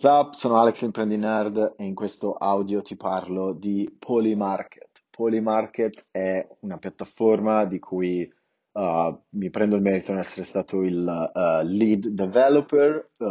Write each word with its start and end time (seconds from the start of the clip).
What's 0.00 0.16
up? 0.16 0.32
Sono 0.34 0.60
Alex 0.60 0.82
Imprendi 0.82 1.16
Nerd 1.16 1.74
e 1.76 1.84
in 1.84 1.96
questo 1.96 2.34
audio 2.34 2.82
ti 2.82 2.96
parlo 2.96 3.52
di 3.52 3.92
Polymarket. 3.98 5.06
Polymarket 5.10 6.06
è 6.12 6.46
una 6.60 6.78
piattaforma 6.78 7.64
di 7.64 7.80
cui 7.80 8.32
uh, 8.74 9.20
mi 9.30 9.50
prendo 9.50 9.74
il 9.74 9.82
merito 9.82 10.12
di 10.12 10.20
essere 10.20 10.46
stato 10.46 10.82
il 10.82 11.04
uh, 11.04 11.66
lead 11.66 12.06
developer. 12.10 13.10
Uh, 13.16 13.26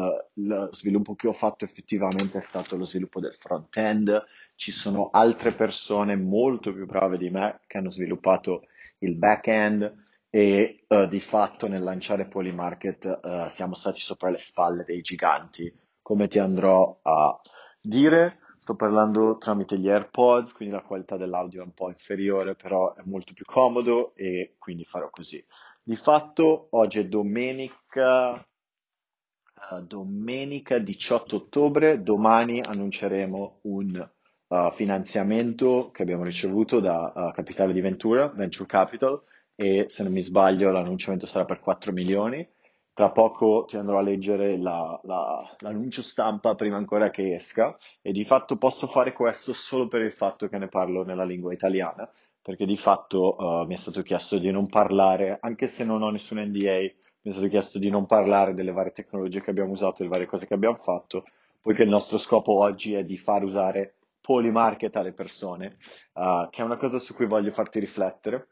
lo 0.46 0.68
sviluppo 0.74 1.16
che 1.16 1.30
ho 1.30 1.32
fatto 1.32 1.64
effettivamente 1.64 2.40
è 2.40 2.42
stato 2.42 2.76
lo 2.76 2.84
sviluppo 2.84 3.22
del 3.22 3.36
front-end. 3.36 4.22
Ci 4.56 4.74
sono 4.74 5.10
altre 5.10 5.54
persone 5.54 6.18
molto 6.18 6.74
più 6.74 6.86
brave 6.86 7.18
di 7.18 7.30
me 7.30 7.62
che 7.66 7.78
hanno 7.78 7.92
sviluppato 7.92 8.64
il 8.98 9.16
back-end 9.16 10.06
e 10.30 10.84
di 11.08 11.20
fatto 11.22 11.70
nel 11.70 11.82
lanciare 11.82 12.28
Polymarket 12.28 13.48
siamo 13.48 13.74
stati 13.74 14.02
sopra 14.02 14.30
le 14.30 14.38
spalle 14.38 14.84
dei 14.84 15.00
giganti 15.00 15.74
come 16.08 16.30
ti 16.30 16.40
andrò 16.40 17.00
a 17.02 17.38
dire. 17.82 18.40
Sto 18.58 18.78
parlando 18.78 19.38
tramite 19.38 19.78
gli 19.78 19.90
AirPods, 19.90 20.54
quindi 20.54 20.74
la 20.74 20.82
qualità 20.82 21.18
dell'audio 21.18 21.62
è 21.62 21.66
un 21.66 21.74
po' 21.74 21.90
inferiore, 21.90 22.56
però 22.56 22.96
è 22.96 23.02
molto 23.04 23.34
più 23.34 23.44
comodo 23.44 24.16
e 24.16 24.56
quindi 24.58 24.86
farò 24.86 25.10
così. 25.10 25.46
Di 25.84 25.98
fatto 25.98 26.70
oggi 26.72 27.00
è 27.00 27.08
domenica, 27.08 28.36
uh, 28.36 29.82
domenica 29.82 30.80
18 30.80 31.36
ottobre, 31.36 32.02
domani 32.02 32.62
annunceremo 32.62 33.60
un 33.64 34.10
uh, 34.48 34.72
finanziamento 34.72 35.92
che 35.92 36.04
abbiamo 36.04 36.24
ricevuto 36.24 36.80
da 36.80 37.12
uh, 37.14 37.32
Capitale 37.34 37.74
di 37.74 37.82
Ventura, 37.82 38.30
Venture 38.30 38.66
Capital, 38.66 39.22
e 39.56 39.88
se 39.90 40.04
non 40.04 40.14
mi 40.14 40.22
sbaglio 40.22 40.72
l'annunciamento 40.72 41.26
sarà 41.26 41.44
per 41.44 41.60
4 41.60 41.92
milioni 41.92 42.48
tra 42.98 43.12
poco 43.12 43.66
ti 43.68 43.78
andrò 43.78 44.00
a 44.00 44.02
leggere 44.02 44.58
la, 44.58 45.00
la, 45.04 45.56
l'annuncio 45.60 46.02
stampa 46.02 46.56
prima 46.56 46.78
ancora 46.78 47.12
che 47.12 47.36
esca 47.36 47.78
e 48.02 48.12
di 48.12 48.26
fatto 48.26 48.58
posso 48.58 48.88
fare 48.88 49.14
questo 49.14 49.54
solo 49.54 49.88
per 49.88 50.02
il 50.02 50.12
fatto 50.12 50.48
che 50.48 50.58
ne 50.58 50.68
parlo 50.68 51.04
nella 51.04 51.24
lingua 51.24 51.54
italiana, 51.54 52.10
perché 52.42 52.66
di 52.66 52.76
fatto 52.76 53.36
uh, 53.38 53.68
mi 53.68 53.76
è 53.76 53.78
stato 53.78 54.02
chiesto 54.02 54.40
di 54.40 54.50
non 54.50 54.68
parlare, 54.68 55.38
anche 55.40 55.68
se 55.68 55.86
non 55.86 56.02
ho 56.02 56.10
nessun 56.10 56.40
NDA, 56.40 56.80
mi 56.80 56.96
è 57.22 57.32
stato 57.34 57.48
chiesto 57.50 57.78
di 57.78 57.92
non 57.92 58.08
parlare 58.08 58.56
delle 58.56 58.72
varie 58.72 58.94
tecnologie 58.94 59.42
che 59.42 59.52
abbiamo 59.52 59.74
usato, 59.74 59.98
delle 60.00 60.10
varie 60.10 60.26
cose 60.26 60.48
che 60.48 60.56
abbiamo 60.56 60.78
fatto, 60.78 61.26
poiché 61.62 61.84
il 61.84 61.90
nostro 61.90 62.18
scopo 62.18 62.54
oggi 62.54 62.96
è 62.96 63.04
di 63.04 63.16
far 63.16 63.44
usare 63.44 63.94
polymarket 64.22 64.96
alle 64.96 65.14
persone, 65.14 65.78
uh, 66.14 66.50
che 66.50 66.64
è 66.64 66.66
una 66.66 66.78
cosa 66.78 66.98
su 66.98 67.14
cui 67.14 67.28
voglio 67.28 67.52
farti 67.52 67.80
riflettere 67.80 68.48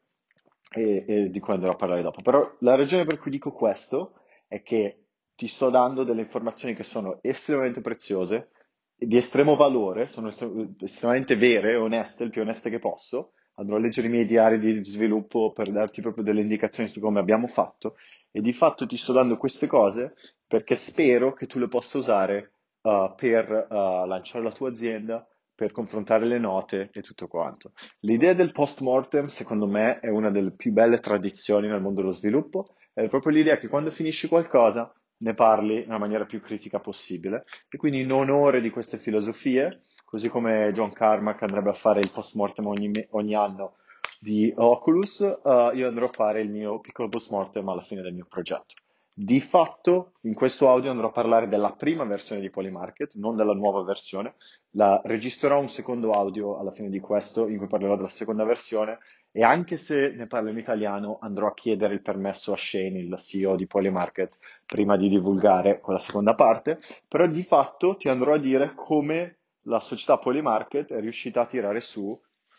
e, 0.70 1.04
e 1.08 1.30
di 1.32 1.40
cui 1.40 1.54
andrò 1.56 1.72
a 1.72 1.76
parlare 1.76 2.04
dopo. 2.04 2.22
Però 2.22 2.48
la 2.60 2.76
ragione 2.76 3.06
per 3.06 3.18
cui 3.18 3.32
dico 3.32 3.52
questo 3.52 4.20
è 4.48 4.62
che 4.62 5.06
ti 5.36 5.48
sto 5.48 5.70
dando 5.70 6.04
delle 6.04 6.22
informazioni 6.22 6.74
che 6.74 6.84
sono 6.84 7.20
estremamente 7.22 7.82
preziose, 7.82 8.52
di 8.98 9.18
estremo 9.18 9.56
valore, 9.56 10.08
sono 10.08 10.34
estremamente 10.80 11.36
vere, 11.36 11.76
oneste, 11.76 12.24
il 12.24 12.30
più 12.30 12.42
oneste 12.42 12.70
che 12.70 12.80
posso. 12.80 13.34
Andrò 13.56 13.78
a 13.78 13.80
leggere 13.80 14.08
i 14.08 14.10
miei 14.10 14.26
diari 14.26 14.60
di 14.60 14.84
sviluppo 14.86 15.52
per 15.54 15.72
darti 15.72 16.02
proprio 16.02 16.24
delle 16.24 16.42
indicazioni 16.42 16.90
su 16.90 17.00
come 17.00 17.20
abbiamo 17.20 17.48
fatto 17.48 17.96
e 18.32 18.42
di 18.42 18.52
fatto 18.52 18.86
ti 18.86 18.98
sto 18.98 19.14
dando 19.14 19.38
queste 19.38 19.66
cose 19.66 20.14
perché 20.46 20.76
spero 20.76 21.32
che 21.32 21.46
tu 21.48 21.60
le 21.60 21.70
possa 21.70 21.98
usare 21.98 22.52
uh, 22.82 23.14
per 23.16 23.68
uh, 23.70 24.06
lanciare 24.06 24.44
la 24.44 24.52
tua 24.52 24.70
azienda, 24.70 25.26
per 25.54 25.72
confrontare 25.72 26.26
le 26.26 26.38
note 26.38 26.90
e 26.92 27.02
tutto 27.02 27.28
quanto. 27.28 27.72
L'idea 28.02 28.34
del 28.34 28.52
post-mortem, 28.52 29.28
secondo 29.28 29.68
me, 29.68 30.00
è 30.00 30.10
una 30.10 30.32
delle 30.32 30.52
più 30.52 30.74
belle 30.74 31.00
tradizioni 31.00 31.70
nel 31.70 31.82
mondo 31.82 32.02
dello 32.02 32.12
sviluppo 32.12 32.76
è 33.04 33.10
proprio 33.10 33.34
l'idea 33.34 33.58
che 33.58 33.68
quando 33.68 33.92
finisci 33.92 34.30
qualcosa 34.30 34.92
ne 35.18 35.34
parli 35.34 35.82
nella 35.82 35.98
maniera 35.98 36.26
più 36.26 36.42
critica 36.42 36.80
possibile. 36.80 37.44
E 37.70 37.78
quindi 37.78 38.00
in 38.02 38.12
onore 38.12 38.62
di 38.62 38.70
queste 38.70 38.98
filosofie, 38.98 39.82
così 40.06 40.30
come 40.30 40.72
John 40.74 40.92
Carmack 40.92 41.42
andrebbe 41.44 41.70
a 41.70 41.74
fare 41.74 42.00
il 42.00 42.10
post 42.14 42.36
mortem 42.36 42.68
ogni, 42.68 43.06
ogni 43.12 43.36
anno 43.36 43.76
di 44.20 44.54
Oculus, 44.56 45.20
uh, 45.20 45.72
io 45.74 45.88
andrò 45.88 46.06
a 46.06 46.12
fare 46.12 46.42
il 46.42 46.50
mio 46.50 46.80
piccolo 46.80 47.10
post 47.10 47.32
mortem 47.32 47.68
alla 47.68 47.82
fine 47.82 48.02
del 48.02 48.14
mio 48.14 48.26
progetto. 48.30 48.76
Di 49.18 49.40
fatto, 49.40 50.14
in 50.22 50.34
questo 50.34 50.70
audio 50.70 50.92
andrò 50.92 51.08
a 51.08 51.12
parlare 51.12 51.48
della 51.48 51.72
prima 51.72 52.04
versione 52.04 52.42
di 52.42 52.50
Polymarket, 52.50 53.14
non 53.16 53.38
della 53.38 53.54
nuova 53.54 53.82
versione. 53.84 54.36
La 54.72 55.02
registrerò 55.06 55.60
un 55.60 55.70
secondo 55.70 56.12
audio 56.12 56.58
alla 56.58 56.72
fine 56.72 56.90
di 56.90 57.00
questo, 57.00 57.48
in 57.48 57.58
cui 57.58 57.68
parlerò 57.68 57.96
della 57.96 58.10
seconda 58.10 58.44
versione 58.44 59.00
e 59.38 59.44
anche 59.44 59.76
se 59.76 60.14
ne 60.16 60.28
parlo 60.28 60.50
in 60.50 60.58
italiano, 60.58 61.18
andrò 61.20 61.48
a 61.48 61.54
chiedere 61.54 61.94
il 61.94 62.02
permesso 62.02 62.54
a 62.54 62.58
Shane, 62.58 63.00
il 63.00 63.14
CEO 63.18 63.58
di 63.58 63.68
Polymarket, 63.68 64.38
prima 64.66 64.96
di 64.96 65.10
divulgare 65.10 65.82
quella 65.82 66.00
seconda 66.00 66.36
parte, 66.36 66.80
però 67.06 67.28
di 67.28 67.44
fatto 67.44 67.98
ti 67.98 68.08
andrò 68.08 68.36
a 68.36 68.38
dire 68.38 68.72
come 68.76 69.40
la 69.64 69.82
società 69.82 70.20
Polymarket 70.20 70.94
è 70.94 71.02
riuscita 71.02 71.42
a 71.42 71.48
tirare 71.48 71.82
su 71.82 72.18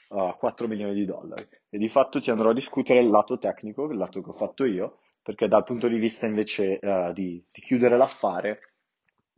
uh, 0.09 0.37
4 0.37 0.69
milioni 0.69 0.93
di 0.93 1.07
dollari. 1.07 1.49
E 1.71 1.79
di 1.79 1.89
fatto 1.89 2.21
ti 2.21 2.31
andrò 2.31 2.51
a 2.51 2.53
discutere 2.55 3.01
il 3.01 3.09
lato 3.09 3.39
tecnico, 3.39 3.91
il 3.91 3.97
lato 3.97 4.21
che 4.21 4.29
ho 4.29 4.35
fatto 4.35 4.67
io, 4.67 4.99
perché 5.23 5.49
dal 5.49 5.65
punto 5.65 5.89
di 5.89 5.99
vista 5.99 6.27
invece 6.27 6.79
uh, 6.83 7.11
di, 7.15 7.43
di 7.51 7.61
chiudere 7.63 7.97
l'affare, 7.97 8.59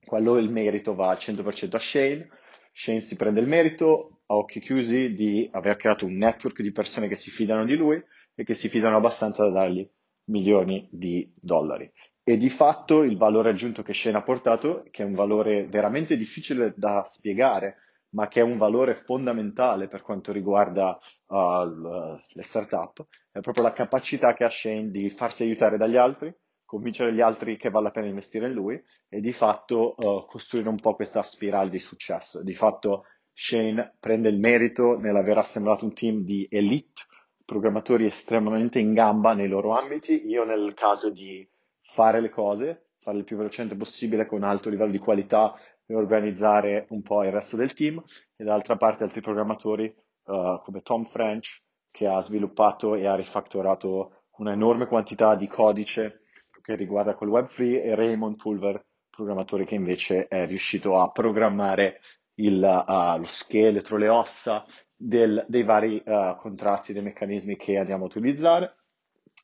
quello 0.04 0.38
il 0.38 0.50
merito 0.50 0.92
va 0.92 1.10
al 1.10 1.18
100% 1.20 1.76
a 1.76 1.78
Shane. 1.78 2.30
Shane 2.72 3.00
si 3.00 3.14
prende 3.14 3.38
il 3.38 3.46
merito, 3.46 4.17
a 4.30 4.36
occhi 4.36 4.60
chiusi 4.60 5.14
di 5.14 5.48
aver 5.52 5.76
creato 5.76 6.04
un 6.06 6.16
network 6.16 6.60
di 6.60 6.72
persone 6.72 7.08
che 7.08 7.16
si 7.16 7.30
fidano 7.30 7.64
di 7.64 7.76
lui 7.76 8.02
e 8.34 8.44
che 8.44 8.54
si 8.54 8.68
fidano 8.68 8.96
abbastanza 8.96 9.44
da 9.44 9.50
dargli 9.50 9.88
milioni 10.26 10.88
di 10.90 11.32
dollari. 11.34 11.90
E 12.22 12.36
di 12.36 12.50
fatto 12.50 13.02
il 13.04 13.16
valore 13.16 13.50
aggiunto 13.50 13.82
che 13.82 13.94
Shane 13.94 14.18
ha 14.18 14.22
portato, 14.22 14.84
che 14.90 15.02
è 15.02 15.06
un 15.06 15.14
valore 15.14 15.66
veramente 15.66 16.16
difficile 16.16 16.74
da 16.76 17.02
spiegare, 17.04 17.76
ma 18.10 18.28
che 18.28 18.40
è 18.40 18.42
un 18.42 18.58
valore 18.58 19.02
fondamentale 19.06 19.88
per 19.88 20.02
quanto 20.02 20.30
riguarda 20.30 20.98
uh, 21.26 22.18
le 22.28 22.42
startup, 22.42 23.06
è 23.32 23.40
proprio 23.40 23.64
la 23.64 23.72
capacità 23.72 24.34
che 24.34 24.44
ha 24.44 24.50
Shane 24.50 24.90
di 24.90 25.08
farsi 25.08 25.44
aiutare 25.44 25.78
dagli 25.78 25.96
altri, 25.96 26.34
convincere 26.64 27.14
gli 27.14 27.22
altri 27.22 27.56
che 27.56 27.70
vale 27.70 27.86
la 27.86 27.90
pena 27.90 28.08
investire 28.08 28.46
in 28.46 28.52
lui 28.52 28.78
e 29.08 29.20
di 29.20 29.32
fatto 29.32 29.94
uh, 29.96 30.26
costruire 30.26 30.68
un 30.68 30.78
po' 30.80 30.94
questa 30.94 31.22
spirale 31.22 31.70
di 31.70 31.78
successo. 31.78 32.42
Di 32.42 32.54
fatto 32.54 33.04
Shane 33.40 33.94
prende 34.00 34.30
il 34.30 34.40
merito 34.40 34.98
nell'aver 34.98 35.38
assemblato 35.38 35.84
un 35.84 35.94
team 35.94 36.24
di 36.24 36.48
elite, 36.50 37.02
programmatori 37.44 38.04
estremamente 38.04 38.80
in 38.80 38.92
gamba 38.92 39.32
nei 39.32 39.46
loro 39.46 39.78
ambiti, 39.78 40.26
io 40.26 40.42
nel 40.42 40.74
caso 40.74 41.08
di 41.08 41.48
fare 41.80 42.20
le 42.20 42.30
cose, 42.30 42.88
fare 42.98 43.18
il 43.18 43.22
più 43.22 43.36
velocemente 43.36 43.76
possibile 43.76 44.26
con 44.26 44.42
alto 44.42 44.68
livello 44.68 44.90
di 44.90 44.98
qualità 44.98 45.54
e 45.86 45.94
organizzare 45.94 46.86
un 46.88 47.00
po' 47.00 47.22
il 47.22 47.30
resto 47.30 47.54
del 47.54 47.74
team, 47.74 48.02
e 48.34 48.42
dall'altra 48.42 48.74
parte 48.74 49.04
altri 49.04 49.20
programmatori 49.20 49.86
uh, 50.24 50.60
come 50.60 50.82
Tom 50.82 51.04
French 51.04 51.62
che 51.92 52.08
ha 52.08 52.20
sviluppato 52.20 52.96
e 52.96 53.06
ha 53.06 53.14
rifactorato 53.14 54.24
un'enorme 54.38 54.86
quantità 54.86 55.36
di 55.36 55.46
codice 55.46 56.22
che 56.60 56.74
riguarda 56.74 57.14
quel 57.14 57.30
web 57.30 57.46
free 57.46 57.84
e 57.84 57.94
Raymond 57.94 58.34
Pulver, 58.34 58.84
programmatore 59.08 59.64
che 59.64 59.76
invece 59.76 60.26
è 60.26 60.44
riuscito 60.44 61.00
a 61.00 61.12
programmare 61.12 62.00
il, 62.38 62.62
uh, 62.62 63.18
lo 63.18 63.24
scheletro, 63.24 63.96
le 63.96 64.08
ossa 64.08 64.64
del, 64.94 65.44
dei 65.48 65.62
vari 65.62 66.02
uh, 66.04 66.36
contratti, 66.36 66.92
dei 66.92 67.02
meccanismi 67.02 67.56
che 67.56 67.78
andiamo 67.78 68.04
a 68.04 68.08
utilizzare. 68.08 68.76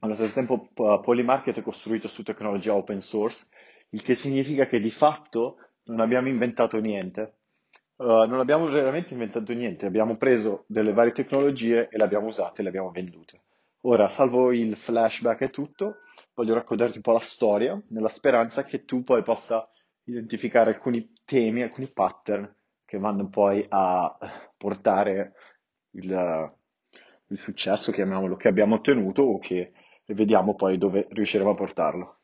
Allo 0.00 0.14
stesso 0.14 0.34
tempo 0.34 0.68
uh, 0.74 1.00
Polymarket 1.00 1.58
è 1.58 1.62
costruito 1.62 2.08
su 2.08 2.22
tecnologia 2.22 2.74
open 2.74 3.00
source, 3.00 3.46
il 3.90 4.02
che 4.02 4.14
significa 4.14 4.66
che 4.66 4.80
di 4.80 4.90
fatto 4.90 5.56
non 5.84 6.00
abbiamo 6.00 6.28
inventato 6.28 6.78
niente. 6.78 7.38
Uh, 7.96 8.26
non 8.26 8.40
abbiamo 8.40 8.68
veramente 8.68 9.12
inventato 9.12 9.52
niente, 9.52 9.86
abbiamo 9.86 10.16
preso 10.16 10.64
delle 10.66 10.92
varie 10.92 11.12
tecnologie 11.12 11.88
e 11.88 11.96
le 11.96 12.02
abbiamo 12.02 12.26
usate 12.26 12.60
e 12.60 12.62
le 12.64 12.68
abbiamo 12.68 12.90
vendute. 12.90 13.42
Ora, 13.82 14.08
salvo 14.08 14.52
il 14.52 14.76
flashback 14.76 15.42
e 15.42 15.50
tutto, 15.50 15.98
voglio 16.34 16.54
raccontarti 16.54 16.96
un 16.96 17.02
po' 17.02 17.12
la 17.12 17.20
storia, 17.20 17.80
nella 17.90 18.08
speranza 18.08 18.64
che 18.64 18.84
tu 18.84 19.04
poi 19.04 19.22
possa 19.22 19.68
identificare 20.04 20.70
alcuni 20.70 21.12
temi, 21.24 21.62
alcuni 21.62 21.88
pattern 21.88 22.52
che 22.94 23.00
vanno 23.00 23.28
poi 23.28 23.66
a 23.68 24.16
portare 24.56 25.32
il, 25.94 26.54
il 27.26 27.36
successo, 27.36 27.90
chiamiamolo, 27.90 28.36
che 28.36 28.46
abbiamo 28.46 28.76
ottenuto 28.76 29.22
o 29.22 29.38
che 29.38 29.72
vediamo 30.06 30.54
poi 30.54 30.78
dove 30.78 31.08
riusciremo 31.10 31.50
a 31.50 31.54
portarlo. 31.54 32.18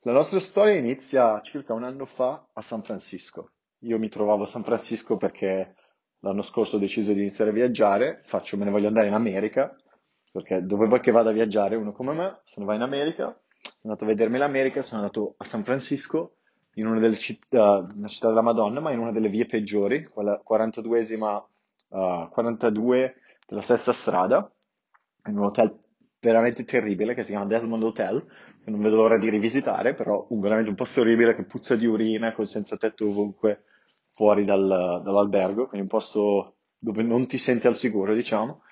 La 0.00 0.12
nostra 0.12 0.40
storia 0.40 0.74
inizia 0.74 1.40
circa 1.42 1.74
un 1.74 1.84
anno 1.84 2.06
fa 2.06 2.44
a 2.52 2.60
San 2.60 2.82
Francisco. 2.82 3.52
Io 3.80 3.98
mi 3.98 4.08
trovavo 4.08 4.42
a 4.42 4.46
San 4.46 4.64
Francisco 4.64 5.16
perché 5.16 5.74
l'anno 6.20 6.42
scorso 6.42 6.76
ho 6.76 6.80
deciso 6.80 7.12
di 7.12 7.20
iniziare 7.20 7.50
a 7.50 7.54
viaggiare, 7.54 8.22
faccio, 8.24 8.56
me 8.56 8.64
ne 8.64 8.70
voglio 8.70 8.88
andare 8.88 9.06
in 9.06 9.14
America, 9.14 9.76
perché 10.32 10.64
dove 10.64 10.86
vuoi 10.86 11.00
che 11.00 11.12
vada 11.12 11.30
a 11.30 11.32
viaggiare 11.32 11.76
uno 11.76 11.92
come 11.92 12.12
me, 12.14 12.40
se 12.44 12.58
ne 12.58 12.66
va 12.66 12.74
in 12.74 12.82
America, 12.82 13.26
sono 13.60 13.78
andato 13.82 14.04
a 14.04 14.08
vedermi 14.08 14.38
l'America, 14.38 14.82
sono 14.82 15.02
andato 15.02 15.34
a 15.38 15.44
San 15.44 15.62
Francisco 15.62 16.35
in 16.78 16.86
una 16.86 17.00
delle 17.00 17.16
città, 17.16 17.86
una 17.94 18.08
città 18.08 18.28
della 18.28 18.42
Madonna, 18.42 18.80
ma 18.80 18.90
in 18.92 18.98
una 18.98 19.12
delle 19.12 19.28
vie 19.28 19.46
peggiori, 19.46 20.04
quella 20.04 20.40
42esima, 20.46 21.42
uh, 21.88 22.28
42 22.28 23.14
della 23.46 23.62
sesta 23.62 23.92
strada, 23.92 24.50
in 25.26 25.38
un 25.38 25.44
hotel 25.44 25.78
veramente 26.20 26.64
terribile 26.64 27.14
che 27.14 27.22
si 27.22 27.30
chiama 27.30 27.46
Desmond 27.46 27.82
Hotel, 27.82 28.24
che 28.62 28.70
non 28.70 28.80
vedo 28.80 28.96
l'ora 28.96 29.18
di 29.18 29.30
rivisitare, 29.30 29.94
però 29.94 30.26
un, 30.30 30.40
veramente 30.40 30.70
un 30.70 30.76
posto 30.76 31.00
orribile 31.00 31.34
che 31.34 31.44
puzza 31.44 31.76
di 31.76 31.86
urina, 31.86 32.32
con 32.32 32.46
senza 32.46 32.76
tetto 32.76 33.08
ovunque 33.08 33.64
fuori 34.12 34.44
dal, 34.44 35.02
dall'albergo, 35.02 35.66
quindi 35.68 35.86
un 35.86 35.88
posto 35.88 36.56
dove 36.78 37.02
non 37.02 37.26
ti 37.26 37.38
senti 37.38 37.66
al 37.66 37.76
sicuro, 37.76 38.14
diciamo. 38.14 38.62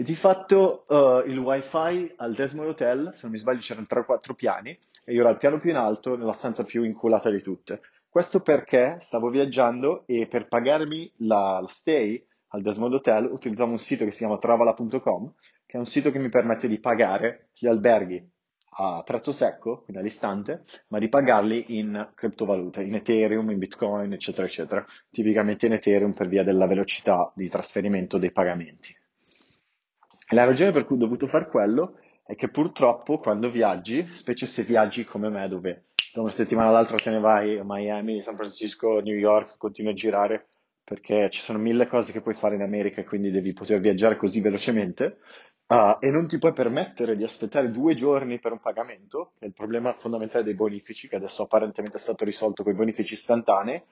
E 0.00 0.02
di 0.02 0.14
fatto 0.14 0.86
uh, 0.88 1.28
il 1.28 1.36
wifi 1.36 2.10
al 2.16 2.32
Desmond 2.32 2.70
Hotel, 2.70 3.10
se 3.12 3.20
non 3.24 3.32
mi 3.32 3.38
sbaglio 3.38 3.60
c'erano 3.60 3.86
3-4 3.86 4.32
piani, 4.34 4.70
e 5.04 5.12
io 5.12 5.20
ero 5.20 5.28
al 5.28 5.36
piano 5.36 5.60
più 5.60 5.68
in 5.68 5.76
alto, 5.76 6.16
nella 6.16 6.32
stanza 6.32 6.64
più 6.64 6.84
inculata 6.84 7.28
di 7.28 7.42
tutte. 7.42 7.82
Questo 8.08 8.40
perché 8.40 8.96
stavo 9.00 9.28
viaggiando 9.28 10.04
e 10.06 10.26
per 10.26 10.48
pagarmi 10.48 11.12
la, 11.16 11.58
la 11.60 11.68
stay 11.68 12.26
al 12.46 12.62
Desmond 12.62 12.94
Hotel 12.94 13.26
utilizzavo 13.26 13.72
un 13.72 13.78
sito 13.78 14.06
che 14.06 14.10
si 14.10 14.20
chiama 14.20 14.38
travala.com, 14.38 15.34
che 15.66 15.76
è 15.76 15.78
un 15.78 15.84
sito 15.84 16.10
che 16.10 16.18
mi 16.18 16.30
permette 16.30 16.66
di 16.66 16.80
pagare 16.80 17.50
gli 17.52 17.66
alberghi 17.66 18.26
a 18.78 19.02
prezzo 19.02 19.32
secco, 19.32 19.82
quindi 19.82 20.00
all'istante, 20.00 20.64
ma 20.88 20.98
di 20.98 21.10
pagarli 21.10 21.78
in 21.78 22.12
criptovalute, 22.14 22.82
in 22.82 22.94
Ethereum, 22.94 23.50
in 23.50 23.58
Bitcoin, 23.58 24.14
eccetera, 24.14 24.46
eccetera. 24.46 24.82
Tipicamente 25.10 25.66
in 25.66 25.74
Ethereum 25.74 26.14
per 26.14 26.26
via 26.26 26.42
della 26.42 26.66
velocità 26.66 27.30
di 27.34 27.50
trasferimento 27.50 28.16
dei 28.16 28.32
pagamenti. 28.32 28.96
La 30.32 30.44
ragione 30.44 30.70
per 30.70 30.84
cui 30.84 30.94
ho 30.94 30.98
dovuto 31.00 31.26
fare 31.26 31.48
quello 31.48 31.98
è 32.24 32.36
che 32.36 32.50
purtroppo 32.50 33.18
quando 33.18 33.50
viaggi, 33.50 34.06
specie 34.12 34.46
se 34.46 34.62
viaggi 34.62 35.04
come 35.04 35.28
me, 35.28 35.48
dove 35.48 35.86
da 36.12 36.20
una 36.20 36.30
settimana 36.30 36.68
all'altra 36.68 36.96
te 36.96 37.10
ne 37.10 37.18
vai 37.18 37.58
a 37.58 37.64
Miami, 37.64 38.22
San 38.22 38.36
Francisco, 38.36 39.00
New 39.00 39.16
York, 39.16 39.56
continui 39.56 39.90
a 39.90 39.94
girare 39.94 40.46
perché 40.84 41.30
ci 41.30 41.40
sono 41.40 41.58
mille 41.58 41.88
cose 41.88 42.12
che 42.12 42.20
puoi 42.20 42.34
fare 42.34 42.54
in 42.54 42.62
America 42.62 43.00
e 43.00 43.04
quindi 43.04 43.32
devi 43.32 43.52
poter 43.52 43.80
viaggiare 43.80 44.16
così 44.16 44.40
velocemente 44.40 45.18
uh, 45.66 45.96
e 45.98 46.10
non 46.10 46.28
ti 46.28 46.38
puoi 46.38 46.52
permettere 46.52 47.16
di 47.16 47.24
aspettare 47.24 47.70
due 47.70 47.94
giorni 47.94 48.38
per 48.38 48.52
un 48.52 48.60
pagamento, 48.60 49.32
che 49.36 49.44
è 49.44 49.48
il 49.48 49.54
problema 49.54 49.92
fondamentale 49.92 50.44
dei 50.44 50.54
bonifici, 50.54 51.08
che 51.08 51.16
adesso 51.16 51.42
apparentemente 51.42 51.96
è 51.96 52.00
stato 52.00 52.24
risolto 52.24 52.62
con 52.62 52.72
i 52.72 52.76
bonifici 52.76 53.14
istantanei, 53.14 53.82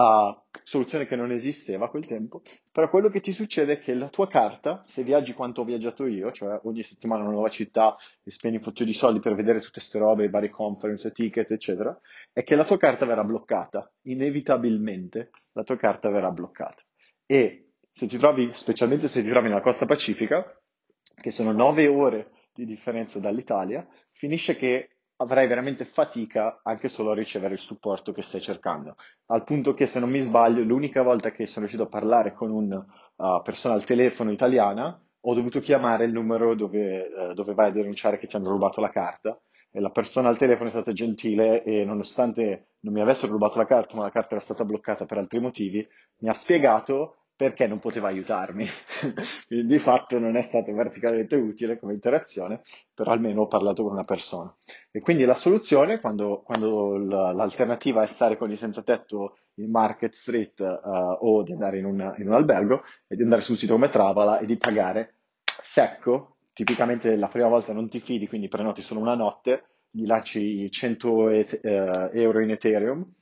uh, 0.00 0.42
soluzione 0.62 1.06
che 1.06 1.16
non 1.16 1.30
esisteva 1.30 1.86
a 1.86 1.88
quel 1.88 2.06
tempo, 2.06 2.42
però 2.72 2.88
quello 2.88 3.08
che 3.08 3.20
ti 3.20 3.32
succede 3.32 3.74
è 3.74 3.78
che 3.78 3.94
la 3.94 4.08
tua 4.08 4.26
carta, 4.26 4.82
se 4.86 5.02
viaggi 5.02 5.32
quanto 5.32 5.60
ho 5.60 5.64
viaggiato 5.64 6.06
io, 6.06 6.30
cioè 6.32 6.60
ogni 6.64 6.82
settimana 6.82 7.22
una 7.22 7.32
nuova 7.32 7.48
città 7.48 7.96
e 8.22 8.30
spendi 8.30 8.56
un 8.58 8.62
fottio 8.62 8.84
di 8.84 8.94
soldi 8.94 9.20
per 9.20 9.34
vedere 9.34 9.58
tutte 9.58 9.72
queste 9.72 9.98
robe, 9.98 10.28
vari 10.28 10.48
conference, 10.48 11.12
ticket, 11.12 11.50
eccetera, 11.50 11.98
è 12.32 12.42
che 12.42 12.56
la 12.56 12.64
tua 12.64 12.78
carta 12.78 13.04
verrà 13.04 13.24
bloccata, 13.24 13.92
inevitabilmente 14.02 15.30
la 15.52 15.62
tua 15.62 15.76
carta 15.76 16.08
verrà 16.08 16.30
bloccata. 16.30 16.82
E 17.26 17.72
se 17.92 18.06
ti 18.06 18.16
trovi, 18.16 18.50
specialmente 18.52 19.08
se 19.08 19.22
ti 19.22 19.28
trovi 19.28 19.48
nella 19.48 19.60
costa 19.60 19.86
pacifica, 19.86 20.44
che 21.20 21.30
sono 21.30 21.52
nove 21.52 21.86
ore 21.86 22.30
di 22.54 22.64
differenza 22.64 23.18
dall'Italia, 23.18 23.86
finisce 24.12 24.56
che 24.56 24.99
avrai 25.20 25.46
veramente 25.46 25.84
fatica 25.84 26.60
anche 26.62 26.88
solo 26.88 27.10
a 27.10 27.14
ricevere 27.14 27.54
il 27.54 27.60
supporto 27.60 28.12
che 28.12 28.22
stai 28.22 28.40
cercando. 28.40 28.96
Al 29.26 29.44
punto 29.44 29.74
che, 29.74 29.86
se 29.86 30.00
non 30.00 30.10
mi 30.10 30.20
sbaglio, 30.20 30.62
l'unica 30.62 31.02
volta 31.02 31.30
che 31.30 31.46
sono 31.46 31.66
riuscito 31.66 31.84
a 31.84 31.88
parlare 31.88 32.32
con 32.32 32.50
una 32.50 32.84
uh, 33.16 33.42
persona 33.42 33.74
al 33.74 33.84
telefono 33.84 34.32
italiana, 34.32 34.98
ho 35.22 35.34
dovuto 35.34 35.60
chiamare 35.60 36.06
il 36.06 36.12
numero 36.12 36.54
dove, 36.54 37.06
uh, 37.06 37.34
dove 37.34 37.52
vai 37.52 37.68
a 37.68 37.72
denunciare 37.72 38.16
che 38.16 38.26
ti 38.26 38.36
hanno 38.36 38.50
rubato 38.50 38.80
la 38.80 38.90
carta. 38.90 39.38
E 39.72 39.78
la 39.78 39.90
persona 39.90 40.28
al 40.28 40.38
telefono 40.38 40.68
è 40.68 40.72
stata 40.72 40.92
gentile 40.92 41.62
e 41.62 41.84
nonostante 41.84 42.70
non 42.80 42.94
mi 42.94 43.00
avessero 43.00 43.32
rubato 43.32 43.58
la 43.58 43.66
carta, 43.66 43.94
ma 43.96 44.02
la 44.02 44.10
carta 44.10 44.30
era 44.30 44.40
stata 44.40 44.64
bloccata 44.64 45.04
per 45.04 45.18
altri 45.18 45.38
motivi, 45.38 45.86
mi 46.20 46.28
ha 46.28 46.32
spiegato 46.32 47.19
perché 47.40 47.66
non 47.66 47.78
poteva 47.78 48.08
aiutarmi. 48.08 48.66
Di 49.48 49.78
fatto 49.78 50.18
non 50.18 50.36
è 50.36 50.42
stato 50.42 50.74
particolarmente 50.74 51.36
utile 51.36 51.78
come 51.78 51.94
interazione, 51.94 52.60
però 52.92 53.12
almeno 53.12 53.40
ho 53.40 53.46
parlato 53.46 53.82
con 53.82 53.92
una 53.92 54.04
persona. 54.04 54.54
E 54.90 55.00
quindi 55.00 55.24
la 55.24 55.34
soluzione, 55.34 56.00
quando, 56.00 56.42
quando 56.44 56.98
l'alternativa 56.98 58.02
è 58.02 58.06
stare 58.06 58.36
con 58.36 58.50
i 58.50 58.56
senza 58.56 58.82
tetto 58.82 59.38
in 59.54 59.70
Market 59.70 60.12
Street 60.12 60.60
uh, 60.60 61.16
o 61.26 61.42
di 61.42 61.52
andare 61.52 61.78
in 61.78 61.86
un, 61.86 62.14
in 62.18 62.28
un 62.28 62.34
albergo, 62.34 62.82
è 63.06 63.14
di 63.14 63.22
andare 63.22 63.40
su 63.40 63.52
un 63.52 63.56
sito 63.56 63.72
come 63.72 63.88
Travala 63.88 64.38
e 64.38 64.44
di 64.44 64.58
pagare 64.58 65.14
secco. 65.42 66.36
Tipicamente 66.52 67.16
la 67.16 67.28
prima 67.28 67.48
volta 67.48 67.72
non 67.72 67.88
ti 67.88 68.00
fidi, 68.00 68.28
quindi 68.28 68.48
prenoti 68.48 68.82
solo 68.82 69.00
una 69.00 69.14
notte, 69.14 69.64
gli 69.88 70.04
lanci 70.04 70.70
100 70.70 71.30
et- 71.30 71.60
uh, 71.62 72.14
euro 72.14 72.40
in 72.40 72.50
Ethereum 72.50 73.14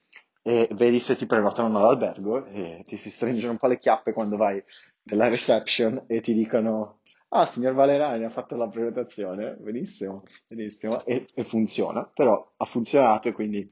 e 0.43 0.69
vedi 0.73 1.00
se 1.00 1.17
ti 1.17 1.26
prenotano 1.26 1.76
all'albergo 1.79 2.46
e 2.46 2.82
ti 2.87 2.96
si 2.96 3.11
stringono 3.11 3.52
un 3.52 3.58
po' 3.58 3.67
le 3.67 3.79
chiappe 3.79 4.12
quando 4.12 4.37
vai 4.37 4.62
nella 5.05 5.29
reception 5.29 6.05
e 6.06 6.20
ti 6.20 6.32
dicono 6.32 7.00
ah 7.31 7.46
signor 7.46 7.75
Valerani 7.75 8.25
ha 8.25 8.31
fatto 8.31 8.56
la 8.56 8.69
prenotazione, 8.69 9.56
benissimo, 9.58 10.25
benissimo. 10.49 11.05
E, 11.05 11.26
e 11.35 11.44
funziona, 11.44 12.05
però 12.05 12.52
ha 12.56 12.64
funzionato 12.64 13.29
e 13.29 13.32
quindi 13.32 13.69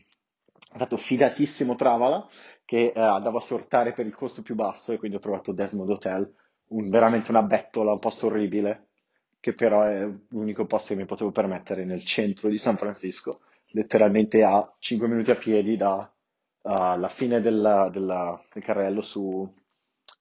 ha 0.71 0.79
dato 0.79 0.97
fidatissimo 0.97 1.75
Travala 1.75 2.27
che 2.65 2.93
eh, 2.95 3.01
andavo 3.01 3.39
a 3.39 3.41
sortare 3.41 3.93
per 3.93 4.07
il 4.07 4.15
costo 4.15 4.43
più 4.43 4.55
basso 4.55 4.93
e 4.93 4.99
quindi 4.99 5.17
ho 5.17 5.21
trovato 5.21 5.53
Desmond 5.53 5.91
Hotel, 5.91 6.31
un, 6.69 6.91
veramente 6.91 7.31
una 7.31 7.43
bettola, 7.43 7.93
un 7.93 7.99
posto 7.99 8.27
orribile 8.27 8.89
che 9.41 9.55
però 9.55 9.83
è 9.85 10.05
l'unico 10.31 10.67
posto 10.67 10.93
che 10.95 11.01
mi 11.01 11.07
potevo 11.07 11.31
permettere 11.31 11.85
nel 11.85 12.03
centro 12.05 12.49
di 12.49 12.59
San 12.59 12.77
Francisco, 12.77 13.43
letteralmente 13.69 14.43
a 14.43 14.75
5 14.79 15.07
minuti 15.07 15.31
a 15.31 15.37
piedi 15.37 15.77
da 15.77 16.11
alla 16.67 17.09
fine 17.09 17.41
della, 17.41 17.89
della, 17.91 18.41
del 18.53 18.63
carrello 18.63 19.01
su, 19.01 19.51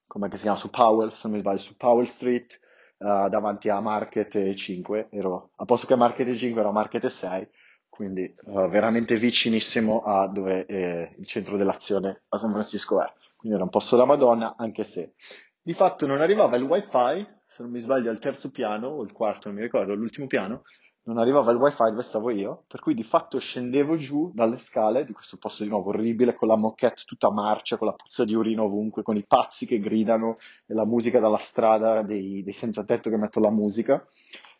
chiama, 0.06 0.56
su 0.56 0.70
Powell, 0.70 1.12
se 1.12 1.20
non 1.24 1.32
mi 1.32 1.40
sbaglio, 1.40 1.58
su 1.58 1.76
Powell 1.76 2.04
Street, 2.04 2.60
uh, 2.98 3.28
davanti 3.28 3.68
a 3.68 3.80
Market 3.80 4.54
5, 4.54 5.08
ero, 5.10 5.50
a 5.56 5.64
posto 5.64 5.86
che 5.86 5.94
a 5.94 5.96
Market 5.96 6.34
5 6.34 6.60
ero 6.60 6.70
a 6.70 6.72
Market 6.72 7.06
6, 7.06 7.48
quindi 7.88 8.34
uh, 8.44 8.68
veramente 8.68 9.16
vicinissimo 9.16 10.02
a 10.02 10.28
dove 10.28 10.66
eh, 10.66 11.14
il 11.18 11.26
centro 11.26 11.56
dell'azione 11.56 12.22
a 12.28 12.38
San 12.38 12.52
Francisco 12.52 13.02
è. 13.02 13.12
Quindi 13.36 13.56
era 13.56 13.64
un 13.64 13.70
posto 13.70 13.96
da 13.96 14.04
Madonna, 14.04 14.54
anche 14.56 14.84
se 14.84 15.14
di 15.60 15.74
fatto 15.74 16.06
non 16.06 16.20
arrivava 16.20 16.56
il 16.56 16.62
wifi, 16.62 17.26
se 17.46 17.62
non 17.62 17.70
mi 17.70 17.80
sbaglio 17.80 18.10
al 18.10 18.18
terzo 18.18 18.50
piano, 18.50 18.88
o 18.88 19.02
il 19.02 19.12
quarto, 19.12 19.48
non 19.48 19.56
mi 19.56 19.62
ricordo, 19.62 19.94
l'ultimo 19.94 20.26
piano, 20.26 20.62
non 21.06 21.18
arrivava 21.18 21.52
il 21.52 21.58
wifi 21.58 21.84
dove 21.84 22.02
stavo 22.02 22.30
io, 22.30 22.64
per 22.66 22.80
cui 22.80 22.94
di 22.94 23.04
fatto 23.04 23.38
scendevo 23.38 23.96
giù 23.96 24.32
dalle 24.34 24.58
scale 24.58 25.04
di 25.04 25.12
questo 25.12 25.36
posto 25.36 25.62
di 25.62 25.68
nuovo 25.68 25.90
orribile, 25.90 26.34
con 26.34 26.48
la 26.48 26.56
moquette 26.56 27.02
tutta 27.04 27.30
marcia, 27.30 27.76
con 27.76 27.86
la 27.86 27.92
puzza 27.92 28.24
di 28.24 28.34
urino 28.34 28.64
ovunque, 28.64 29.02
con 29.02 29.16
i 29.16 29.24
pazzi 29.24 29.66
che 29.66 29.78
gridano 29.78 30.36
e 30.66 30.74
la 30.74 30.84
musica 30.84 31.20
dalla 31.20 31.38
strada 31.38 32.02
dei, 32.02 32.42
dei 32.42 32.52
senza 32.52 32.84
tetto 32.84 33.08
che 33.08 33.16
mettono 33.16 33.46
la 33.46 33.52
musica. 33.52 34.04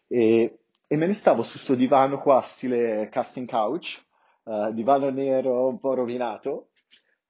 E, 0.07 0.59
e, 0.87 0.97
me 0.97 1.07
ne 1.07 1.15
stavo 1.15 1.43
su 1.43 1.59
sto 1.59 1.75
divano 1.75 2.21
qua, 2.21 2.41
stile 2.43 3.09
casting 3.11 3.49
couch, 3.49 4.01
uh, 4.45 4.73
divano 4.73 5.11
nero 5.11 5.67
un 5.67 5.81
po' 5.81 5.95
rovinato, 5.95 6.69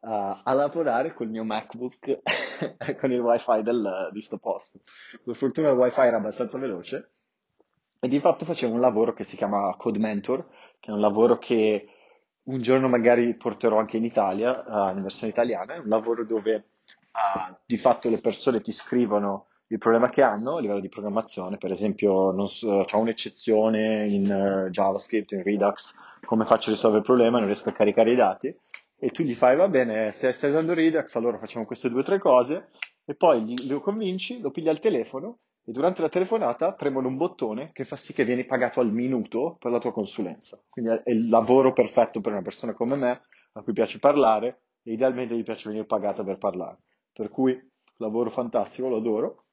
uh, 0.01 0.41
a 0.43 0.53
lavorare 0.53 1.15
col 1.15 1.31
mio 1.31 1.43
MacBook 1.43 2.21
con 3.01 3.11
il 3.11 3.21
wifi 3.21 3.63
del, 3.63 4.11
di 4.13 4.21
sto 4.21 4.37
posto. 4.37 4.81
Per 5.25 5.35
fortuna 5.35 5.71
il 5.71 5.79
wifi 5.79 6.01
era 6.01 6.19
abbastanza 6.19 6.59
veloce 6.59 7.13
e 7.99 8.09
di 8.09 8.21
fatto 8.21 8.45
facevo 8.45 8.75
un 8.75 8.81
lavoro 8.81 9.13
che 9.13 9.25
si 9.25 9.37
chiama 9.37 9.75
Code 9.77 9.99
Mentor, 9.99 10.47
che 10.81 10.91
è 10.91 10.95
un 10.95 11.01
lavoro 11.01 11.39
che 11.39 11.89
un 12.45 12.61
giorno 12.61 12.89
magari 12.89 13.35
porterò 13.35 13.79
anche 13.79 13.97
in 13.97 14.05
Italia, 14.05 14.65
uh, 14.65 14.97
in 14.97 15.03
versione 15.03 15.33
italiana, 15.33 15.75
è 15.75 15.79
un 15.79 15.89
lavoro 15.89 16.25
dove 16.25 16.55
uh, 16.55 17.55
di 17.65 17.77
fatto 17.77 18.09
le 18.09 18.19
persone 18.19 18.61
ti 18.61 18.73
scrivono 18.73 19.47
il 19.69 19.79
problema 19.79 20.09
che 20.09 20.23
hanno 20.23 20.57
a 20.57 20.61
livello 20.61 20.81
di 20.81 20.89
programmazione, 20.89 21.59
per 21.59 21.73
esempio 21.73 22.31
non 22.31 22.49
so, 22.49 22.85
c'è 22.85 22.97
un'eccezione 22.97 24.07
in 24.07 24.67
uh, 24.67 24.71
JavaScript, 24.71 25.33
in 25.33 25.43
Redux, 25.43 25.95
come 26.25 26.45
faccio 26.45 26.71
a 26.71 26.75
risolvere 26.75 27.01
il 27.01 27.07
problema, 27.07 27.39
non 27.39 27.47
riesco 27.47 27.71
a 27.71 27.73
caricare 27.73 28.13
i 28.13 28.17
dati, 28.17 28.57
e 28.99 29.11
tu 29.11 29.25
gli 29.25 29.35
fai, 29.35 29.57
va 29.57 29.69
bene, 29.69 30.13
se 30.13 30.31
stai 30.33 30.51
usando 30.51 30.73
Redux, 30.73 31.15
allora 31.17 31.39
facciamo 31.39 31.67
queste 31.67 31.91
due 31.91 32.01
o 32.01 32.05
tre 32.05 32.19
cose, 32.19 32.69
e 33.05 33.15
poi 33.15 33.67
lo 33.67 33.81
convinci, 33.81 34.41
lo 34.41 34.51
pigli 34.51 34.69
al 34.69 34.79
telefono 34.79 35.39
e 35.69 35.73
durante 35.73 36.01
la 36.01 36.09
telefonata 36.09 36.75
premono 36.75 37.09
un 37.09 37.17
bottone 37.17 37.73
che 37.73 37.83
fa 37.85 37.97
sì 37.97 38.13
che 38.13 38.25
vieni 38.25 38.45
pagato 38.45 38.79
al 38.79 38.93
minuto 38.93 39.57
per 39.59 39.73
la 39.73 39.81
tua 39.81 39.93
consulenza. 39.93 40.63
Quindi 40.69 40.93
è 41.03 41.11
il 41.11 41.29
lavoro 41.29 41.73
perfetto 41.73 42.21
per 42.21 42.31
una 42.31 42.43
persona 42.43 42.73
come 42.73 42.95
me, 42.95 43.21
a 43.53 43.63
cui 43.63 43.73
piace 43.73 43.99
parlare 43.99 44.61
e 44.85 44.93
idealmente 44.93 45.37
gli 45.37 45.43
piace 45.43 45.69
venire 45.69 45.85
pagata 45.85 46.23
per 46.23 46.39
parlare. 46.39 46.79
Per 47.13 47.31
cui 47.31 47.61
lavoro 47.97 48.31
fantastico, 48.31 48.89
lo 48.89 48.99
adoro. 48.99 49.45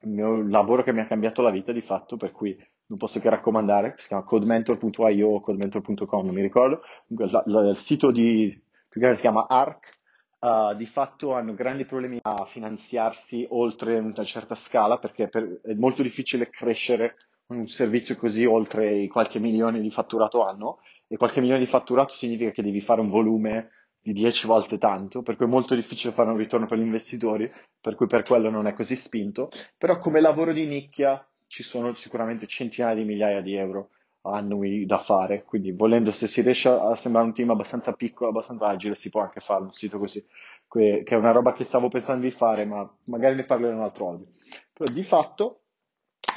Il 0.00 0.10
mio 0.10 0.42
lavoro 0.42 0.82
che 0.82 0.92
mi 0.92 0.98
ha 0.98 1.06
cambiato 1.06 1.42
la 1.42 1.52
vita 1.52 1.70
di 1.70 1.80
fatto, 1.80 2.16
per 2.16 2.32
cui 2.32 2.56
non 2.86 2.98
posso 2.98 3.20
che 3.20 3.30
raccomandare, 3.30 3.94
si 3.98 4.08
chiama 4.08 4.24
codementor.io 4.24 5.28
o 5.28 5.40
codementor.com, 5.40 6.24
non 6.24 6.34
mi 6.34 6.42
ricordo. 6.42 6.80
il 7.06 7.76
sito 7.76 8.10
di, 8.10 8.50
si 8.88 9.20
chiama 9.20 9.46
ARC, 9.46 9.95
uh, 10.40 10.74
di 10.74 10.86
fatto 10.86 11.34
hanno 11.34 11.54
grandi 11.54 11.84
problemi 11.84 12.18
a 12.22 12.44
finanziarsi 12.44 13.46
oltre 13.50 13.98
una 13.98 14.24
certa 14.24 14.54
scala 14.54 14.98
perché 14.98 15.28
per, 15.28 15.60
è 15.62 15.74
molto 15.74 16.02
difficile 16.02 16.50
crescere 16.50 17.16
un 17.48 17.66
servizio 17.66 18.16
così 18.16 18.44
oltre 18.44 18.90
i 18.90 19.08
qualche 19.08 19.38
milione 19.38 19.80
di 19.80 19.90
fatturato 19.90 20.44
anno 20.44 20.78
e 21.06 21.16
qualche 21.16 21.40
milione 21.40 21.60
di 21.60 21.66
fatturato 21.66 22.12
significa 22.12 22.50
che 22.50 22.62
devi 22.62 22.80
fare 22.80 23.00
un 23.00 23.08
volume 23.08 23.70
di 24.06 24.12
10 24.12 24.46
volte 24.46 24.78
tanto, 24.78 25.22
per 25.22 25.34
cui 25.36 25.46
è 25.46 25.48
molto 25.48 25.74
difficile 25.74 26.12
fare 26.12 26.30
un 26.30 26.36
ritorno 26.36 26.66
per 26.66 26.78
gli 26.78 26.82
investitori, 26.82 27.50
per 27.80 27.96
cui 27.96 28.06
per 28.06 28.22
quello 28.22 28.50
non 28.50 28.68
è 28.68 28.72
così 28.72 28.94
spinto, 28.94 29.48
però 29.76 29.98
come 29.98 30.20
lavoro 30.20 30.52
di 30.52 30.64
nicchia 30.64 31.24
ci 31.48 31.64
sono 31.64 31.92
sicuramente 31.94 32.46
centinaia 32.46 32.94
di 32.94 33.04
migliaia 33.04 33.40
di 33.40 33.54
euro 33.54 33.90
annui 34.30 34.86
da 34.86 34.98
fare, 34.98 35.44
quindi 35.44 35.72
volendo 35.72 36.10
se 36.10 36.26
si 36.26 36.40
riesce 36.40 36.68
a 36.68 36.94
sembrare 36.96 37.26
un 37.26 37.34
team 37.34 37.50
abbastanza 37.50 37.92
piccolo, 37.92 38.30
abbastanza 38.30 38.66
agile, 38.66 38.94
si 38.94 39.10
può 39.10 39.20
anche 39.20 39.40
fare 39.40 39.62
un 39.62 39.72
sito 39.72 39.98
così, 39.98 40.24
che 40.68 41.02
è 41.04 41.14
una 41.14 41.32
roba 41.32 41.52
che 41.52 41.64
stavo 41.64 41.88
pensando 41.88 42.24
di 42.24 42.30
fare, 42.30 42.64
ma 42.64 42.88
magari 43.04 43.36
ne 43.36 43.44
parlerò 43.44 43.70
in 43.70 43.78
un 43.78 43.84
altro 43.84 44.08
audio. 44.08 44.26
Però 44.72 44.92
di 44.92 45.02
fatto, 45.02 45.60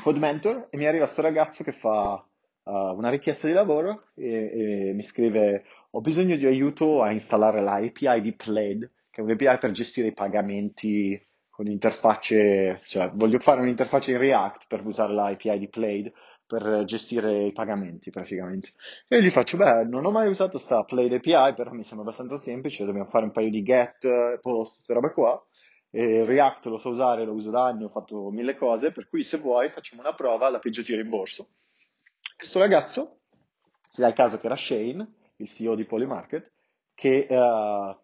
Code 0.03 0.19
Mentor, 0.19 0.67
e 0.69 0.77
mi 0.77 0.85
arriva 0.85 1.03
questo 1.03 1.21
ragazzo 1.21 1.63
che 1.63 1.71
fa 1.71 2.13
uh, 2.63 2.71
una 2.71 3.09
richiesta 3.09 3.47
di 3.47 3.53
lavoro 3.53 4.05
e, 4.15 4.87
e, 4.87 4.93
mi 4.93 5.03
scrive 5.03 5.65
ho 5.91 6.01
bisogno 6.01 6.35
di 6.35 6.45
aiuto 6.45 7.01
a 7.01 7.11
installare 7.11 7.61
la 7.61 7.75
API 7.75 8.21
di 8.21 8.33
Plaid, 8.33 8.91
che 9.09 9.21
è 9.21 9.23
un'API 9.23 9.57
per 9.59 9.71
gestire 9.71 10.07
i 10.07 10.13
pagamenti 10.13 11.21
con 11.49 11.67
interfacce, 11.67 12.79
cioè 12.83 13.09
voglio 13.13 13.39
fare 13.39 13.61
un'interfaccia 13.61 14.11
in 14.11 14.19
React 14.19 14.65
per 14.67 14.85
usare 14.85 15.13
la 15.13 15.25
API 15.25 15.57
di 15.57 15.67
Plaid 15.67 16.11
per 16.49 16.83
gestire 16.83 17.45
i 17.45 17.51
pagamenti 17.51 18.09
praticamente. 18.09 18.71
E 19.07 19.21
gli 19.21 19.29
faccio, 19.29 19.55
beh, 19.55 19.83
non 19.83 20.03
ho 20.03 20.09
mai 20.09 20.27
usato 20.27 20.57
sta 20.57 20.83
Plaid 20.83 21.13
API, 21.13 21.53
però 21.53 21.69
mi 21.73 21.83
sembra 21.83 22.07
abbastanza 22.07 22.37
semplice, 22.37 22.85
dobbiamo 22.85 23.07
fare 23.07 23.25
un 23.25 23.31
paio 23.31 23.51
di 23.51 23.61
get, 23.61 24.39
post, 24.39 24.77
queste 24.77 24.93
robe 24.93 25.11
qua. 25.11 25.45
E 25.91 26.25
React 26.25 26.65
lo 26.65 26.79
so 26.79 26.89
usare, 26.89 27.23
lo 27.23 27.33
uso 27.33 27.51
da 27.51 27.65
anni, 27.65 27.83
ho 27.83 27.89
fatto 27.89 28.31
mille 28.31 28.55
cose, 28.55 28.91
per 28.91 29.07
cui 29.07 29.23
se 29.23 29.37
vuoi 29.37 29.69
facciamo 29.69 30.01
una 30.01 30.15
prova, 30.15 30.49
la 30.49 30.57
peggio 30.57 30.83
ti 30.83 30.95
rimborso. 30.95 31.49
Questo 32.35 32.57
ragazzo, 32.57 33.19
si 33.87 34.01
dà 34.01 34.07
il 34.07 34.13
caso 34.15 34.39
che 34.39 34.47
era 34.47 34.55
Shane, 34.55 35.07
il 35.35 35.47
CEO 35.47 35.75
di 35.75 35.85
Polymarket, 35.85 36.51
che 36.95 37.27
uh, 37.29 37.95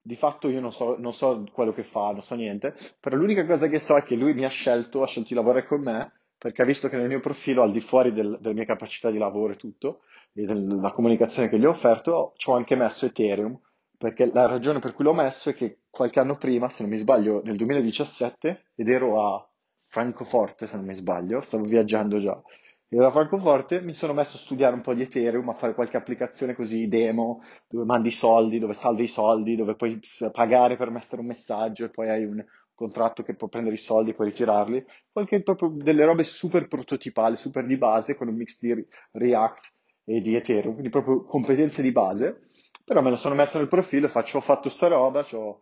di 0.00 0.16
fatto 0.16 0.48
io 0.48 0.60
non 0.60 0.72
so, 0.72 0.96
non 0.98 1.12
so 1.12 1.44
quello 1.52 1.72
che 1.72 1.82
fa, 1.82 2.10
non 2.12 2.22
so 2.22 2.34
niente, 2.36 2.74
però 2.98 3.16
l'unica 3.16 3.44
cosa 3.44 3.68
che 3.68 3.78
so 3.78 3.96
è 3.96 4.02
che 4.02 4.14
lui 4.14 4.32
mi 4.32 4.46
ha 4.46 4.48
scelto, 4.48 5.02
ha 5.02 5.06
scelto 5.06 5.28
di 5.28 5.34
lavorare 5.34 5.66
con 5.66 5.82
me 5.82 6.19
perché 6.40 6.62
ha 6.62 6.64
visto 6.64 6.88
che 6.88 6.96
nel 6.96 7.06
mio 7.06 7.20
profilo, 7.20 7.62
al 7.62 7.70
di 7.70 7.82
fuori 7.82 8.14
del, 8.14 8.38
delle 8.40 8.54
mie 8.54 8.64
capacità 8.64 9.10
di 9.10 9.18
lavoro 9.18 9.52
e 9.52 9.56
tutto, 9.56 10.00
e 10.32 10.46
della 10.46 10.90
comunicazione 10.90 11.50
che 11.50 11.58
gli 11.58 11.66
ho 11.66 11.70
offerto, 11.70 12.32
ci 12.36 12.48
ho 12.48 12.54
anche 12.54 12.76
messo 12.76 13.04
Ethereum, 13.04 13.60
perché 13.98 14.24
la 14.32 14.46
ragione 14.46 14.78
per 14.78 14.94
cui 14.94 15.04
l'ho 15.04 15.12
messo 15.12 15.50
è 15.50 15.54
che 15.54 15.80
qualche 15.90 16.18
anno 16.18 16.38
prima, 16.38 16.70
se 16.70 16.82
non 16.82 16.92
mi 16.92 16.96
sbaglio, 16.96 17.42
nel 17.44 17.56
2017, 17.56 18.68
ed 18.74 18.88
ero 18.88 19.22
a 19.22 19.50
Francoforte, 19.80 20.64
se 20.64 20.76
non 20.76 20.86
mi 20.86 20.94
sbaglio, 20.94 21.42
stavo 21.42 21.64
viaggiando 21.64 22.18
già, 22.18 22.42
ero 22.88 23.08
a 23.08 23.10
Francoforte, 23.10 23.82
mi 23.82 23.92
sono 23.92 24.14
messo 24.14 24.38
a 24.38 24.40
studiare 24.40 24.74
un 24.74 24.80
po' 24.80 24.94
di 24.94 25.02
Ethereum, 25.02 25.46
a 25.50 25.52
fare 25.52 25.74
qualche 25.74 25.98
applicazione 25.98 26.54
così 26.54 26.88
demo, 26.88 27.42
dove 27.68 27.84
mandi 27.84 28.10
soldi, 28.10 28.58
dove 28.58 28.72
salvi 28.72 29.04
i 29.04 29.08
soldi, 29.08 29.56
dove 29.56 29.74
puoi 29.74 30.00
pagare 30.32 30.78
per 30.78 30.90
mettere 30.90 31.20
un 31.20 31.26
messaggio 31.26 31.84
e 31.84 31.90
poi 31.90 32.08
hai 32.08 32.24
un, 32.24 32.42
contratto 32.80 33.22
che 33.22 33.34
può 33.34 33.48
prendere 33.48 33.74
i 33.74 33.78
soldi 33.78 34.10
e 34.10 34.14
poi 34.14 34.28
ritirarli, 34.28 34.82
qualche 35.12 35.42
proprio 35.42 35.68
delle 35.68 36.06
robe 36.06 36.24
super 36.24 36.66
prototipali, 36.66 37.36
super 37.36 37.66
di 37.66 37.76
base, 37.76 38.16
con 38.16 38.28
un 38.28 38.34
mix 38.34 38.58
di 38.58 38.86
React 39.12 39.74
e 40.04 40.22
di 40.22 40.34
Ethereum, 40.34 40.72
quindi 40.72 40.88
proprio 40.88 41.24
competenze 41.24 41.82
di 41.82 41.92
base, 41.92 42.40
però 42.82 43.02
me 43.02 43.10
lo 43.10 43.16
sono 43.16 43.34
messo 43.34 43.58
nel 43.58 43.68
profilo 43.68 44.06
e 44.06 44.08
faccio, 44.08 44.38
ho 44.38 44.40
fatto 44.40 44.70
sta 44.70 44.88
roba, 44.88 45.26
ho 45.32 45.60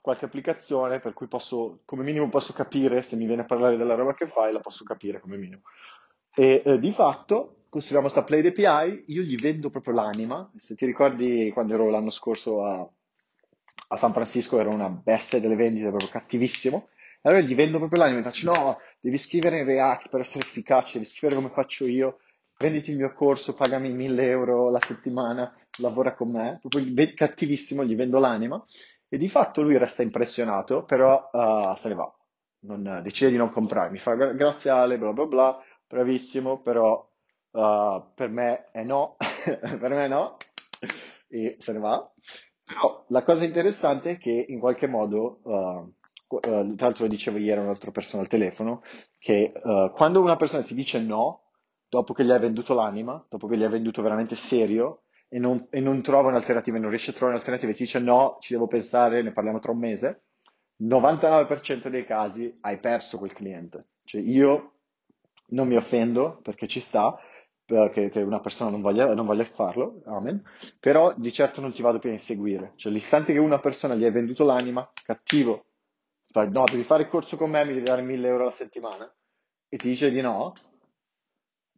qualche 0.00 0.24
applicazione 0.24 1.00
per 1.00 1.14
cui 1.14 1.26
posso, 1.26 1.80
come 1.84 2.04
minimo 2.04 2.28
posso 2.28 2.52
capire, 2.52 3.02
se 3.02 3.16
mi 3.16 3.26
viene 3.26 3.42
a 3.42 3.46
parlare 3.46 3.76
della 3.76 3.94
roba 3.94 4.14
che 4.14 4.28
fai, 4.28 4.52
la 4.52 4.60
posso 4.60 4.84
capire 4.84 5.18
come 5.18 5.36
minimo. 5.36 5.62
E 6.32 6.62
eh, 6.64 6.78
di 6.78 6.92
fatto 6.92 7.64
costruiamo 7.68 8.08
sta 8.08 8.22
Play 8.22 8.46
API, 8.46 9.04
io 9.08 9.22
gli 9.22 9.36
vendo 9.36 9.68
proprio 9.68 9.94
l'anima, 9.94 10.48
se 10.56 10.76
ti 10.76 10.86
ricordi 10.86 11.50
quando 11.52 11.74
ero 11.74 11.90
l'anno 11.90 12.10
scorso 12.10 12.64
a, 12.64 12.88
a 13.92 13.96
San 13.96 14.12
Francisco 14.12 14.58
era 14.58 14.70
una 14.70 14.88
bestia 14.88 15.38
delle 15.38 15.54
vendite, 15.54 15.88
proprio 15.88 16.08
cattivissimo. 16.08 16.88
E 17.20 17.28
allora 17.28 17.42
gli 17.42 17.54
vendo 17.54 17.78
proprio 17.78 18.00
l'anima, 18.00 18.18
mi 18.18 18.24
faccio 18.24 18.50
no, 18.50 18.78
devi 19.00 19.18
scrivere 19.18 19.58
in 19.58 19.66
React 19.66 20.08
per 20.08 20.20
essere 20.20 20.40
efficace, 20.40 20.98
devi 20.98 21.04
scrivere 21.04 21.38
come 21.38 21.52
faccio 21.52 21.86
io, 21.86 22.18
prenditi 22.56 22.90
il 22.90 22.96
mio 22.96 23.12
corso, 23.12 23.54
pagami 23.54 23.90
1000 23.90 24.28
euro 24.28 24.70
la 24.70 24.80
settimana, 24.80 25.54
lavora 25.78 26.14
con 26.14 26.30
me, 26.30 26.58
proprio 26.60 26.84
cattivissimo, 27.14 27.84
gli 27.84 27.94
vendo 27.94 28.18
l'anima. 28.18 28.62
E 29.08 29.18
di 29.18 29.28
fatto 29.28 29.60
lui 29.60 29.76
resta 29.76 30.02
impressionato, 30.02 30.84
però 30.84 31.28
uh, 31.30 31.76
se 31.76 31.88
ne 31.88 31.94
va, 31.94 32.10
non, 32.60 33.00
decide 33.02 33.30
di 33.30 33.36
non 33.36 33.52
comprare, 33.52 33.90
mi 33.90 33.98
fa 33.98 34.14
grazie 34.14 34.70
Ale, 34.70 34.96
bla 34.96 35.12
bla 35.12 35.26
bla, 35.26 35.62
bravissimo, 35.86 36.62
però 36.62 37.06
uh, 37.50 38.04
per 38.14 38.30
me 38.30 38.70
è 38.70 38.82
no, 38.84 39.16
per 39.52 39.90
me 39.90 40.08
no, 40.08 40.38
e 41.28 41.56
se 41.58 41.72
ne 41.72 41.78
va. 41.78 42.10
Però 42.72 43.04
la 43.08 43.22
cosa 43.22 43.44
interessante 43.44 44.12
è 44.12 44.18
che 44.18 44.46
in 44.48 44.58
qualche 44.58 44.86
modo, 44.86 45.40
uh, 45.42 45.52
uh, 45.52 46.74
tra 46.74 46.86
l'altro 46.86 47.04
lo 47.04 47.10
dicevo 47.10 47.36
ieri 47.38 47.60
a 47.60 47.62
un'altra 47.62 47.90
persona 47.90 48.22
al 48.22 48.28
telefono, 48.28 48.82
che 49.18 49.52
uh, 49.54 49.90
quando 49.92 50.20
una 50.20 50.36
persona 50.36 50.62
ti 50.62 50.74
dice 50.74 50.98
no, 51.00 51.50
dopo 51.88 52.14
che 52.14 52.24
gli 52.24 52.30
hai 52.30 52.40
venduto 52.40 52.72
l'anima, 52.74 53.22
dopo 53.28 53.46
che 53.46 53.56
gli 53.56 53.62
hai 53.62 53.70
venduto 53.70 54.00
veramente 54.00 54.36
serio, 54.36 55.02
e 55.28 55.38
non, 55.38 55.66
e 55.70 55.80
non 55.80 56.02
trova 56.02 56.28
un'alternativa, 56.28 56.78
non 56.78 56.90
riesce 56.90 57.10
a 57.10 57.12
trovare 57.12 57.32
un'alternativa 57.32 57.72
e 57.72 57.74
ti 57.74 57.84
dice 57.84 57.98
no, 57.98 58.38
ci 58.40 58.52
devo 58.52 58.66
pensare, 58.66 59.22
ne 59.22 59.32
parliamo 59.32 59.60
tra 59.60 59.72
un 59.72 59.78
mese, 59.78 60.24
99% 60.82 61.88
dei 61.88 62.04
casi 62.04 62.54
hai 62.60 62.78
perso 62.78 63.18
quel 63.18 63.32
cliente. 63.32 63.88
Cioè 64.04 64.20
io 64.20 64.72
non 65.48 65.68
mi 65.68 65.76
offendo 65.76 66.40
perché 66.42 66.66
ci 66.66 66.80
sta, 66.80 67.18
che, 67.90 68.10
che 68.10 68.20
una 68.20 68.40
persona 68.40 68.70
non 68.70 68.80
voglia, 68.80 69.14
non 69.14 69.26
voglia, 69.26 69.44
farlo, 69.44 70.02
amen, 70.06 70.42
però 70.78 71.12
di 71.16 71.32
certo 71.32 71.60
non 71.60 71.72
ti 71.72 71.82
vado 71.82 71.98
più 71.98 72.10
a 72.10 72.12
inseguire. 72.12 72.72
Cioè 72.76 72.92
l'istante 72.92 73.32
che 73.32 73.38
una 73.38 73.58
persona 73.58 73.94
gli 73.94 74.04
hai 74.04 74.10
venduto 74.10 74.44
l'anima, 74.44 74.88
cattivo, 75.04 75.64
fai, 76.30 76.50
no, 76.50 76.64
devi 76.64 76.84
fare 76.84 77.04
il 77.04 77.08
corso 77.08 77.36
con 77.36 77.50
me, 77.50 77.64
mi 77.64 77.74
devi 77.74 77.84
dare 77.84 78.02
1000 78.02 78.28
euro 78.28 78.42
alla 78.42 78.50
settimana, 78.50 79.12
e 79.68 79.76
ti 79.76 79.88
dice 79.88 80.10
di 80.10 80.20
no, 80.20 80.52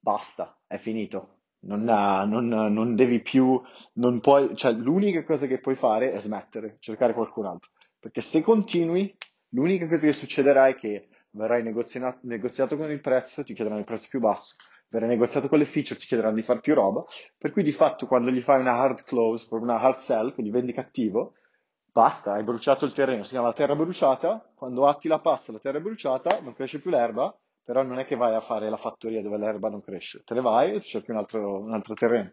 basta, 0.01 0.59
è 0.67 0.77
finito. 0.77 1.39
Non, 1.65 1.89
ha, 1.89 2.25
non, 2.25 2.47
non 2.47 2.95
devi 2.95 3.23
più, 3.23 3.59
non 3.95 4.21
puoi, 4.21 4.55
cioè 4.55 4.73
l'unica 4.73 5.25
cosa 5.25 5.47
che 5.47 5.61
puoi 5.61 5.77
fare 5.77 6.13
è 6.13 6.19
smettere, 6.19 6.77
cercare 6.79 7.15
qualcun 7.15 7.47
altro. 7.47 7.71
Perché 7.99 8.21
se 8.21 8.43
continui, 8.43 9.17
l'unica 9.51 9.89
cosa 9.89 10.05
che 10.05 10.13
succederà 10.13 10.69
è 10.69 10.75
che 10.75 11.09
verrai 11.31 11.63
negoziato, 11.63 12.19
negoziato 12.23 12.77
con 12.77 12.91
il 12.91 13.01
prezzo, 13.01 13.43
ti 13.43 13.55
chiederanno 13.55 13.81
il 13.81 13.87
prezzo 13.87 14.09
più 14.11 14.21
basso, 14.21 14.57
verrai 14.89 15.09
negoziato 15.09 15.49
con 15.49 15.59
le 15.59 15.65
feature, 15.65 15.99
ti 15.99 16.07
chiederanno 16.07 16.37
di 16.37 16.43
fare 16.43 16.61
più 16.61 16.75
roba, 16.75 17.05
per 17.37 17.51
cui 17.51 17.63
di 17.63 17.73
fatto 17.73 18.07
quando 18.07 18.31
gli 18.31 18.41
fai 18.41 18.61
una 18.61 18.75
hard 18.75 19.03
close, 19.05 19.49
una 19.51 19.81
hard 19.81 19.99
sell, 19.99 20.33
quindi 20.33 20.53
vendi 20.53 20.73
cattivo, 20.73 21.35
basta, 21.91 22.33
hai 22.33 22.45
bruciato 22.45 22.85
il 22.85 22.93
terreno, 22.93 23.23
si 23.23 23.31
chiama 23.31 23.49
la 23.49 23.53
terra 23.53 23.75
bruciata, 23.75 24.51
quando 24.55 24.87
atti 24.87 25.09
la 25.09 25.21
pasta 25.21 25.53
la 25.53 25.59
terra 25.59 25.79
è 25.79 25.81
bruciata, 25.81 26.41
non 26.41 26.55
cresce 26.55 26.81
più 26.81 26.91
l'erba, 26.91 27.37
però 27.63 27.83
non 27.83 27.99
è 27.99 28.05
che 28.05 28.17
vai 28.17 28.35
a 28.35 28.41
fare 28.41 28.69
la 28.69 28.77
fattoria 28.77 29.23
dove 29.23 29.39
l'erba 29.39 29.69
non 29.69 29.81
cresce, 29.81 30.23
te 30.25 30.35
ne 30.35 30.41
vai 30.41 30.73
e 30.73 30.81
cerchi 30.81 31.11
un 31.11 31.17
altro, 31.17 31.61
un 31.61 31.73
altro 31.73 31.95
terreno. 31.95 32.33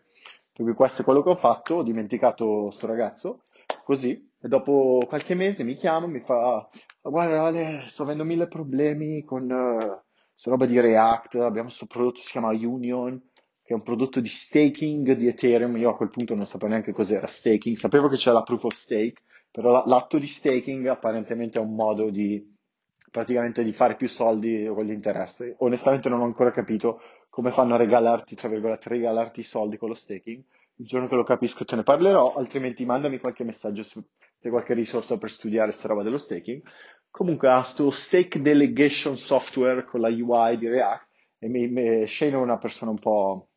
Per 0.54 0.66
cui 0.66 0.74
questo 0.74 1.02
è 1.02 1.06
quello 1.06 1.24
che 1.24 1.30
ho 1.30 1.36
fatto, 1.36 1.76
ho 1.76 1.84
dimenticato 1.84 2.70
sto 2.70 2.86
ragazzo, 2.86 3.44
così, 3.86 4.30
e 4.40 4.48
dopo 4.48 5.04
qualche 5.08 5.36
mese 5.36 5.64
mi 5.64 5.76
chiama, 5.76 6.08
mi 6.08 6.20
fa, 6.20 6.68
guarda 7.02 7.46
Ale, 7.46 7.86
sto 7.88 8.04
avendo 8.04 8.24
mille 8.24 8.48
problemi 8.48 9.24
con... 9.24 9.50
Uh, 9.50 10.10
questa 10.42 10.50
roba 10.50 10.66
di 10.66 10.80
React, 10.80 11.36
abbiamo 11.36 11.68
questo 11.68 11.86
prodotto 11.86 12.16
che 12.16 12.24
si 12.24 12.32
chiama 12.32 12.50
Union, 12.50 13.22
che 13.62 13.74
è 13.74 13.76
un 13.76 13.84
prodotto 13.84 14.20
di 14.20 14.28
staking 14.28 15.12
di 15.12 15.28
Ethereum, 15.28 15.78
io 15.78 15.92
a 15.92 15.96
quel 15.96 16.10
punto 16.10 16.34
non 16.34 16.48
sapevo 16.48 16.72
neanche 16.72 16.94
cos'era 16.94 17.28
staking, 17.28 17.76
sapevo 17.76 18.08
che 18.08 18.16
c'era 18.16 18.34
la 18.34 18.42
proof 18.42 18.64
of 18.64 18.74
stake, 18.74 19.22
però 19.52 19.84
l'atto 19.86 20.18
di 20.18 20.26
staking 20.26 20.88
apparentemente 20.88 21.60
è 21.60 21.62
un 21.62 21.76
modo 21.76 22.10
di 22.10 22.44
praticamente 23.12 23.64
di 23.64 23.72
fare 23.72 23.96
più 23.96 24.08
soldi 24.08 24.66
con 24.66 24.84
l'interesse. 24.84 25.58
Onestamente 25.60 26.10
non 26.10 26.22
ho 26.22 26.26
ancora 26.26 26.50
capito 26.50 27.02
come 27.30 27.52
fanno 27.52 27.76
a 27.76 27.78
regalarti, 27.78 28.34
tra 28.34 28.48
virgolette, 28.48 28.90
regalarti 28.90 29.42
i 29.42 29.44
soldi 29.44 29.78
con 29.78 29.90
lo 29.90 29.96
staking. 29.96 30.44
Il 30.78 30.88
giorno 30.88 31.08
che 31.08 31.14
lo 31.14 31.24
capisco 31.24 31.66
te 31.66 31.76
ne 31.76 31.84
parlerò, 31.84 32.34
altrimenti 32.34 32.84
mandami 32.84 33.20
qualche 33.20 33.44
messaggio 33.44 33.84
se 33.84 34.02
hai 34.42 34.50
qualche 34.50 34.74
risorsa 34.74 35.20
per 35.20 35.30
studiare 35.30 35.68
questa 35.68 35.88
roba 35.88 36.02
dello 36.02 36.18
staking. 36.18 36.64
Comunque 37.12 37.50
ha 37.50 37.60
questo 37.60 37.92
stake 37.92 38.42
delegation 38.42 39.18
software 39.18 39.84
con 39.84 40.00
la 40.00 40.08
UI 40.08 40.58
di 40.58 40.68
React 40.68 41.08
e 41.40 41.50
mi, 41.50 41.68
mi, 41.68 42.08
Shane 42.08 42.36
una 42.36 42.58
persona 42.58 42.92
un 42.92 43.00
po' 43.00 43.50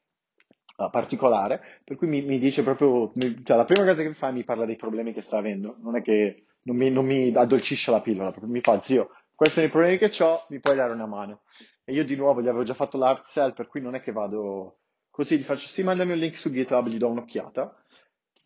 uh, 0.77 0.91
particolare, 0.91 1.81
per 1.85 1.97
cui 1.97 2.09
mi, 2.09 2.23
mi 2.23 2.39
dice 2.39 2.63
proprio, 2.63 3.13
mi, 3.15 3.45
cioè 3.45 3.57
la 3.57 3.65
prima 3.65 3.87
cosa 3.87 4.03
che 4.03 4.13
fa 4.13 4.29
è 4.29 4.33
mi 4.33 4.45
parla 4.45 4.65
dei 4.65 4.77
problemi 4.77 5.13
che 5.13 5.21
sta 5.21 5.39
avendo, 5.39 5.77
non 5.81 5.97
è 5.97 6.03
che 6.03 6.47
non 6.63 6.77
mi, 6.77 6.91
non 6.91 7.07
mi 7.07 7.33
addolcisce 7.35 7.91
la 7.91 8.01
pillola, 8.01 8.35
mi 8.43 8.61
fa 8.61 8.81
zio, 8.81 9.11
questi 9.35 9.57
sono 9.57 9.67
i 9.67 9.71
problemi 9.71 9.99
che 9.99 10.23
ho, 10.23 10.45
mi 10.49 10.61
puoi 10.61 10.77
dare 10.77 10.93
una 10.93 11.07
mano. 11.07 11.43
E 11.85 11.93
io 11.93 12.05
di 12.05 12.17
nuovo 12.17 12.41
gli 12.41 12.49
avevo 12.49 12.65
già 12.65 12.75
fatto 12.75 12.99
l'art 12.99 13.25
sell, 13.25 13.53
per 13.53 13.67
cui 13.67 13.81
non 13.81 13.95
è 13.95 14.01
che 14.01 14.13
vado 14.13 14.79
così, 15.11 15.39
gli 15.39 15.43
faccio 15.43 15.67
sì, 15.67 15.83
mandami 15.83 16.13
un 16.13 16.19
link 16.19 16.37
su 16.37 16.51
GitHub, 16.51 16.89
gli 16.89 16.97
do 16.97 17.09
un'occhiata 17.09 17.84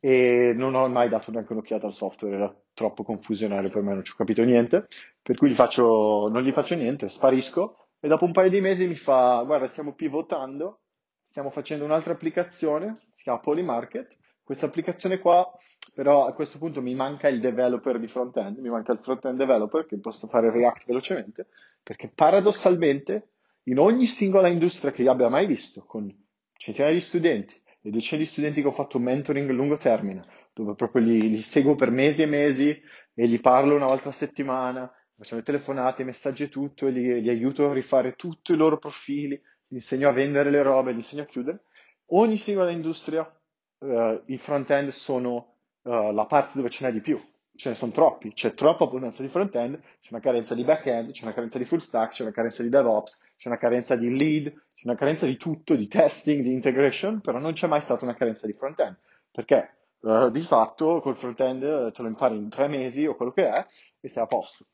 e 0.00 0.52
non 0.54 0.74
ho 0.74 0.88
mai 0.88 1.08
dato 1.08 1.30
neanche 1.30 1.52
un'occhiata 1.52 1.86
al 1.86 1.92
software, 1.92 2.36
era 2.36 2.56
troppo 2.72 3.02
confusionario 3.02 3.70
per 3.70 3.82
me, 3.82 3.94
non 3.94 4.04
ci 4.04 4.12
ho 4.12 4.16
capito 4.16 4.42
niente, 4.42 4.86
per 5.20 5.36
cui 5.36 5.50
gli 5.50 5.54
faccio, 5.54 6.28
non 6.28 6.42
gli 6.42 6.52
faccio 6.52 6.76
niente, 6.76 7.08
sparisco 7.08 7.88
e 8.00 8.08
dopo 8.08 8.24
un 8.24 8.32
paio 8.32 8.50
di 8.50 8.60
mesi 8.60 8.86
mi 8.86 8.94
fa, 8.94 9.42
guarda, 9.44 9.66
stiamo 9.66 9.94
pivotando, 9.94 10.80
stiamo 11.24 11.50
facendo 11.50 11.84
un'altra 11.84 12.12
applicazione, 12.12 13.00
si 13.12 13.24
chiama 13.24 13.40
Polymarket, 13.40 14.16
questa 14.44 14.66
applicazione 14.66 15.18
qua, 15.18 15.50
però 15.94 16.26
a 16.26 16.32
questo 16.32 16.58
punto 16.58 16.80
mi 16.80 16.94
manca 16.94 17.28
il 17.28 17.40
developer 17.40 17.98
di 17.98 18.06
front-end, 18.06 18.58
mi 18.58 18.70
manca 18.70 18.92
il 18.92 19.00
front-end 19.02 19.36
developer 19.36 19.84
che 19.84 19.98
possa 19.98 20.26
fare 20.28 20.50
React 20.50 20.86
velocemente, 20.86 21.48
perché 21.82 22.08
paradossalmente 22.08 23.30
in 23.64 23.78
ogni 23.78 24.06
singola 24.06 24.48
industria 24.48 24.92
che 24.92 25.02
io 25.02 25.10
abbia 25.10 25.28
mai 25.28 25.46
visto, 25.46 25.84
con 25.84 26.10
centinaia 26.54 26.94
di 26.94 27.00
studenti 27.00 27.60
e 27.80 27.90
decine 27.90 28.20
di 28.20 28.26
studenti 28.26 28.60
che 28.60 28.66
ho 28.66 28.72
fatto 28.72 28.98
mentoring 28.98 29.48
a 29.48 29.52
lungo 29.52 29.76
termine, 29.76 30.24
dove 30.52 30.74
proprio 30.74 31.02
li, 31.02 31.28
li 31.28 31.40
seguo 31.40 31.74
per 31.74 31.90
mesi 31.90 32.22
e 32.22 32.26
mesi 32.26 32.70
e 33.14 33.26
gli 33.26 33.40
parlo 33.40 33.74
una 33.74 33.86
volta 33.86 34.08
a 34.08 34.12
settimana, 34.12 34.90
facciamo 35.16 35.40
le 35.40 35.46
telefonate, 35.46 36.02
i 36.02 36.04
messaggi 36.04 36.44
e 36.44 36.48
tutto, 36.48 36.86
e 36.86 36.90
li, 36.90 37.20
li 37.20 37.28
aiuto 37.28 37.68
a 37.68 37.72
rifare 37.72 38.12
tutti 38.12 38.52
i 38.52 38.56
loro 38.56 38.78
profili, 38.78 39.40
gli 39.66 39.76
insegno 39.76 40.08
a 40.08 40.12
vendere 40.12 40.50
le 40.50 40.62
robe, 40.62 40.92
gli 40.92 40.98
insegno 40.98 41.22
a 41.22 41.26
chiudere. 41.26 41.64
Ogni 42.12 42.36
singola 42.36 42.70
industria, 42.70 43.22
uh, 43.78 44.22
i 44.26 44.38
front-end 44.38 44.90
sono 44.90 45.56
uh, 45.82 46.12
la 46.12 46.26
parte 46.26 46.52
dove 46.56 46.70
ce 46.70 46.84
n'è 46.84 46.92
di 46.92 47.00
più 47.00 47.20
ce 47.58 47.70
ne 47.70 47.74
sono 47.74 47.90
troppi, 47.90 48.32
c'è 48.32 48.54
troppa 48.54 48.84
abbondanza 48.84 49.20
di 49.20 49.28
front-end, 49.28 49.80
c'è 50.00 50.10
una 50.12 50.20
carenza 50.20 50.54
di 50.54 50.62
back-end, 50.62 51.10
c'è 51.10 51.24
una 51.24 51.32
carenza 51.32 51.58
di 51.58 51.64
full 51.64 51.78
stack, 51.78 52.12
c'è 52.12 52.22
una 52.22 52.30
carenza 52.30 52.62
di 52.62 52.68
DevOps, 52.68 53.18
c'è 53.36 53.48
una 53.48 53.58
carenza 53.58 53.96
di 53.96 54.16
lead, 54.16 54.44
c'è 54.74 54.82
una 54.84 54.94
carenza 54.94 55.26
di 55.26 55.36
tutto, 55.36 55.74
di 55.74 55.88
testing, 55.88 56.44
di 56.44 56.52
integration, 56.52 57.20
però 57.20 57.40
non 57.40 57.54
c'è 57.54 57.66
mai 57.66 57.80
stata 57.80 58.04
una 58.04 58.14
carenza 58.14 58.46
di 58.46 58.52
front-end, 58.52 58.96
perché 59.32 59.74
uh, 60.02 60.30
di 60.30 60.42
fatto 60.42 61.00
col 61.00 61.16
front-end 61.16 61.64
eh, 61.64 61.90
te 61.90 62.02
lo 62.02 62.06
impari 62.06 62.36
in 62.36 62.48
tre 62.48 62.68
mesi 62.68 63.06
o 63.06 63.16
quello 63.16 63.32
che 63.32 63.48
è 63.48 63.66
e 63.98 64.08
sei 64.08 64.22
a 64.22 64.26
posto. 64.26 64.66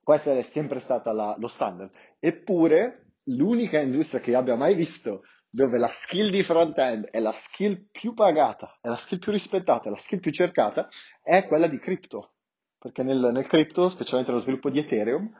Questa 0.00 0.32
è 0.32 0.42
sempre 0.42 0.78
stata 0.78 1.10
la, 1.10 1.34
lo 1.36 1.48
standard. 1.48 1.90
Eppure 2.20 3.14
l'unica 3.24 3.80
industria 3.80 4.20
che 4.20 4.36
abbia 4.36 4.54
mai 4.54 4.76
visto 4.76 5.24
dove 5.48 5.78
la 5.78 5.88
skill 5.88 6.30
di 6.30 6.42
front-end 6.42 7.06
è 7.06 7.18
la 7.20 7.32
skill 7.32 7.86
più 7.90 8.14
pagata, 8.14 8.78
è 8.80 8.88
la 8.88 8.96
skill 8.96 9.18
più 9.18 9.32
rispettata, 9.32 9.88
è 9.88 9.90
la 9.90 9.96
skill 9.96 10.20
più 10.20 10.30
cercata, 10.30 10.88
è 11.22 11.44
quella 11.44 11.66
di 11.66 11.78
crypto. 11.78 12.32
Perché 12.78 13.02
nel, 13.02 13.30
nel 13.32 13.46
crypto, 13.46 13.88
specialmente 13.88 14.30
nello 14.30 14.42
sviluppo 14.42 14.70
di 14.70 14.78
Ethereum, 14.78 15.30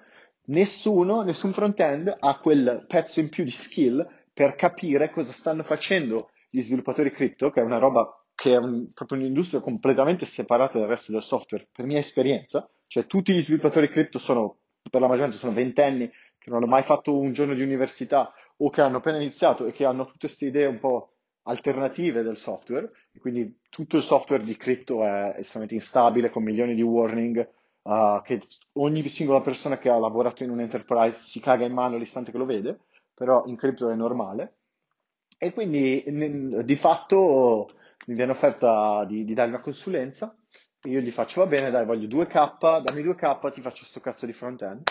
nessuno, 0.46 1.22
nessun 1.22 1.52
front-end 1.52 2.14
ha 2.18 2.38
quel 2.38 2.84
pezzo 2.86 3.20
in 3.20 3.28
più 3.28 3.44
di 3.44 3.50
skill 3.50 4.06
per 4.32 4.54
capire 4.54 5.10
cosa 5.10 5.32
stanno 5.32 5.62
facendo 5.62 6.30
gli 6.50 6.62
sviluppatori 6.62 7.10
crypto, 7.10 7.50
che 7.50 7.60
è 7.60 7.64
una 7.64 7.78
roba 7.78 8.08
che 8.34 8.52
è 8.52 8.56
un, 8.56 8.92
proprio 8.92 9.18
un'industria 9.18 9.60
completamente 9.60 10.26
separata 10.26 10.78
dal 10.78 10.88
resto 10.88 11.10
del 11.10 11.22
software, 11.22 11.68
per 11.72 11.86
mia 11.86 11.98
esperienza, 11.98 12.68
cioè 12.86 13.06
tutti 13.06 13.32
gli 13.32 13.40
sviluppatori 13.40 13.88
crypto 13.88 14.18
sono, 14.18 14.58
per 14.88 15.00
la 15.00 15.08
maggioranza, 15.08 15.38
sono 15.38 15.52
ventenni 15.52 16.10
che 16.46 16.52
non 16.52 16.62
hanno 16.62 16.70
mai 16.70 16.84
fatto 16.84 17.18
un 17.18 17.32
giorno 17.32 17.54
di 17.54 17.62
università 17.62 18.32
o 18.58 18.70
che 18.70 18.80
hanno 18.80 18.98
appena 18.98 19.16
iniziato 19.16 19.66
e 19.66 19.72
che 19.72 19.84
hanno 19.84 20.04
tutte 20.04 20.26
queste 20.26 20.46
idee 20.46 20.66
un 20.66 20.78
po' 20.78 21.14
alternative 21.42 22.22
del 22.22 22.36
software, 22.36 22.88
e 23.12 23.18
quindi 23.18 23.58
tutto 23.68 23.96
il 23.96 24.04
software 24.04 24.44
di 24.44 24.56
crypto 24.56 25.02
è 25.02 25.34
estremamente 25.36 25.74
instabile, 25.74 26.30
con 26.30 26.44
milioni 26.44 26.76
di 26.76 26.82
warning, 26.82 27.48
uh, 27.82 28.22
che 28.22 28.42
ogni 28.74 29.02
singola 29.08 29.40
persona 29.40 29.76
che 29.78 29.88
ha 29.88 29.98
lavorato 29.98 30.44
in 30.44 30.50
un 30.50 30.60
enterprise 30.60 31.18
si 31.20 31.40
caga 31.40 31.64
in 31.64 31.72
mano 31.72 31.96
l'istante 31.96 32.30
che 32.30 32.38
lo 32.38 32.44
vede, 32.44 32.78
però 33.12 33.44
in 33.46 33.56
crypto 33.56 33.90
è 33.90 33.96
normale. 33.96 34.58
E 35.38 35.52
quindi 35.52 36.04
di 36.64 36.76
fatto 36.76 37.70
mi 38.06 38.14
viene 38.14 38.30
offerta 38.30 39.04
di, 39.04 39.24
di 39.24 39.34
dare 39.34 39.48
una 39.48 39.60
consulenza, 39.60 40.36
io 40.84 41.00
gli 41.00 41.10
faccio 41.10 41.40
va 41.40 41.48
bene, 41.48 41.70
dai, 41.70 41.84
voglio 41.84 42.06
2K, 42.06 42.82
dammi 42.82 43.02
2K, 43.02 43.50
ti 43.50 43.60
faccio 43.60 43.84
sto 43.84 43.98
cazzo 43.98 44.26
di 44.26 44.32
front-end 44.32 44.84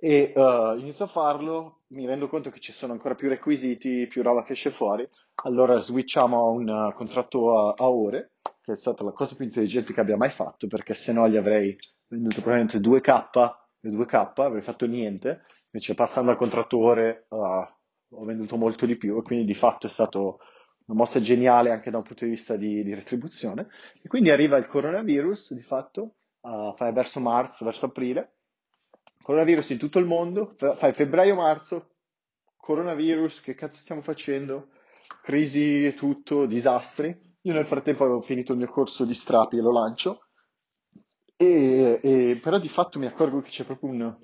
e 0.00 0.32
uh, 0.34 0.78
inizio 0.78 1.06
a 1.06 1.08
farlo, 1.08 1.80
mi 1.88 2.06
rendo 2.06 2.28
conto 2.28 2.50
che 2.50 2.60
ci 2.60 2.72
sono 2.72 2.92
ancora 2.92 3.16
più 3.16 3.28
requisiti, 3.28 4.06
più 4.06 4.22
roba 4.22 4.44
che 4.44 4.52
esce 4.52 4.70
fuori, 4.70 5.06
allora 5.44 5.78
switchiamo 5.78 6.38
a 6.38 6.50
un 6.50 6.68
uh, 6.68 6.92
contratto 6.94 7.58
a, 7.58 7.74
a, 7.76 7.88
ore, 7.88 8.34
che 8.62 8.72
è 8.72 8.76
stata 8.76 9.02
la 9.02 9.12
cosa 9.12 9.34
più 9.34 9.44
intelligente 9.44 9.92
che 9.92 10.00
abbia 10.00 10.16
mai 10.16 10.30
fatto, 10.30 10.68
perché 10.68 10.94
se 10.94 11.12
no 11.12 11.28
gli 11.28 11.36
avrei 11.36 11.76
venduto 12.06 12.40
probabilmente 12.40 12.78
2K 12.78 13.50
e 13.80 13.88
2K, 13.88 14.32
avrei 14.36 14.62
fatto 14.62 14.86
niente, 14.86 15.42
invece 15.70 15.94
passando 15.94 16.30
al 16.30 16.36
contratto 16.36 16.78
ore 16.78 17.26
uh, 17.30 17.36
ho 17.36 18.24
venduto 18.24 18.56
molto 18.56 18.86
di 18.86 18.96
più 18.96 19.18
e 19.18 19.22
quindi 19.22 19.44
di 19.44 19.54
fatto 19.54 19.86
è 19.88 19.90
stata 19.90 20.18
una 20.18 20.36
mossa 20.86 21.20
geniale 21.20 21.70
anche 21.70 21.90
da 21.90 21.98
un 21.98 22.04
punto 22.04 22.24
di 22.24 22.30
vista 22.30 22.56
di, 22.56 22.82
di 22.84 22.94
retribuzione. 22.94 23.66
E 24.00 24.08
quindi 24.08 24.30
arriva 24.30 24.56
il 24.56 24.66
coronavirus, 24.66 25.52
di 25.54 25.60
fatto, 25.60 26.14
verso 26.94 27.20
marzo, 27.20 27.66
verso 27.66 27.86
aprile, 27.86 28.37
coronavirus 29.22 29.70
in 29.70 29.78
tutto 29.78 29.98
il 29.98 30.06
mondo, 30.06 30.54
fai 30.56 30.92
febbraio-marzo, 30.92 31.90
coronavirus, 32.56 33.40
che 33.40 33.54
cazzo 33.54 33.78
stiamo 33.78 34.02
facendo? 34.02 34.68
Crisi 35.22 35.86
e 35.86 35.94
tutto, 35.94 36.46
disastri. 36.46 37.16
Io 37.42 37.52
nel 37.52 37.66
frattempo 37.66 38.04
avevo 38.04 38.20
finito 38.20 38.52
il 38.52 38.58
mio 38.58 38.68
corso 38.68 39.04
di 39.04 39.14
strapi 39.14 39.56
e 39.56 39.60
lo 39.60 39.72
lancio, 39.72 40.28
e, 41.36 42.00
e, 42.02 42.40
però 42.42 42.58
di 42.58 42.68
fatto 42.68 42.98
mi 42.98 43.06
accorgo 43.06 43.40
che 43.40 43.50
c'è 43.50 43.64
proprio 43.64 43.90
un, 43.90 44.16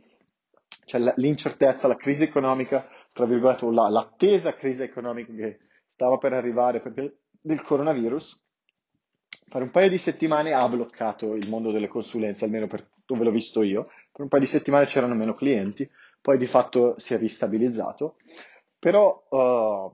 cioè 0.84 1.12
l'incertezza, 1.16 1.86
la 1.86 1.96
crisi 1.96 2.24
economica, 2.24 2.88
tra 3.12 3.24
virgolette, 3.24 3.70
la, 3.70 3.88
l'attesa 3.88 4.54
crisi 4.54 4.82
economica 4.82 5.32
che 5.32 5.58
stava 5.92 6.18
per 6.18 6.32
arrivare 6.32 6.80
perché 6.80 7.20
del 7.40 7.62
coronavirus, 7.62 8.42
per 9.48 9.62
un 9.62 9.70
paio 9.70 9.88
di 9.88 9.98
settimane 9.98 10.52
ha 10.52 10.68
bloccato 10.68 11.34
il 11.34 11.48
mondo 11.48 11.70
delle 11.70 11.88
consulenze, 11.88 12.44
almeno 12.44 12.66
per 12.66 12.90
dove 13.06 13.24
l'ho 13.24 13.30
visto 13.30 13.62
io, 13.62 13.88
per 14.14 14.22
un 14.22 14.28
paio 14.28 14.42
di 14.42 14.48
settimane 14.48 14.86
c'erano 14.86 15.16
meno 15.16 15.34
clienti, 15.34 15.90
poi 16.20 16.38
di 16.38 16.46
fatto 16.46 16.94
si 16.98 17.14
è 17.14 17.18
ristabilizzato, 17.18 18.14
però 18.78 19.26
uh, 19.28 19.92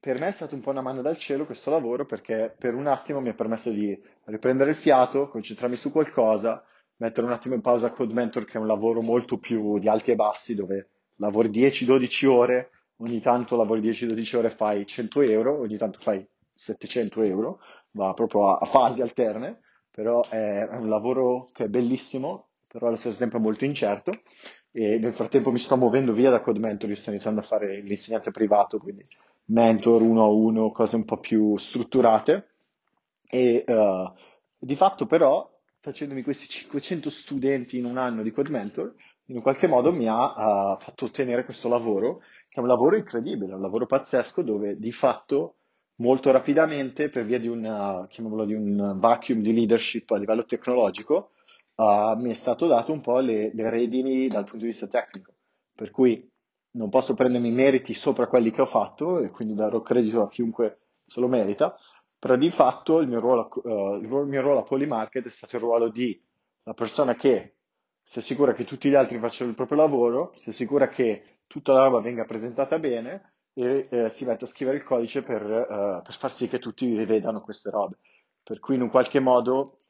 per 0.00 0.18
me 0.18 0.26
è 0.26 0.32
stato 0.32 0.56
un 0.56 0.60
po' 0.60 0.70
una 0.70 0.82
mano 0.82 1.02
dal 1.02 1.16
cielo 1.16 1.46
questo 1.46 1.70
lavoro 1.70 2.04
perché 2.04 2.52
per 2.58 2.74
un 2.74 2.88
attimo 2.88 3.20
mi 3.20 3.28
ha 3.28 3.34
permesso 3.34 3.70
di 3.70 3.96
riprendere 4.24 4.70
il 4.70 4.76
fiato, 4.76 5.28
concentrarmi 5.28 5.76
su 5.76 5.92
qualcosa, 5.92 6.64
mettere 6.96 7.28
un 7.28 7.32
attimo 7.32 7.54
in 7.54 7.60
pausa 7.60 7.92
Code 7.92 8.12
Mentor 8.12 8.44
che 8.44 8.58
è 8.58 8.60
un 8.60 8.66
lavoro 8.66 9.02
molto 9.02 9.38
più 9.38 9.78
di 9.78 9.88
alti 9.88 10.10
e 10.10 10.16
bassi 10.16 10.56
dove 10.56 10.88
lavori 11.18 11.48
10-12 11.48 12.26
ore, 12.26 12.70
ogni 12.96 13.20
tanto 13.20 13.54
lavori 13.54 13.80
10-12 13.82 14.36
ore 14.36 14.48
e 14.48 14.50
fai 14.50 14.84
100 14.84 15.20
euro, 15.22 15.60
ogni 15.60 15.76
tanto 15.76 16.00
fai 16.00 16.26
700 16.52 17.22
euro, 17.22 17.60
va 17.92 18.12
proprio 18.14 18.48
a, 18.48 18.58
a 18.60 18.64
fasi 18.64 19.00
alterne, 19.00 19.60
però 19.92 20.24
è 20.28 20.66
un 20.72 20.88
lavoro 20.88 21.50
che 21.52 21.64
è 21.64 21.68
bellissimo, 21.68 22.48
però 22.74 22.88
allo 22.88 22.96
stesso 22.96 23.18
tempo 23.18 23.36
è 23.36 23.40
molto 23.40 23.64
incerto 23.64 24.10
e 24.72 24.98
nel 24.98 25.14
frattempo 25.14 25.52
mi 25.52 25.60
sto 25.60 25.76
muovendo 25.76 26.12
via 26.12 26.30
da 26.30 26.40
Code 26.40 26.58
Mentor, 26.58 26.88
io 26.88 26.96
sto 26.96 27.10
iniziando 27.10 27.38
a 27.38 27.44
fare 27.44 27.80
l'insegnante 27.80 28.32
privato, 28.32 28.78
quindi 28.78 29.06
mentor 29.44 30.02
uno 30.02 30.24
a 30.24 30.28
uno, 30.28 30.72
cose 30.72 30.96
un 30.96 31.04
po' 31.04 31.18
più 31.18 31.56
strutturate. 31.56 32.48
E 33.28 33.62
uh, 33.64 34.12
di 34.58 34.74
fatto 34.74 35.06
però 35.06 35.48
facendomi 35.78 36.24
questi 36.24 36.48
500 36.48 37.10
studenti 37.10 37.78
in 37.78 37.84
un 37.84 37.96
anno 37.96 38.22
di 38.22 38.32
Code 38.32 38.50
Mentor, 38.50 38.92
in 39.26 39.40
qualche 39.40 39.68
modo 39.68 39.92
mi 39.92 40.08
ha 40.08 40.72
uh, 40.72 40.76
fatto 40.80 41.04
ottenere 41.04 41.44
questo 41.44 41.68
lavoro, 41.68 42.22
che 42.48 42.58
è 42.58 42.60
un 42.60 42.66
lavoro 42.66 42.96
incredibile, 42.96 43.54
un 43.54 43.60
lavoro 43.60 43.86
pazzesco 43.86 44.42
dove 44.42 44.80
di 44.80 44.90
fatto 44.90 45.58
molto 45.98 46.32
rapidamente 46.32 47.08
per 47.08 47.24
via 47.24 47.38
di, 47.38 47.46
una, 47.46 48.04
di 48.10 48.54
un 48.54 48.96
vacuum 48.98 49.42
di 49.42 49.54
leadership 49.54 50.10
a 50.10 50.16
livello 50.16 50.44
tecnologico 50.44 51.28
uh, 51.76 52.16
mi 52.16 52.30
è 52.30 52.34
stato 52.34 52.66
dato 52.66 52.92
un 52.92 53.00
po' 53.00 53.18
le, 53.18 53.52
le, 53.54 53.70
redini 53.70 54.28
dal 54.28 54.44
punto 54.44 54.58
di 54.58 54.66
vista 54.66 54.86
tecnico, 54.86 55.32
per 55.74 55.90
cui 55.90 56.28
non 56.72 56.88
posso 56.88 57.14
prendermi 57.14 57.50
meriti 57.50 57.94
sopra 57.94 58.26
quelli 58.26 58.50
che 58.50 58.62
ho 58.62 58.66
fatto 58.66 59.20
e 59.20 59.30
quindi 59.30 59.54
darò 59.54 59.80
credito 59.80 60.22
a 60.22 60.28
chiunque 60.28 60.78
se 61.06 61.20
lo 61.20 61.28
merita, 61.28 61.76
però 62.18 62.36
di 62.36 62.50
fatto 62.50 63.00
il 63.00 63.08
mio 63.08 63.20
ruolo, 63.20 63.48
uh, 63.62 63.94
il 63.96 64.08
mio 64.08 64.40
ruolo 64.40 64.60
a 64.60 64.62
Polymarket 64.62 65.24
è 65.24 65.30
stato 65.30 65.56
il 65.56 65.62
ruolo 65.62 65.88
di 65.88 66.20
la 66.64 66.74
persona 66.74 67.14
che 67.14 67.56
si 68.02 68.18
assicura 68.18 68.52
che 68.52 68.64
tutti 68.64 68.88
gli 68.88 68.94
altri 68.94 69.18
facciano 69.18 69.50
il 69.50 69.56
proprio 69.56 69.78
lavoro, 69.78 70.32
si 70.34 70.50
assicura 70.50 70.88
che 70.88 71.40
tutta 71.46 71.72
la 71.72 71.84
roba 71.84 72.00
venga 72.00 72.24
presentata 72.24 72.78
bene 72.78 73.34
e 73.54 73.86
eh, 73.90 74.08
si 74.10 74.24
mette 74.24 74.44
a 74.44 74.48
scrivere 74.48 74.78
il 74.78 74.82
codice 74.82 75.22
per, 75.22 75.42
uh, 75.42 76.02
per, 76.02 76.16
far 76.16 76.32
sì 76.32 76.48
che 76.48 76.58
tutti 76.58 76.96
rivedano 76.96 77.40
queste 77.40 77.70
robe. 77.70 77.98
Per 78.42 78.58
cui 78.58 78.74
in 78.74 78.82
un 78.82 78.90
qualche 78.90 79.20
modo 79.20 79.83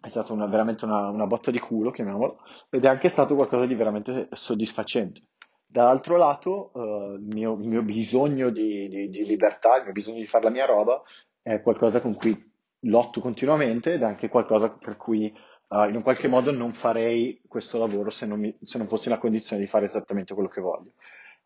è 0.00 0.08
stata 0.08 0.32
una, 0.32 0.46
veramente 0.46 0.84
una, 0.84 1.08
una, 1.08 1.26
botta 1.26 1.50
di 1.50 1.58
culo, 1.58 1.90
chiamiamolo, 1.90 2.40
ed 2.70 2.84
è 2.84 2.88
anche 2.88 3.08
stato 3.08 3.34
qualcosa 3.34 3.66
di 3.66 3.74
veramente 3.74 4.28
soddisfacente. 4.32 5.22
Dall'altro 5.66 6.16
lato, 6.16 6.70
uh, 6.72 7.14
il, 7.14 7.26
mio, 7.26 7.54
il, 7.60 7.68
mio, 7.68 7.82
bisogno 7.82 8.50
di, 8.50 8.88
di, 8.88 9.08
di, 9.10 9.24
libertà, 9.24 9.76
il 9.76 9.84
mio 9.84 9.92
bisogno 9.92 10.18
di 10.18 10.26
fare 10.26 10.44
la 10.44 10.50
mia 10.50 10.64
roba, 10.64 11.02
è 11.42 11.60
qualcosa 11.60 12.00
con 12.00 12.14
cui 12.14 12.50
lotto 12.82 13.20
continuamente 13.20 13.94
ed 13.94 14.02
è 14.02 14.04
anche 14.04 14.28
qualcosa 14.28 14.70
per 14.70 14.96
cui 14.96 15.32
uh, 15.68 15.88
in 15.88 15.96
un 15.96 16.02
qualche 16.02 16.28
modo 16.28 16.52
non 16.52 16.72
farei 16.72 17.42
questo 17.46 17.78
lavoro 17.78 18.08
se 18.10 18.24
non, 18.24 18.38
mi, 18.38 18.56
se 18.62 18.78
non 18.78 18.86
fossi 18.86 19.08
nella 19.08 19.20
condizione 19.20 19.60
di 19.60 19.68
fare 19.68 19.84
esattamente 19.84 20.32
quello 20.32 20.48
che 20.48 20.60
voglio. 20.60 20.92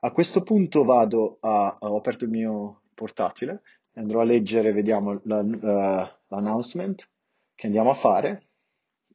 A 0.01 0.11
questo 0.11 0.43
punto 0.43 0.85
vado 0.85 1.39
a, 1.41 1.77
ho 1.81 1.97
aperto 1.97 2.25
il 2.25 2.31
mio 2.31 2.83
portatile, 2.95 3.63
andrò 3.95 4.21
a 4.21 4.25
leggere, 4.25 4.73
vediamo, 4.73 5.21
la, 5.25 5.39
uh, 5.39 6.09
l'announcement 6.29 7.09
che 7.63 7.69
andiamo 7.69 7.91
a 7.91 7.95
fare. 7.95 8.49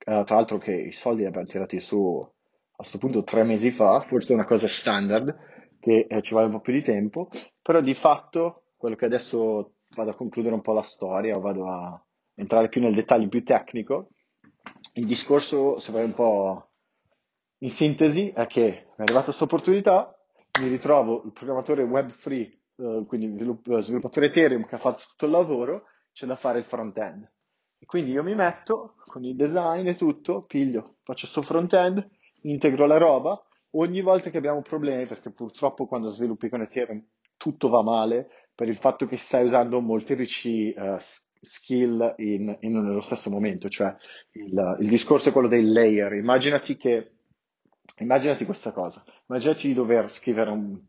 Uh, 0.05 0.23
tra 0.23 0.35
l'altro 0.35 0.57
che 0.57 0.71
i 0.71 0.93
soldi 0.93 1.21
li 1.21 1.27
abbiamo 1.27 1.47
tirati 1.47 1.81
su 1.81 2.17
a 2.25 2.75
questo 2.77 2.97
punto 2.97 3.23
tre 3.23 3.43
mesi 3.43 3.71
fa, 3.71 3.99
forse 3.99 4.31
è 4.31 4.35
una 4.35 4.45
cosa 4.45 4.69
standard, 4.69 5.37
che 5.81 6.05
eh, 6.07 6.21
ci 6.21 6.31
vuole 6.31 6.45
un 6.45 6.53
po' 6.53 6.61
più 6.61 6.71
di 6.71 6.81
tempo, 6.81 7.29
però 7.61 7.81
di 7.81 7.93
fatto 7.93 8.67
quello 8.77 8.95
che 8.95 9.03
adesso 9.03 9.73
vado 9.95 10.11
a 10.11 10.15
concludere 10.15 10.53
un 10.53 10.61
po' 10.61 10.71
la 10.71 10.81
storia, 10.81 11.37
vado 11.37 11.67
a 11.67 12.01
entrare 12.35 12.69
più 12.69 12.79
nel 12.79 12.93
dettaglio 12.93 13.27
più 13.27 13.43
tecnico, 13.43 14.11
il 14.93 15.05
discorso, 15.05 15.77
se 15.79 15.91
vai 15.91 16.05
un 16.05 16.13
po' 16.13 16.69
in 17.59 17.69
sintesi, 17.69 18.29
è 18.29 18.45
che 18.47 18.61
mi 18.61 18.95
è 18.97 19.01
arrivata 19.01 19.25
questa 19.25 19.43
opportunità, 19.43 20.17
mi 20.61 20.69
ritrovo 20.69 21.23
il 21.25 21.33
programmatore 21.33 21.83
web 21.83 22.09
free 22.09 22.59
eh, 22.77 23.03
quindi 23.07 23.27
svilupp- 23.33 23.79
sviluppatore 23.79 24.27
Ethereum 24.27 24.63
che 24.65 24.75
ha 24.75 24.79
fatto 24.79 25.03
tutto 25.09 25.25
il 25.25 25.31
lavoro, 25.31 25.87
c'è 26.13 26.25
da 26.25 26.37
fare 26.37 26.59
il 26.59 26.65
front-end. 26.65 27.29
E 27.79 27.85
quindi 27.85 28.11
io 28.11 28.23
mi 28.23 28.35
metto 28.35 28.95
con 29.05 29.23
il 29.23 29.35
design 29.35 29.87
e 29.87 29.95
tutto, 29.95 30.43
piglio, 30.43 30.97
faccio 31.03 31.27
sto 31.27 31.41
front-end, 31.41 32.07
integro 32.41 32.85
la 32.85 32.97
roba, 32.97 33.39
ogni 33.71 34.01
volta 34.01 34.29
che 34.29 34.37
abbiamo 34.37 34.61
problemi, 34.61 35.05
perché 35.05 35.31
purtroppo 35.31 35.85
quando 35.85 36.09
sviluppi 36.09 36.49
con 36.49 36.61
Ethereum 36.61 37.03
tutto 37.37 37.69
va 37.69 37.83
male, 37.83 38.29
per 38.55 38.67
il 38.67 38.77
fatto 38.77 39.05
che 39.05 39.17
stai 39.17 39.45
usando 39.45 39.79
molteplici 39.79 40.73
uh, 40.75 40.97
skill 41.39 42.15
in, 42.17 42.57
in, 42.61 42.81
nello 42.81 43.01
stesso 43.01 43.29
momento, 43.29 43.69
cioè 43.69 43.95
il, 44.31 44.77
il, 44.79 44.89
discorso 44.89 45.29
è 45.29 45.31
quello 45.31 45.47
dei 45.47 45.63
layer. 45.63 46.13
Immaginati 46.13 46.75
che, 46.75 47.11
immaginati 47.99 48.45
questa 48.45 48.71
cosa, 48.71 49.03
immaginati 49.27 49.67
di 49.67 49.73
dover 49.75 50.11
scrivere 50.11 50.49
un, 50.49 50.79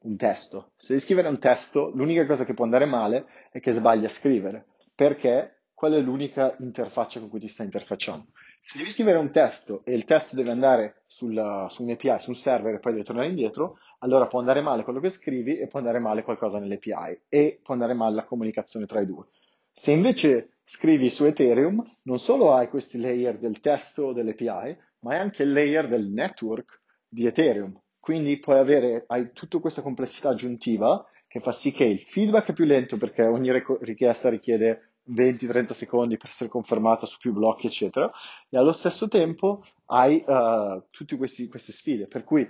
un 0.00 0.16
testo. 0.16 0.72
Se 0.76 0.88
devi 0.88 1.00
scrivere 1.00 1.28
un 1.28 1.38
testo, 1.38 1.90
l'unica 1.94 2.26
cosa 2.26 2.44
che 2.44 2.52
può 2.52 2.64
andare 2.64 2.84
male 2.84 3.26
è 3.50 3.60
che 3.60 3.72
sbagli 3.72 4.04
a 4.04 4.10
scrivere, 4.10 4.66
perché 4.94 5.57
quella 5.78 5.94
è 5.94 6.00
l'unica 6.00 6.56
interfaccia 6.58 7.20
con 7.20 7.28
cui 7.28 7.38
ti 7.38 7.46
stai 7.46 7.66
interfacciando. 7.66 8.32
Se 8.60 8.78
devi 8.78 8.90
scrivere 8.90 9.16
un 9.18 9.30
testo 9.30 9.82
e 9.84 9.94
il 9.94 10.02
testo 10.02 10.34
deve 10.34 10.50
andare 10.50 11.04
sulla, 11.06 11.68
su 11.70 11.84
un 11.84 11.90
API, 11.90 12.18
su 12.18 12.30
un 12.30 12.34
server 12.34 12.74
e 12.74 12.78
poi 12.80 12.90
deve 12.94 13.04
tornare 13.04 13.28
indietro, 13.28 13.78
allora 14.00 14.26
può 14.26 14.40
andare 14.40 14.60
male 14.60 14.82
quello 14.82 14.98
che 14.98 15.08
scrivi 15.08 15.56
e 15.56 15.68
può 15.68 15.78
andare 15.78 16.00
male 16.00 16.24
qualcosa 16.24 16.58
nell'API 16.58 17.20
e 17.28 17.60
può 17.62 17.74
andare 17.74 17.94
male 17.94 18.16
la 18.16 18.24
comunicazione 18.24 18.86
tra 18.86 19.00
i 19.00 19.06
due. 19.06 19.26
Se 19.70 19.92
invece 19.92 20.54
scrivi 20.64 21.10
su 21.10 21.26
Ethereum, 21.26 21.80
non 22.02 22.18
solo 22.18 22.54
hai 22.54 22.68
questi 22.68 22.98
layer 22.98 23.38
del 23.38 23.60
testo 23.60 24.12
dell'API, 24.12 24.76
ma 25.02 25.12
hai 25.12 25.20
anche 25.20 25.44
il 25.44 25.52
layer 25.52 25.86
del 25.86 26.08
network 26.08 26.80
di 27.06 27.24
Ethereum. 27.24 27.80
Quindi 28.00 28.40
puoi 28.40 28.58
avere, 28.58 29.04
hai 29.06 29.30
tutta 29.32 29.60
questa 29.60 29.82
complessità 29.82 30.30
aggiuntiva 30.30 31.06
che 31.28 31.38
fa 31.38 31.52
sì 31.52 31.70
che 31.70 31.84
il 31.84 32.00
feedback 32.00 32.48
è 32.48 32.52
più 32.52 32.64
lento 32.64 32.96
perché 32.96 33.22
ogni 33.22 33.52
richiesta 33.80 34.28
richiede 34.28 34.87
20-30 35.10 35.72
secondi 35.72 36.16
per 36.16 36.28
essere 36.28 36.50
confermata 36.50 37.06
su 37.06 37.18
più 37.18 37.32
blocchi, 37.32 37.66
eccetera, 37.66 38.10
e 38.48 38.56
allo 38.56 38.72
stesso 38.72 39.08
tempo 39.08 39.64
hai 39.86 40.22
uh, 40.26 40.84
tutte 40.90 41.16
queste 41.16 41.72
sfide, 41.72 42.06
per 42.06 42.24
cui 42.24 42.46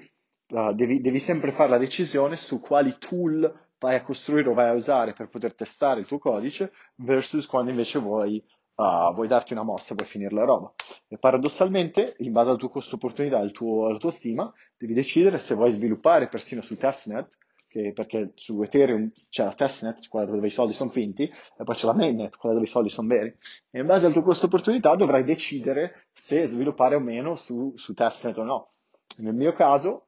uh, 0.48 0.72
devi, 0.72 1.00
devi, 1.00 1.20
sempre 1.20 1.52
fare 1.52 1.70
la 1.70 1.78
decisione 1.78 2.36
su 2.36 2.60
quali 2.60 2.96
tool 2.98 3.66
vai 3.78 3.94
a 3.94 4.02
costruire 4.02 4.48
o 4.48 4.54
vai 4.54 4.68
a 4.68 4.74
usare 4.74 5.12
per 5.12 5.28
poter 5.28 5.54
testare 5.54 6.00
il 6.00 6.06
tuo 6.06 6.18
codice 6.18 6.72
versus 6.96 7.46
quando 7.46 7.70
invece 7.70 8.00
vuoi, 8.00 8.42
uh, 8.74 9.14
vuoi 9.14 9.28
darti 9.28 9.52
una 9.52 9.62
mossa, 9.62 9.94
vuoi 9.94 10.06
finire 10.06 10.34
la 10.34 10.44
roba. 10.44 10.72
E 11.06 11.16
paradossalmente, 11.16 12.16
in 12.18 12.32
base 12.32 12.50
al 12.50 12.58
tuo 12.58 12.70
costo 12.70 12.96
opportunità, 12.96 13.38
al 13.38 13.52
tuo, 13.52 13.86
alla 13.86 13.98
tua 13.98 14.10
stima, 14.10 14.52
devi 14.76 14.94
decidere 14.94 15.38
se 15.38 15.54
vuoi 15.54 15.70
sviluppare 15.70 16.28
persino 16.28 16.60
su 16.60 16.76
testnet 16.76 17.36
che, 17.68 17.92
perché 17.94 18.32
su 18.34 18.60
Ethereum 18.62 19.10
c'è 19.28 19.44
la 19.44 19.52
testnet, 19.52 20.08
quella 20.08 20.26
dove 20.26 20.46
i 20.46 20.50
soldi 20.50 20.72
sono 20.72 20.90
finti, 20.90 21.24
e 21.24 21.64
poi 21.64 21.74
c'è 21.74 21.86
la 21.86 21.94
mainnet, 21.94 22.36
quella 22.36 22.54
dove 22.54 22.66
i 22.66 22.70
soldi 22.70 22.88
sono 22.88 23.08
veri. 23.08 23.36
E 23.70 23.78
in 23.78 23.86
base 23.86 24.06
al 24.06 24.12
tuo 24.12 24.22
costo 24.22 24.46
opportunità 24.46 24.96
dovrai 24.96 25.22
decidere 25.22 26.06
se 26.12 26.46
sviluppare 26.46 26.96
o 26.96 27.00
meno 27.00 27.36
su, 27.36 27.72
su 27.76 27.94
testnet 27.94 28.36
o 28.38 28.42
no. 28.42 28.70
Nel 29.18 29.34
mio 29.34 29.52
caso, 29.52 30.04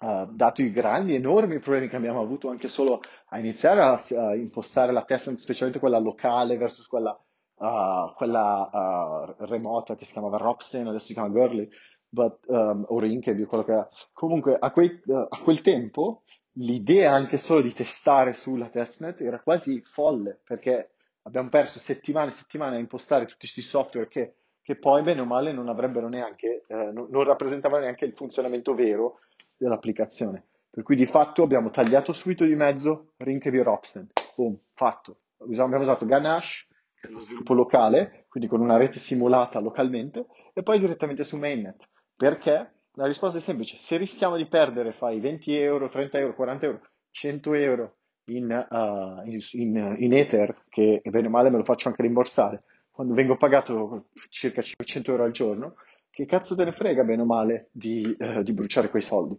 Uh, 0.00 0.24
dato 0.32 0.62
i 0.62 0.72
grandi, 0.72 1.14
enormi 1.14 1.58
problemi 1.58 1.86
che 1.86 1.96
abbiamo 1.96 2.22
avuto 2.22 2.48
anche 2.48 2.68
solo 2.68 3.02
a 3.28 3.38
iniziare 3.38 3.82
a, 3.82 4.00
a 4.28 4.34
impostare 4.34 4.92
la 4.92 5.02
testnet, 5.04 5.36
specialmente 5.36 5.78
quella 5.78 5.98
locale 5.98 6.56
versus 6.56 6.86
quella, 6.86 7.10
uh, 7.56 8.14
quella 8.14 8.70
uh, 8.72 9.44
remota 9.44 9.96
che 9.96 10.06
si 10.06 10.12
chiamava 10.12 10.38
Rockstein, 10.38 10.86
adesso 10.86 11.04
si 11.04 11.12
chiama 11.12 11.28
Gurley, 11.28 11.68
but, 12.08 12.38
um, 12.46 12.86
o 12.88 12.98
Rinkeby, 12.98 13.44
quello 13.44 13.62
che 13.62 13.74
è. 13.74 13.86
Comunque, 14.14 14.56
a, 14.58 14.70
quei, 14.70 15.02
a 15.06 15.38
quel 15.38 15.60
tempo 15.60 16.22
l'idea 16.54 17.12
anche 17.12 17.36
solo 17.36 17.60
di 17.60 17.72
testare 17.72 18.32
sulla 18.32 18.68
testnet 18.68 19.20
era 19.20 19.40
quasi 19.40 19.80
folle, 19.82 20.40
perché 20.44 20.92
abbiamo 21.22 21.48
perso 21.48 21.78
settimane 21.78 22.30
e 22.30 22.32
settimane 22.32 22.76
a 22.76 22.80
impostare 22.80 23.24
tutti 23.24 23.40
questi 23.40 23.60
software 23.60 24.08
che, 24.08 24.34
che 24.62 24.76
poi, 24.76 25.02
bene 25.02 25.20
o 25.20 25.26
male, 25.26 25.52
non 25.52 25.68
avrebbero 25.68 26.08
neanche, 26.08 26.64
eh, 26.66 26.74
non, 26.92 27.08
non 27.10 27.24
rappresentavano 27.24 27.82
neanche 27.82 28.04
il 28.04 28.14
funzionamento 28.14 28.74
vero 28.74 29.20
dell'applicazione. 29.56 30.44
Per 30.70 30.84
cui 30.84 30.96
di 30.96 31.06
fatto 31.06 31.42
abbiamo 31.42 31.70
tagliato 31.70 32.12
subito 32.12 32.44
di 32.44 32.54
mezzo 32.54 33.12
Rinkeby 33.16 33.62
e. 33.62 34.12
Boom, 34.36 34.56
fatto. 34.74 35.18
Abbiamo 35.38 35.78
usato 35.78 36.06
Ganache, 36.06 36.66
che 37.00 37.08
è 37.08 37.10
lo 37.10 37.20
sviluppo 37.20 37.54
locale, 37.54 38.26
quindi 38.28 38.48
con 38.48 38.60
una 38.60 38.76
rete 38.76 38.98
simulata 38.98 39.58
localmente, 39.58 40.26
e 40.52 40.62
poi 40.62 40.78
direttamente 40.78 41.24
su 41.24 41.38
Mainnet. 41.38 41.88
Perché? 42.14 42.72
La 42.94 43.06
risposta 43.06 43.38
è 43.38 43.40
semplice, 43.40 43.76
se 43.76 43.96
rischiamo 43.96 44.36
di 44.36 44.46
perdere, 44.46 44.92
fai 44.92 45.20
20 45.20 45.56
euro, 45.56 45.88
30 45.88 46.18
euro, 46.18 46.34
40 46.34 46.66
euro, 46.66 46.80
100 47.12 47.54
euro 47.54 47.94
in, 48.24 48.66
uh, 48.68 49.28
in, 49.28 49.96
in, 49.98 50.12
Ether, 50.12 50.64
che 50.68 51.00
bene 51.04 51.28
o 51.28 51.30
male 51.30 51.50
me 51.50 51.58
lo 51.58 51.64
faccio 51.64 51.88
anche 51.88 52.02
rimborsare, 52.02 52.64
quando 52.90 53.14
vengo 53.14 53.36
pagato 53.36 54.06
circa 54.28 54.60
500 54.60 55.10
euro 55.12 55.24
al 55.24 55.30
giorno, 55.30 55.74
che 56.10 56.26
cazzo 56.26 56.56
te 56.56 56.64
ne 56.64 56.72
frega 56.72 57.04
bene 57.04 57.22
o 57.22 57.26
male 57.26 57.68
di, 57.70 58.14
uh, 58.18 58.42
di 58.42 58.52
bruciare 58.52 58.90
quei 58.90 59.02
soldi? 59.02 59.38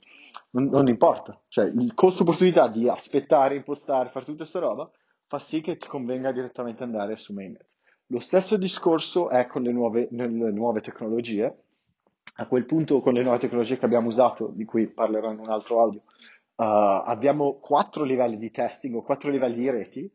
Non, 0.51 0.65
non, 0.65 0.87
importa, 0.87 1.37
cioè 1.49 1.65
il 1.65 1.93
costo 1.93 2.23
opportunità 2.23 2.69
di 2.69 2.87
aspettare, 2.87 3.55
impostare, 3.55 4.09
fare 4.09 4.25
tutta 4.25 4.37
questa 4.37 4.59
roba, 4.59 4.89
fa 5.27 5.39
sì 5.39 5.59
che 5.59 5.75
ti 5.75 5.87
convenga 5.87 6.31
direttamente 6.31 6.83
andare 6.83 7.17
su 7.17 7.33
mainnet. 7.33 7.65
Lo 8.07 8.19
stesso 8.19 8.57
discorso 8.57 9.29
è 9.29 9.45
con 9.47 9.61
le 9.61 9.71
nuove, 9.71 10.07
le 10.09 10.27
nuove 10.27 10.81
tecnologie, 10.81 11.55
a 12.35 12.47
quel 12.47 12.65
punto 12.65 13.01
con 13.01 13.13
le 13.13 13.23
nuove 13.23 13.39
tecnologie 13.39 13.77
che 13.77 13.85
abbiamo 13.85 14.07
usato, 14.07 14.51
di 14.53 14.65
cui 14.65 14.87
parlerò 14.87 15.31
in 15.31 15.39
un 15.39 15.49
altro 15.49 15.81
audio, 15.81 15.99
uh, 16.55 16.63
abbiamo 17.05 17.59
quattro 17.59 18.03
livelli 18.03 18.37
di 18.37 18.51
testing 18.51 18.95
o 18.95 19.01
quattro 19.01 19.29
livelli 19.29 19.55
di 19.55 19.69
reti. 19.69 20.11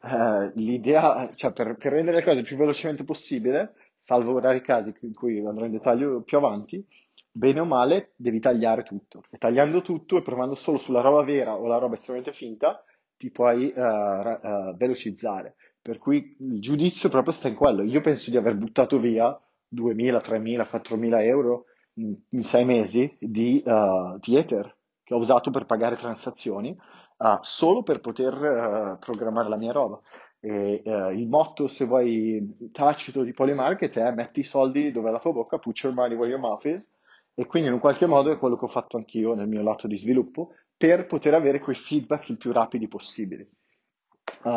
Uh, 0.00 0.50
l'idea, 0.54 1.30
cioè 1.34 1.52
per, 1.52 1.76
per, 1.76 1.92
rendere 1.92 2.16
le 2.16 2.24
cose 2.24 2.40
il 2.40 2.44
più 2.44 2.56
velocemente 2.56 3.04
possibile, 3.04 3.74
salvo 3.96 4.38
rari 4.40 4.60
casi 4.60 4.92
in 5.02 5.14
cui 5.14 5.38
andrò 5.46 5.64
in 5.64 5.70
dettaglio 5.70 6.22
più 6.22 6.38
avanti, 6.38 6.84
bene 7.30 7.60
o 7.60 7.64
male 7.64 8.12
devi 8.16 8.40
tagliare 8.40 8.82
tutto. 8.82 9.22
E 9.30 9.38
tagliando 9.38 9.80
tutto 9.80 10.18
e 10.18 10.22
provando 10.22 10.56
solo 10.56 10.76
sulla 10.76 11.00
roba 11.00 11.22
vera 11.22 11.54
o 11.54 11.66
la 11.66 11.78
roba 11.78 11.94
estremamente 11.94 12.36
finta, 12.36 12.82
ti 13.16 13.30
puoi 13.30 13.72
uh, 13.74 14.76
velocizzare. 14.76 15.54
Per 15.80 15.98
cui 15.98 16.36
il 16.38 16.60
giudizio 16.60 17.08
proprio 17.08 17.32
sta 17.32 17.48
in 17.48 17.54
quello. 17.54 17.82
Io 17.82 18.00
penso 18.00 18.30
di 18.30 18.36
aver 18.36 18.56
buttato 18.56 18.98
via 18.98 19.36
2.000, 19.74 20.20
3.000, 20.20 20.68
4.000 20.70 21.22
euro 21.22 21.64
in, 21.94 22.16
in 22.30 22.42
sei 22.42 22.64
mesi 22.64 23.16
di, 23.18 23.62
uh, 23.64 24.18
di, 24.18 24.36
Ether 24.36 24.76
che 25.02 25.14
ho 25.14 25.18
usato 25.18 25.50
per 25.50 25.66
pagare 25.66 25.96
transazioni 25.96 26.76
uh, 27.18 27.38
solo 27.40 27.82
per 27.82 28.00
poter 28.00 28.34
uh, 28.34 28.98
programmare 28.98 29.48
la 29.48 29.56
mia 29.56 29.72
roba. 29.72 30.00
E, 30.44 30.82
il 30.84 31.28
motto, 31.28 31.68
se 31.68 31.84
vuoi, 31.84 32.70
tacito 32.72 33.22
di 33.22 33.32
Polymarket 33.32 33.96
è 33.96 34.12
metti 34.12 34.40
i 34.40 34.44
soldi 34.44 34.90
dove 34.90 35.08
è 35.08 35.12
la 35.12 35.20
tua 35.20 35.30
bocca, 35.30 35.58
put 35.58 35.80
your 35.84 35.94
money 35.94 36.16
where 36.16 36.28
your 36.28 36.40
mouth 36.40 36.64
is, 36.64 36.90
e 37.32 37.46
quindi 37.46 37.68
in 37.68 37.74
un 37.74 37.80
qualche 37.80 38.06
modo 38.06 38.32
è 38.32 38.38
quello 38.38 38.56
che 38.56 38.64
ho 38.64 38.68
fatto 38.68 38.96
anch'io 38.96 39.34
nel 39.34 39.46
mio 39.46 39.62
lato 39.62 39.86
di 39.86 39.96
sviluppo 39.96 40.54
per 40.76 41.06
poter 41.06 41.34
avere 41.34 41.60
quei 41.60 41.76
feedback 41.76 42.30
il 42.30 42.38
più 42.38 42.50
rapidi 42.50 42.88
possibili. 42.88 43.48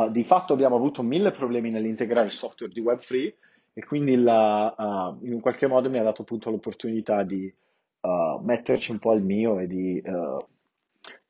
Di 0.10 0.24
fatto 0.24 0.54
abbiamo 0.54 0.76
avuto 0.76 1.04
mille 1.04 1.30
problemi 1.30 1.70
nell'integrare 1.70 2.26
il 2.26 2.32
software 2.32 2.74
di 2.74 2.82
Web3 2.82 3.34
e 3.78 3.84
quindi 3.84 4.16
la, 4.16 4.74
uh, 4.78 5.26
in 5.26 5.34
un 5.34 5.42
qualche 5.42 5.68
modo 5.68 5.90
mi 5.90 5.98
ha 5.98 6.04
dato 6.04 6.22
appunto 6.22 6.50
l'opportunità 6.50 7.24
di 7.24 7.54
uh, 8.02 8.42
metterci 8.42 8.92
un 8.92 9.00
po' 9.00 9.14
il 9.14 9.22
mio 9.22 9.60
e 9.60 9.68
di, 9.68 10.02
uh, 10.02 10.38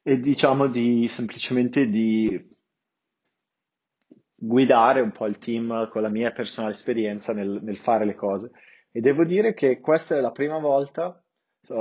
e 0.04 0.20
diciamo 0.20 0.68
di 0.68 1.10
semplicemente 1.10 1.88
di 1.90 2.48
guidare 4.36 5.02
un 5.02 5.12
po' 5.12 5.26
il 5.26 5.40
team 5.40 5.90
con 5.90 6.04
la 6.04 6.10
mia 6.10 6.32
personale 6.32 6.74
esperienza 6.74 7.34
nel, 7.34 7.62
nel 7.64 7.78
fare 7.78 8.06
le 8.06 8.14
cose. 8.14 8.52
E 8.92 9.02
devo 9.02 9.26
dire 9.26 9.56
che 9.56 9.80
questa 9.80 10.16
è 10.16 10.22
la 10.22 10.32
prima 10.32 10.60
volta 10.60 11.20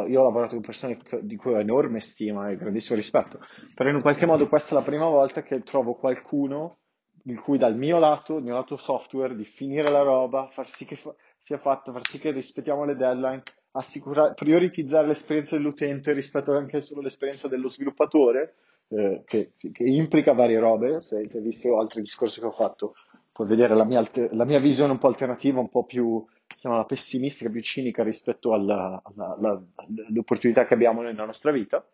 io 0.09 0.20
ho 0.20 0.24
lavorato 0.24 0.55
con 0.55 0.62
persone 0.62 0.98
di 1.20 1.37
cui 1.37 1.53
ho 1.53 1.61
enorme 1.61 2.00
stima 2.00 2.48
e 2.48 2.57
grandissimo 2.57 2.96
rispetto, 2.96 3.40
però 3.74 3.90
in 3.90 3.96
un 3.96 4.00
qualche 4.00 4.24
modo 4.24 4.48
questa 4.48 4.74
è 4.74 4.79
la 4.79 4.83
prima 4.83 5.07
volta 5.11 5.42
che 5.42 5.62
trovo 5.62 5.94
qualcuno 5.94 6.79
in 7.26 7.40
cui 7.40 7.58
dal 7.58 7.76
mio 7.76 7.98
lato, 7.98 8.37
il 8.37 8.44
mio 8.44 8.54
lato 8.54 8.76
software, 8.76 9.34
di 9.34 9.44
finire 9.44 9.90
la 9.90 10.02
roba, 10.02 10.48
far 10.48 10.68
sì 10.68 10.84
che 10.84 10.96
fa- 10.96 11.14
sia 11.38 11.58
fatta, 11.58 11.92
far 11.92 12.06
sì 12.06 12.18
che 12.18 12.30
rispettiamo 12.30 12.84
le 12.84 12.96
deadline, 12.96 13.42
assicurare, 13.72 14.34
prioritizzare 14.34 15.06
l'esperienza 15.06 15.56
dell'utente 15.56 16.12
rispetto 16.12 16.52
anche 16.52 16.80
solo 16.80 17.00
all'esperienza 17.00 17.48
dello 17.48 17.68
sviluppatore, 17.68 18.56
eh, 18.88 19.22
che, 19.24 19.52
che, 19.56 19.84
implica 19.84 20.34
varie 20.34 20.58
robe, 20.58 21.00
se, 21.00 21.16
hai 21.16 21.40
visto 21.40 21.78
altri 21.78 22.02
discorsi 22.02 22.40
che 22.40 22.46
ho 22.46 22.52
fatto, 22.52 22.94
puoi 23.32 23.48
vedere 23.48 23.74
la 23.74 23.84
mia, 23.84 23.98
alter- 23.98 24.32
la 24.32 24.44
mia 24.44 24.60
visione 24.60 24.92
un 24.92 24.98
po' 24.98 25.08
alternativa, 25.08 25.60
un 25.60 25.70
po' 25.70 25.84
più 25.84 26.24
chiamala 26.46 26.84
pessimistica, 26.84 27.50
più 27.50 27.62
cinica 27.62 28.02
rispetto 28.02 28.52
alla, 28.52 29.00
alla, 29.02 29.34
alla, 29.37 29.62
alle 29.76 30.18
opportunità 30.18 30.66
che 30.66 30.74
abbiamo 30.74 31.00
nella 31.00 31.24
nostra 31.24 31.50
vita, 31.50 31.84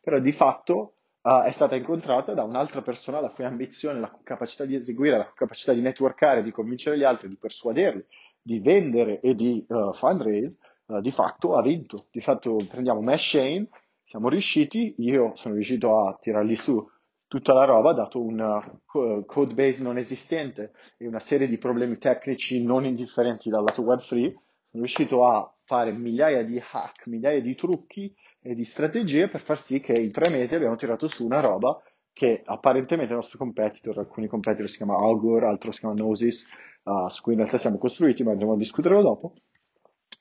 però 0.00 0.18
di 0.20 0.32
fatto 0.32 0.94
uh, 1.22 1.42
è 1.42 1.50
stata 1.50 1.76
incontrata 1.76 2.34
da 2.34 2.42
un'altra 2.42 2.82
persona 2.82 3.20
la 3.20 3.30
cui 3.30 3.44
ambizione, 3.44 4.00
la 4.00 4.12
capacità 4.22 4.64
di 4.64 4.74
eseguire, 4.74 5.18
la 5.18 5.32
capacità 5.34 5.72
di 5.72 5.80
networkare, 5.80 6.42
di 6.42 6.50
convincere 6.50 6.96
gli 6.96 7.04
altri, 7.04 7.28
di 7.28 7.36
persuaderli, 7.36 8.04
di 8.42 8.60
vendere 8.60 9.20
e 9.20 9.34
di 9.34 9.64
uh, 9.68 9.92
fundraise, 9.92 10.58
uh, 10.86 11.00
di 11.00 11.10
fatto 11.10 11.56
ha 11.56 11.62
vinto. 11.62 12.06
Di 12.10 12.20
fatto 12.20 12.56
prendiamo 12.68 13.00
Mesh 13.00 13.30
Shane, 13.30 13.68
siamo 14.04 14.28
riusciti, 14.28 14.94
io 14.98 15.32
sono 15.34 15.54
riuscito 15.54 16.06
a 16.06 16.16
tirarli 16.20 16.56
su 16.56 16.84
tutta 17.26 17.52
la 17.52 17.64
roba, 17.64 17.92
dato 17.92 18.20
un 18.20 18.40
uh, 18.40 19.24
code 19.24 19.54
base 19.54 19.82
non 19.82 19.98
esistente 19.98 20.72
e 20.96 21.06
una 21.06 21.20
serie 21.20 21.46
di 21.46 21.58
problemi 21.58 21.96
tecnici 21.96 22.64
non 22.64 22.84
indifferenti 22.84 23.48
dal 23.48 23.62
lato 23.62 23.82
Web3, 23.82 24.34
sono 24.70 24.82
riuscito 24.84 25.26
a 25.26 25.54
fare 25.70 25.92
migliaia 25.92 26.42
di 26.42 26.60
hack, 26.60 27.06
migliaia 27.06 27.40
di 27.40 27.54
trucchi 27.54 28.12
e 28.40 28.56
di 28.56 28.64
strategie 28.64 29.28
per 29.28 29.40
far 29.40 29.56
sì 29.56 29.78
che 29.78 29.92
in 29.92 30.10
tre 30.10 30.28
mesi 30.28 30.56
abbiamo 30.56 30.74
tirato 30.74 31.06
su 31.06 31.24
una 31.24 31.38
roba 31.38 31.80
che 32.12 32.42
apparentemente 32.44 33.12
il 33.12 33.18
nostro 33.20 33.38
competitor, 33.38 33.96
alcuni 33.96 34.26
competitor 34.26 34.68
si 34.68 34.78
chiama 34.78 34.96
Augur, 34.96 35.44
altro 35.44 35.70
si 35.70 35.78
chiama 35.78 35.94
Gnosis, 35.94 36.44
uh, 36.82 37.08
su 37.08 37.22
cui 37.22 37.34
in 37.34 37.38
realtà 37.38 37.56
siamo 37.56 37.78
costruiti, 37.78 38.24
ma 38.24 38.32
andremo 38.32 38.54
a 38.54 38.56
discuterlo 38.56 39.00
dopo, 39.00 39.34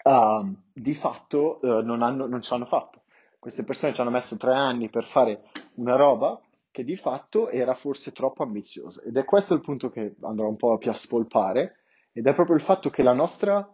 uh, 0.04 0.56
di 0.72 0.94
fatto 0.94 1.58
uh, 1.64 1.82
non, 1.82 2.04
hanno, 2.04 2.28
non 2.28 2.42
ce 2.42 2.50
l'hanno 2.52 2.68
fatto. 2.68 3.02
Queste 3.40 3.64
persone 3.64 3.92
ci 3.92 4.02
hanno 4.02 4.12
messo 4.12 4.38
tre 4.38 4.54
anni 4.54 4.88
per 4.88 5.06
fare 5.06 5.46
una 5.78 5.96
roba 5.96 6.40
che 6.70 6.84
di 6.84 6.96
fatto 6.96 7.50
era 7.50 7.74
forse 7.74 8.12
troppo 8.12 8.44
ambiziosa. 8.44 9.02
Ed 9.02 9.18
è 9.18 9.26
questo 9.26 9.56
il 9.56 9.62
punto 9.62 9.90
che 9.90 10.14
andrò 10.22 10.48
un 10.48 10.58
po' 10.58 10.78
più 10.78 10.92
a 10.92 10.94
spolpare, 10.94 11.78
ed 12.14 12.28
è 12.28 12.34
proprio 12.36 12.56
il 12.56 12.62
fatto 12.62 12.92
che 12.92 13.02
la 13.02 13.14
nostra, 13.14 13.68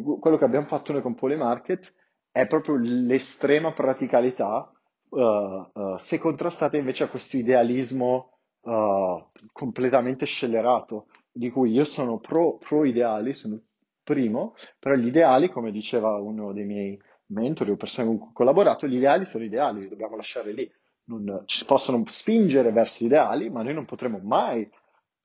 quello 0.00 0.38
che 0.38 0.44
abbiamo 0.44 0.66
fatto 0.66 0.92
noi 0.92 1.02
con 1.02 1.14
Polymarket 1.14 1.92
è 2.30 2.46
proprio 2.46 2.76
l'estrema 2.78 3.72
praticalità, 3.72 4.72
uh, 5.10 5.20
uh, 5.20 5.96
se 5.98 6.18
contrastata 6.18 6.78
invece 6.78 7.04
a 7.04 7.08
questo 7.08 7.36
idealismo 7.36 8.38
uh, 8.62 9.22
completamente 9.52 10.24
scellerato, 10.24 11.08
di 11.30 11.50
cui 11.50 11.72
io 11.72 11.84
sono 11.84 12.18
pro, 12.18 12.56
pro 12.56 12.84
ideali, 12.84 13.34
sono 13.34 13.60
primo, 14.02 14.54
però 14.78 14.94
gli 14.94 15.06
ideali, 15.06 15.50
come 15.50 15.70
diceva 15.70 16.18
uno 16.18 16.52
dei 16.52 16.64
miei 16.64 17.00
mentori 17.26 17.70
o 17.70 17.76
persone 17.76 18.08
con 18.08 18.18
cui 18.18 18.28
ho 18.28 18.32
collaborato, 18.32 18.86
gli 18.86 18.96
ideali 18.96 19.24
sono 19.24 19.44
ideali, 19.44 19.80
li 19.80 19.88
dobbiamo 19.88 20.16
lasciare 20.16 20.52
lì. 20.52 20.70
Non, 21.04 21.42
ci 21.46 21.64
possono 21.64 22.02
spingere 22.06 22.70
verso 22.70 23.02
gli 23.02 23.08
ideali, 23.08 23.50
ma 23.50 23.62
noi 23.62 23.74
non 23.74 23.84
potremo 23.84 24.20
mai 24.22 24.68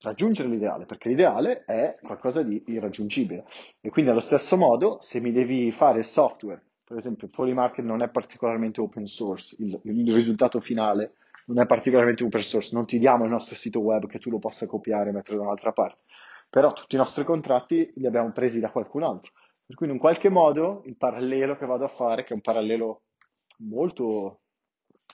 raggiungere 0.01 0.49
l'ideale, 0.49 0.85
perché 0.85 1.09
l'ideale 1.09 1.63
è 1.65 1.97
qualcosa 2.01 2.43
di 2.43 2.63
irraggiungibile. 2.67 3.45
E 3.81 3.89
quindi 3.89 4.11
allo 4.11 4.19
stesso 4.19 4.57
modo, 4.57 4.99
se 5.01 5.19
mi 5.19 5.31
devi 5.31 5.71
fare 5.71 6.01
software, 6.03 6.61
per 6.83 6.97
esempio 6.97 7.27
Polymarket 7.27 7.83
non 7.83 8.01
è 8.01 8.09
particolarmente 8.09 8.79
open 8.81 9.05
source, 9.05 9.55
il, 9.59 9.79
il 9.83 10.13
risultato 10.13 10.59
finale 10.61 11.15
non 11.47 11.59
è 11.59 11.65
particolarmente 11.65 12.23
open 12.23 12.41
source, 12.41 12.75
non 12.75 12.85
ti 12.85 12.99
diamo 12.99 13.23
il 13.23 13.29
nostro 13.29 13.55
sito 13.55 13.79
web 13.79 14.07
che 14.07 14.19
tu 14.19 14.29
lo 14.29 14.39
possa 14.39 14.67
copiare 14.67 15.09
e 15.09 15.13
mettere 15.13 15.37
da 15.37 15.43
un'altra 15.43 15.71
parte, 15.71 16.03
però 16.49 16.73
tutti 16.73 16.95
i 16.95 16.97
nostri 16.97 17.23
contratti 17.23 17.91
li 17.95 18.05
abbiamo 18.05 18.31
presi 18.31 18.59
da 18.59 18.69
qualcun 18.69 19.03
altro. 19.03 19.31
Per 19.65 19.75
cui 19.75 19.89
in 19.89 19.97
qualche 19.97 20.29
modo 20.29 20.81
il 20.85 20.95
parallelo 20.95 21.57
che 21.57 21.65
vado 21.65 21.83
a 21.83 21.89
fare, 21.89 22.23
che 22.23 22.29
è 22.29 22.33
un 22.33 22.41
parallelo 22.41 23.01
molto 23.59 24.41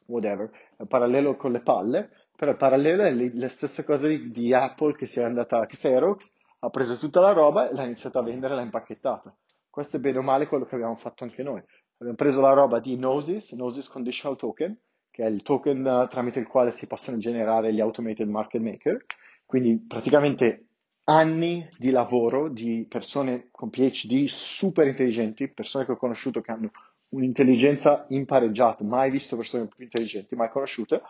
whatever, 0.05 0.49
è 0.77 0.81
un 0.81 0.87
parallelo 0.87 1.35
con 1.35 1.51
le 1.51 1.61
palle, 1.61 2.09
però 2.43 2.57
parallelo 2.57 3.03
è 3.03 3.13
la 3.35 3.47
stessa 3.47 3.85
cosa 3.85 4.07
di, 4.07 4.29
di, 4.29 4.53
Apple 4.53 4.95
che 4.95 5.05
si 5.05 5.21
è 5.21 5.23
andata 5.23 5.59
a 5.59 5.65
Xerox, 5.65 6.33
ha 6.59 6.69
preso 6.69 6.97
tutta 6.97 7.21
la 7.21 7.31
roba 7.31 7.69
e 7.69 7.73
l'ha 7.73 7.85
iniziata 7.85 8.19
a 8.19 8.23
vendere 8.23 8.53
l'ha 8.53 8.61
impacchettata. 8.61 9.33
Questo 9.69 9.95
è 9.95 9.99
bene 10.01 10.17
o 10.17 10.21
male 10.21 10.47
quello 10.47 10.65
che 10.65 10.75
abbiamo 10.75 10.95
fatto 10.95 11.23
anche 11.23 11.41
noi. 11.41 11.63
Abbiamo 11.97 12.15
preso 12.15 12.41
la 12.41 12.51
roba 12.51 12.81
di 12.81 12.97
Gnosis, 12.97 13.55
Gnosis 13.55 13.87
Conditional 13.87 14.37
Token, 14.37 14.77
che 15.09 15.23
è 15.23 15.29
il 15.29 15.41
token 15.41 15.85
uh, 15.85 16.07
tramite 16.07 16.39
il 16.39 16.47
quale 16.47 16.71
si 16.71 16.85
possono 16.85 17.17
generare 17.17 17.73
gli 17.73 17.79
automated 17.79 18.27
market 18.27 18.61
maker, 18.61 19.05
quindi 19.45 19.79
praticamente 19.79 20.65
anni 21.05 21.65
di 21.77 21.91
lavoro 21.91 22.49
di 22.49 22.85
persone 22.89 23.47
con 23.51 23.69
PhD 23.69 24.25
super 24.25 24.87
intelligenti, 24.87 25.49
persone 25.49 25.85
che 25.85 25.93
ho 25.93 25.97
conosciuto 25.97 26.41
che 26.41 26.51
hanno 26.51 26.71
un'intelligenza 27.09 28.05
impareggiata, 28.09 28.83
mai 28.83 29.11
visto 29.11 29.37
persone 29.37 29.67
più 29.67 29.83
intelligenti, 29.83 30.35
mai 30.35 30.49
conosciute, 30.49 31.01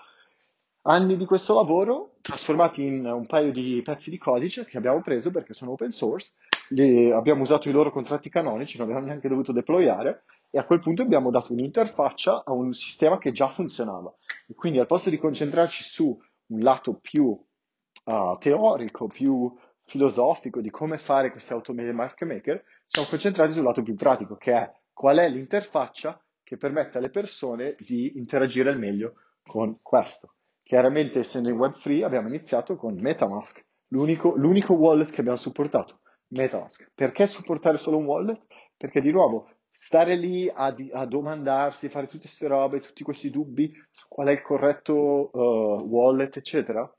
anni 0.84 1.16
di 1.16 1.26
questo 1.26 1.54
lavoro 1.54 2.16
trasformati 2.22 2.86
in 2.86 3.06
un 3.06 3.26
paio 3.26 3.52
di 3.52 3.82
pezzi 3.84 4.10
di 4.10 4.18
codice 4.18 4.66
che 4.66 4.78
abbiamo 4.78 5.02
preso 5.02 5.32
perché 5.32 5.54
sono 5.54 5.72
open 5.72 5.92
source, 5.92 6.34
li, 6.70 7.12
abbiamo 7.12 7.44
usato 7.44 7.70
i 7.70 7.72
loro 7.72 7.92
contratti 7.92 8.30
canonici, 8.30 8.78
non 8.78 8.88
abbiamo 8.88 9.06
neanche 9.06 9.28
dovuto 9.28 9.52
deployare 9.52 10.24
e 10.50 10.60
a 10.60 10.66
quel 10.66 10.80
punto 10.80 11.02
abbiamo 11.02 11.32
dato 11.32 11.54
un'interfaccia 11.54 12.44
a 12.46 12.52
un 12.52 12.74
sistema 12.74 13.18
che 13.18 13.32
già 13.32 13.50
funzionava. 13.50 14.14
E 14.48 14.54
quindi 14.54 14.80
al 14.80 14.86
posto 14.86 15.10
di 15.10 15.18
concentrarci 15.18 15.84
su 15.84 16.18
un 16.48 16.60
lato 16.60 17.00
più 17.00 17.26
uh, 17.26 18.38
teorico, 18.40 19.08
più 19.08 19.54
filosofico 19.86 20.62
di 20.62 20.70
come 20.70 20.98
fare 20.98 21.32
queste 21.32 21.54
automated 21.54 21.94
market 21.94 22.28
maker, 22.28 22.64
siamo 22.88 23.08
concentrati 23.10 23.54
sul 23.54 23.64
lato 23.64 23.82
più 23.82 23.96
pratico, 23.96 24.36
che 24.36 24.54
è 24.54 24.72
qual 24.94 25.18
è 25.18 25.30
l'interfaccia 25.30 26.22
che 26.44 26.58
permette 26.58 27.00
alle 27.00 27.10
persone 27.10 27.76
di 27.80 28.18
interagire 28.18 28.70
al 28.70 28.78
meglio 28.78 29.16
con 29.44 29.80
questo. 29.82 30.36
Chiaramente, 30.64 31.20
essendo 31.20 31.50
in 31.50 31.58
Web3, 31.58 32.04
abbiamo 32.04 32.30
iniziato 32.30 32.76
con 32.76 32.98
Metamask, 32.98 33.66
l'unico, 33.90 34.34
l'unico 34.36 34.74
wallet 34.74 35.12
che 35.12 35.20
abbiamo 35.20 35.38
supportato, 35.38 36.00
Metamask. 36.30 36.92
Perché 36.96 37.28
supportare 37.28 37.78
solo 37.78 37.98
un 37.98 38.06
wallet? 38.06 38.42
Perché 38.78 39.02
di 39.02 39.12
nuovo, 39.12 39.50
stare 39.70 40.16
lì 40.16 40.50
a, 40.50 40.74
a 40.94 41.06
domandarsi, 41.06 41.90
fare 41.90 42.06
tutte 42.06 42.28
queste 42.28 42.48
robe, 42.48 42.80
tutti 42.80 43.04
questi 43.04 43.30
dubbi 43.30 43.74
su 43.92 44.08
qual 44.08 44.28
è 44.28 44.32
il 44.32 44.42
corretto 44.42 45.30
uh, 45.32 45.82
wallet, 45.82 46.38
eccetera, 46.38 46.90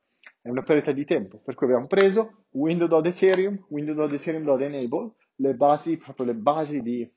è 0.43 0.51
una 0.51 0.63
perdita 0.63 0.93
di 0.93 1.05
tempo. 1.05 1.41
Per 1.43 1.55
cui 1.55 1.67
abbiamo 1.67 1.87
preso 1.87 2.45
window.ethereum, 2.51 3.67
window.ethereum.enable, 3.69 5.11
le 5.37 5.55
basi, 5.55 5.97
proprio 5.97 6.27
le 6.27 6.35
basi 6.35 6.83
di 6.83 7.11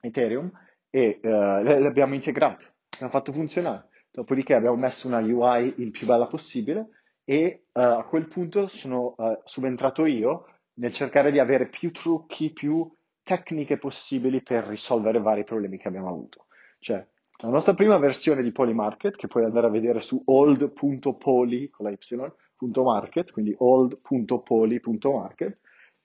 Ethereum 0.00 0.50
e 0.90 1.20
uh, 1.22 1.62
le, 1.62 1.80
le 1.80 1.86
abbiamo 1.86 2.14
integrate, 2.14 2.74
abbiamo 2.90 3.12
fatto 3.12 3.32
funzionare. 3.32 3.88
Dopodiché 4.18 4.54
abbiamo 4.54 4.74
messo 4.74 5.06
una 5.06 5.20
UI 5.20 5.74
il 5.76 5.92
più 5.92 6.04
bella 6.04 6.26
possibile 6.26 6.88
e 7.22 7.66
uh, 7.70 7.78
a 7.78 8.04
quel 8.04 8.26
punto 8.26 8.66
sono 8.66 9.14
uh, 9.16 9.38
subentrato 9.44 10.06
io 10.06 10.46
nel 10.80 10.92
cercare 10.92 11.30
di 11.30 11.38
avere 11.38 11.68
più 11.68 11.92
trucchi, 11.92 12.52
più 12.52 12.92
tecniche 13.22 13.78
possibili 13.78 14.42
per 14.42 14.64
risolvere 14.64 15.20
vari 15.20 15.44
problemi 15.44 15.78
che 15.78 15.86
abbiamo 15.86 16.08
avuto. 16.08 16.46
Cioè, 16.80 17.06
la 17.42 17.48
nostra 17.48 17.74
prima 17.74 17.96
versione 17.98 18.42
di 18.42 18.50
Polymarket, 18.50 19.14
che 19.14 19.28
puoi 19.28 19.44
andare 19.44 19.68
a 19.68 19.70
vedere 19.70 20.00
su 20.00 20.20
old.poly 20.24 21.68
con 21.68 21.86
la 21.86 21.92
y.market, 21.92 23.30
quindi 23.30 23.54
old.poly.market, 23.56 25.58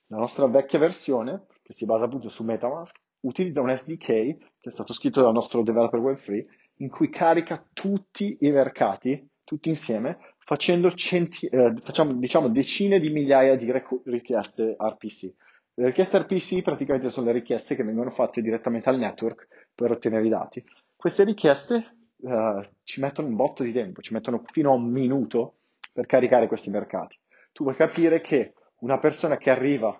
la 0.06 0.18
nostra 0.18 0.46
vecchia 0.46 0.78
versione, 0.78 1.46
che 1.62 1.72
si 1.72 1.84
basa 1.84 2.04
appunto 2.04 2.28
su 2.28 2.44
Metamask, 2.44 2.96
utilizza 3.22 3.60
un 3.60 3.76
SDK 3.76 4.06
che 4.06 4.38
è 4.60 4.70
stato 4.70 4.92
scritto 4.92 5.20
dal 5.20 5.32
nostro 5.32 5.64
developer 5.64 5.98
web3 5.98 6.62
in 6.78 6.88
cui 6.88 7.08
carica 7.08 7.64
tutti 7.72 8.38
i 8.40 8.50
mercati, 8.50 9.28
tutti 9.44 9.68
insieme, 9.68 10.18
facendo 10.38 10.92
centi- 10.92 11.46
eh, 11.46 11.74
facciamo, 11.82 12.12
diciamo, 12.14 12.48
decine 12.48 13.00
di 13.00 13.10
migliaia 13.10 13.56
di 13.56 13.70
rec- 13.70 14.02
richieste 14.04 14.76
RPC. 14.78 15.32
Le 15.74 15.86
richieste 15.86 16.18
RPC 16.18 16.62
praticamente 16.62 17.10
sono 17.10 17.26
le 17.26 17.32
richieste 17.32 17.74
che 17.74 17.82
vengono 17.82 18.10
fatte 18.10 18.42
direttamente 18.42 18.88
al 18.88 18.98
network 18.98 19.48
per 19.74 19.90
ottenere 19.90 20.26
i 20.26 20.28
dati. 20.28 20.64
Queste 20.94 21.24
richieste 21.24 21.96
eh, 22.22 22.70
ci 22.84 23.00
mettono 23.00 23.28
un 23.28 23.36
botto 23.36 23.62
di 23.62 23.72
tempo, 23.72 24.00
ci 24.00 24.12
mettono 24.12 24.42
fino 24.52 24.70
a 24.70 24.74
un 24.74 24.88
minuto 24.88 25.56
per 25.92 26.06
caricare 26.06 26.46
questi 26.46 26.70
mercati. 26.70 27.18
Tu 27.52 27.64
puoi 27.64 27.74
capire 27.74 28.20
che 28.20 28.54
una 28.80 28.98
persona 28.98 29.36
che 29.36 29.50
arriva 29.50 29.98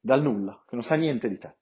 dal 0.00 0.22
nulla, 0.22 0.62
che 0.66 0.74
non 0.74 0.82
sa 0.82 0.96
niente 0.96 1.28
di 1.28 1.38
te, 1.38 1.54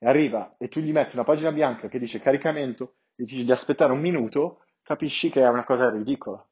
arriva 0.00 0.54
e 0.58 0.68
tu 0.68 0.80
gli 0.80 0.92
metti 0.92 1.16
una 1.16 1.24
pagina 1.24 1.52
bianca 1.52 1.88
che 1.88 1.98
dice 1.98 2.20
caricamento 2.20 2.96
e 3.16 3.24
dici 3.24 3.44
di 3.44 3.52
aspettare 3.52 3.92
un 3.92 4.00
minuto, 4.00 4.64
capisci 4.82 5.30
che 5.30 5.42
è 5.42 5.48
una 5.48 5.64
cosa 5.64 5.90
ridicola. 5.90 6.44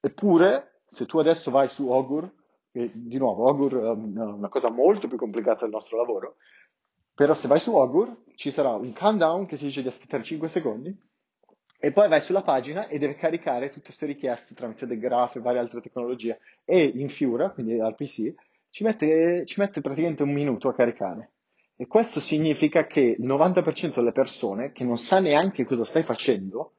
Eppure, 0.00 0.80
se 0.88 1.06
tu 1.06 1.18
adesso 1.18 1.50
vai 1.50 1.68
su 1.68 1.90
Augur, 1.90 2.30
e 2.72 2.90
di 2.94 3.18
nuovo 3.18 3.48
Augur 3.48 3.76
è 3.76 3.90
una 3.90 4.48
cosa 4.48 4.70
molto 4.70 5.08
più 5.08 5.16
complicata 5.16 5.60
del 5.60 5.70
nostro 5.70 5.96
lavoro, 5.96 6.36
però 7.14 7.34
se 7.34 7.48
vai 7.48 7.58
su 7.58 7.76
Augur 7.76 8.24
ci 8.34 8.50
sarà 8.50 8.70
un 8.70 8.92
countdown 8.94 9.46
che 9.46 9.56
ti 9.56 9.64
dice 9.64 9.82
di 9.82 9.88
aspettare 9.88 10.22
5 10.22 10.48
secondi 10.48 10.96
e 11.78 11.92
poi 11.92 12.08
vai 12.08 12.20
sulla 12.20 12.42
pagina 12.42 12.88
e 12.88 12.98
deve 12.98 13.14
caricare 13.14 13.68
tutte 13.68 13.86
queste 13.86 14.06
richieste 14.06 14.54
tramite 14.54 14.86
The 14.86 14.98
Graph 14.98 15.36
e 15.36 15.40
varie 15.40 15.60
altre 15.60 15.80
tecnologie 15.80 16.38
e 16.64 16.84
in 16.84 17.08
Fiura, 17.08 17.50
quindi 17.50 17.78
al 17.80 17.94
PC, 17.94 18.34
ci 18.70 18.84
mette, 18.84 19.44
ci 19.46 19.60
mette 19.60 19.80
praticamente 19.80 20.22
un 20.22 20.32
minuto 20.32 20.68
a 20.68 20.74
caricare. 20.74 21.30
E 21.80 21.86
questo 21.86 22.20
significa 22.20 22.84
che 22.84 23.16
il 23.18 23.26
90% 23.26 23.94
delle 23.94 24.12
persone 24.12 24.70
che 24.70 24.84
non 24.84 24.98
sa 24.98 25.18
neanche 25.18 25.64
cosa 25.64 25.82
stai 25.82 26.02
facendo, 26.02 26.74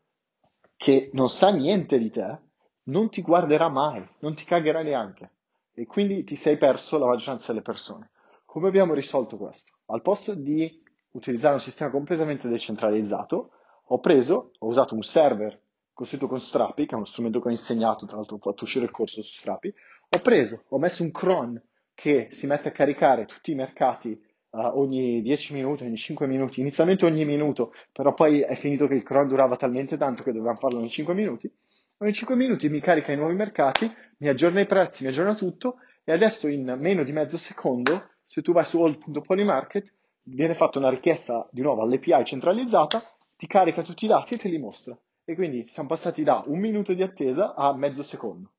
che 0.78 1.10
non 1.14 1.28
sa 1.28 1.50
niente 1.50 1.98
di 1.98 2.12
te, 2.12 2.40
non 2.84 3.10
ti 3.10 3.24
guarderà 3.24 3.68
mai, 3.68 4.08
non 4.20 4.36
ti 4.36 4.44
cagherà 4.44 4.84
neanche. 4.84 5.32
E 5.74 5.88
quindi 5.88 6.24
ti 6.24 6.36
sei 6.36 6.60
perso 6.60 7.00
la 7.00 7.08
maggioranza 7.08 7.48
delle 7.48 7.64
persone. 7.64 8.12
Come 8.46 8.68
abbiamo 8.68 8.94
risolto 8.94 9.38
questo? 9.38 9.72
Al 9.88 10.04
posto 10.04 10.36
di 10.36 10.84
utilizzare 11.14 11.56
un 11.56 11.62
sistema 11.62 11.90
completamente 11.90 12.48
decentralizzato, 12.48 13.54
ho 13.84 14.00
preso, 14.00 14.52
ho 14.60 14.68
usato 14.68 14.94
un 14.94 15.02
server 15.02 15.60
costruito 15.94 16.28
con 16.28 16.40
Strapi, 16.40 16.86
che 16.86 16.92
è 16.92 16.96
uno 16.98 17.06
strumento 17.06 17.42
che 17.42 17.48
ho 17.48 17.52
insegnato, 17.52 18.06
tra 18.06 18.18
l'altro 18.18 18.36
ho 18.36 18.40
fatto 18.40 18.66
uscire 18.66 18.86
il 18.86 18.92
corso 18.92 19.24
su 19.24 19.34
Strapi, 19.34 19.74
ho 20.10 20.20
preso, 20.20 20.66
ho 20.68 20.78
messo 20.78 21.02
un 21.02 21.10
cron 21.10 21.60
che 21.96 22.28
si 22.30 22.46
mette 22.46 22.68
a 22.68 22.72
caricare 22.72 23.26
tutti 23.26 23.50
i 23.50 23.56
mercati 23.56 24.30
uh, 24.52 24.80
ogni 24.80 25.22
10 25.22 25.54
minuti, 25.54 25.84
ogni 25.84 25.98
5 25.98 26.28
minuti, 26.28 26.62
inizialmente 26.62 27.06
ogni 27.06 27.26
minuto, 27.26 27.74
però 27.92 28.14
poi 28.14 28.42
è 28.42 28.56
finito 28.56 28.88
che 28.88 28.96
il 28.96 29.04
cron 29.04 29.28
durava 29.28 29.56
talmente 29.56 29.98
tanto 29.98 30.24
che 30.24 30.32
dovevamo 30.32 30.58
farlo 30.58 30.80
ogni 30.80 30.90
5 30.90 31.14
minuti, 31.14 31.52
ogni 31.98 32.14
5 32.14 32.36
minuti 32.36 32.70
mi 32.70 32.80
carica 32.80 33.12
i 33.12 33.18
nuovi 33.18 33.36
mercati, 33.36 33.90
mi 34.18 34.28
aggiorna 34.28 34.62
i 34.62 34.66
prezzi, 34.66 35.04
mi 35.04 35.10
aggiorna 35.10 35.36
tutto 35.36 35.78
e 36.04 36.12
adesso 36.12 36.48
in 36.48 36.76
meno 36.80 37.04
di 37.04 37.12
mezzo 37.12 37.38
secondo, 37.38 38.10
se 38.24 38.42
tu 38.42 38.54
vai 38.54 38.66
su 38.66 38.82
all.polymarket, 38.82 39.94
viene 40.24 40.54
fatta 40.54 40.80
una 40.80 40.90
richiesta 40.90 41.48
di 41.52 41.62
nuovo 41.62 41.82
all'API 41.82 42.24
centralizzata, 42.24 43.02
ti 43.36 43.48
carica 43.48 43.82
tutti 43.82 44.06
i 44.06 44.08
dati 44.08 44.36
e 44.36 44.38
te 44.38 44.50
li 44.50 44.58
mostra. 44.58 44.98
E 45.24 45.36
quindi 45.36 45.68
siamo 45.68 45.88
passati 45.90 46.24
da 46.24 46.44
un 46.46 46.60
minuto 46.60 46.94
di 46.94 47.04
attesa 47.04 47.56
a 47.56 47.76
mezzo 47.76 48.04
secondo. 48.04 48.52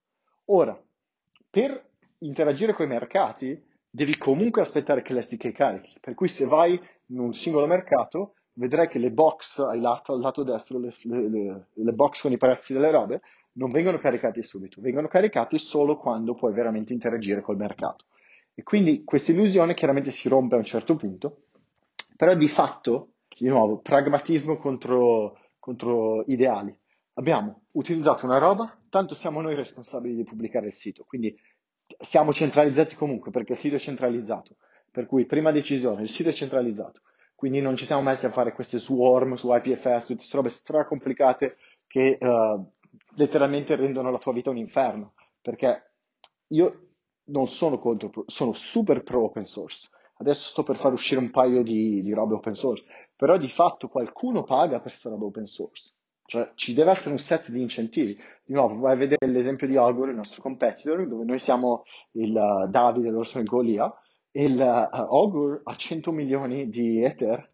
Ora, 0.46 0.80
per 1.50 1.90
interagire 2.18 2.72
con 2.72 2.86
i 2.86 2.88
mercati, 2.88 3.60
devi 3.94 4.16
comunque 4.16 4.62
aspettare 4.62 5.02
che 5.02 5.12
l'SDK 5.12 5.52
carichi. 5.52 5.98
Per 6.00 6.14
cui 6.14 6.28
se 6.28 6.46
vai 6.46 6.80
in 7.06 7.18
un 7.18 7.34
singolo 7.34 7.66
mercato, 7.66 8.36
vedrai 8.54 8.88
che 8.88 8.98
le 8.98 9.12
box 9.12 9.58
al 9.58 9.80
lato, 9.80 10.14
al 10.14 10.20
lato 10.20 10.42
destro, 10.42 10.78
le, 10.78 10.90
le, 11.04 11.66
le, 11.70 11.92
box 11.92 12.22
con 12.22 12.32
i 12.32 12.38
prezzi 12.38 12.72
delle 12.72 12.90
robe, 12.90 13.20
non 13.52 13.70
vengono 13.70 13.98
caricati 13.98 14.42
subito, 14.42 14.80
vengono 14.80 15.08
caricati 15.08 15.58
solo 15.58 15.98
quando 15.98 16.34
puoi 16.34 16.54
veramente 16.54 16.94
interagire 16.94 17.42
col 17.42 17.56
mercato. 17.58 18.06
E 18.54 18.62
quindi 18.62 19.04
questa 19.04 19.32
illusione 19.32 19.74
chiaramente 19.74 20.10
si 20.10 20.28
rompe 20.28 20.54
a 20.54 20.58
un 20.58 20.64
certo 20.64 20.96
punto, 20.96 21.44
però 22.16 22.34
di 22.34 22.48
fatto, 22.48 23.12
di 23.38 23.48
nuovo, 23.48 23.78
pragmatismo 23.78 24.56
contro, 24.56 25.38
contro 25.58 26.24
ideali. 26.28 26.74
Abbiamo 27.14 27.64
utilizzato 27.72 28.24
una 28.24 28.38
roba, 28.38 28.74
tanto 28.88 29.14
siamo 29.14 29.42
noi 29.42 29.54
responsabili 29.54 30.14
di 30.14 30.24
pubblicare 30.24 30.66
il 30.66 30.72
sito, 30.72 31.04
quindi 31.04 31.38
siamo 32.00 32.32
centralizzati 32.32 32.94
comunque 32.94 33.30
perché 33.30 33.52
il 33.52 33.58
sito 33.58 33.76
è 33.76 33.78
centralizzato. 33.78 34.56
Per 34.90 35.06
cui 35.06 35.24
prima 35.24 35.50
decisione, 35.50 36.02
il 36.02 36.08
sito 36.08 36.28
è 36.28 36.32
centralizzato. 36.32 37.00
Quindi 37.34 37.60
non 37.60 37.76
ci 37.76 37.86
siamo 37.86 38.02
messi 38.02 38.26
a 38.26 38.30
fare 38.30 38.52
queste 38.52 38.78
swarm 38.78 39.34
su 39.34 39.52
IPFS, 39.52 40.06
tutte 40.06 40.16
queste 40.16 40.36
robe 40.36 40.48
stracomplicate 40.48 41.56
che 41.86 42.18
uh, 42.20 42.64
letteralmente 43.16 43.74
rendono 43.74 44.10
la 44.10 44.18
tua 44.18 44.32
vita 44.32 44.50
un 44.50 44.58
inferno. 44.58 45.14
Perché 45.40 45.92
io 46.48 46.88
non 47.24 47.48
sono 47.48 47.78
contro, 47.78 48.10
sono 48.26 48.52
super 48.52 49.02
pro 49.02 49.24
open 49.24 49.44
source. 49.44 49.88
Adesso 50.18 50.50
sto 50.50 50.62
per 50.62 50.76
far 50.76 50.92
uscire 50.92 51.20
un 51.20 51.30
paio 51.30 51.62
di, 51.62 52.02
di 52.02 52.12
robe 52.12 52.34
open 52.34 52.54
source, 52.54 52.84
però 53.16 53.36
di 53.36 53.48
fatto 53.48 53.88
qualcuno 53.88 54.44
paga 54.44 54.74
per 54.74 54.82
questa 54.82 55.08
roba 55.08 55.24
open 55.24 55.46
source. 55.46 55.92
Cioè 56.24 56.52
ci 56.54 56.74
deve 56.74 56.90
essere 56.90 57.10
un 57.10 57.18
set 57.18 57.50
di 57.50 57.60
incentivi. 57.60 58.18
Di 58.44 58.54
nuovo, 58.54 58.78
vai 58.78 58.92
a 58.92 58.96
vedere 58.96 59.30
l'esempio 59.30 59.66
di 59.66 59.76
Algor, 59.76 60.08
il 60.08 60.16
nostro 60.16 60.42
competitor, 60.42 61.06
dove 61.06 61.24
noi 61.24 61.38
siamo 61.38 61.84
il 62.12 62.34
uh, 62.34 62.68
Davide, 62.68 63.10
loro 63.10 63.24
sono 63.24 63.42
il 63.42 63.48
Golia, 63.48 63.92
e 64.30 64.44
il 64.44 64.58
uh, 64.58 65.60
ha 65.62 65.74
100 65.76 66.10
milioni 66.10 66.68
di 66.68 67.02
Ether 67.02 67.50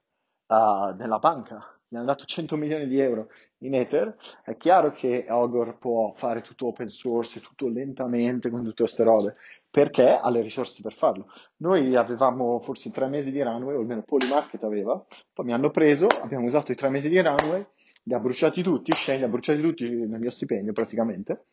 uh, 0.47 0.95
nella 0.97 1.19
banca, 1.19 1.79
gli 1.89 1.97
hanno 1.97 2.05
dato 2.05 2.25
100 2.25 2.57
milioni 2.57 2.87
di 2.87 3.01
euro 3.01 3.29
in 3.59 3.75
Ether, 3.75 4.17
è 4.45 4.57
chiaro 4.57 4.93
che 4.93 5.27
Augur 5.27 5.79
può 5.79 6.13
fare 6.15 6.43
tutto 6.43 6.67
open 6.67 6.89
source, 6.89 7.41
tutto 7.41 7.69
lentamente 7.69 8.51
con 8.51 8.63
tutte 8.63 8.83
queste 8.83 9.05
robe, 9.05 9.37
perché 9.71 10.07
ha 10.07 10.31
le 10.31 10.43
risorse 10.43 10.83
per 10.83 10.93
farlo. 10.93 11.33
Noi 11.57 11.97
avevamo 11.97 12.61
forse 12.61 12.91
tre 12.91 13.09
mesi 13.09 13.33
di 13.33 13.43
runway, 13.43 13.75
o 13.75 13.81
almeno 13.81 14.03
Polymarket 14.03 14.63
aveva, 14.65 15.03
poi 15.33 15.47
mi 15.47 15.53
hanno 15.53 15.71
preso, 15.71 16.07
abbiamo 16.23 16.45
usato 16.45 16.73
i 16.73 16.77
tre 16.77 16.91
mesi 16.91 17.09
di 17.09 17.21
runway, 17.21 17.65
li 18.03 18.15
ha 18.15 18.19
bruciati 18.19 18.63
tutti, 18.63 18.93
Shane 18.93 19.19
li 19.19 19.25
ha 19.25 19.29
bruciati 19.29 19.61
tutti 19.61 19.85
nel 19.89 20.19
mio 20.21 20.31
stipendio 20.31 20.73
praticamente, 20.73 21.45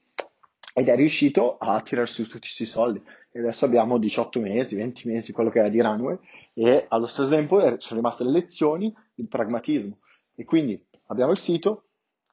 ed 0.73 0.89
è 0.89 0.95
riuscito 0.95 1.57
a 1.57 1.79
tirare 1.81 2.07
su 2.07 2.23
tutti 2.23 2.39
questi 2.39 2.65
soldi. 2.65 3.01
E 3.31 3.39
adesso 3.39 3.65
abbiamo 3.65 3.97
18 3.97 4.39
mesi, 4.41 4.75
20 4.75 5.07
mesi, 5.07 5.31
quello 5.31 5.49
che 5.49 5.61
è 5.61 5.69
di 5.69 5.81
runway, 5.81 6.17
e 6.53 6.85
allo 6.89 7.07
stesso 7.07 7.29
tempo 7.29 7.59
sono 7.79 7.99
rimaste 7.99 8.23
le 8.23 8.31
lezioni, 8.31 8.93
il 9.15 9.27
pragmatismo. 9.27 9.99
E 10.35 10.43
quindi 10.43 10.81
abbiamo 11.07 11.31
il 11.31 11.37
sito, 11.37 11.85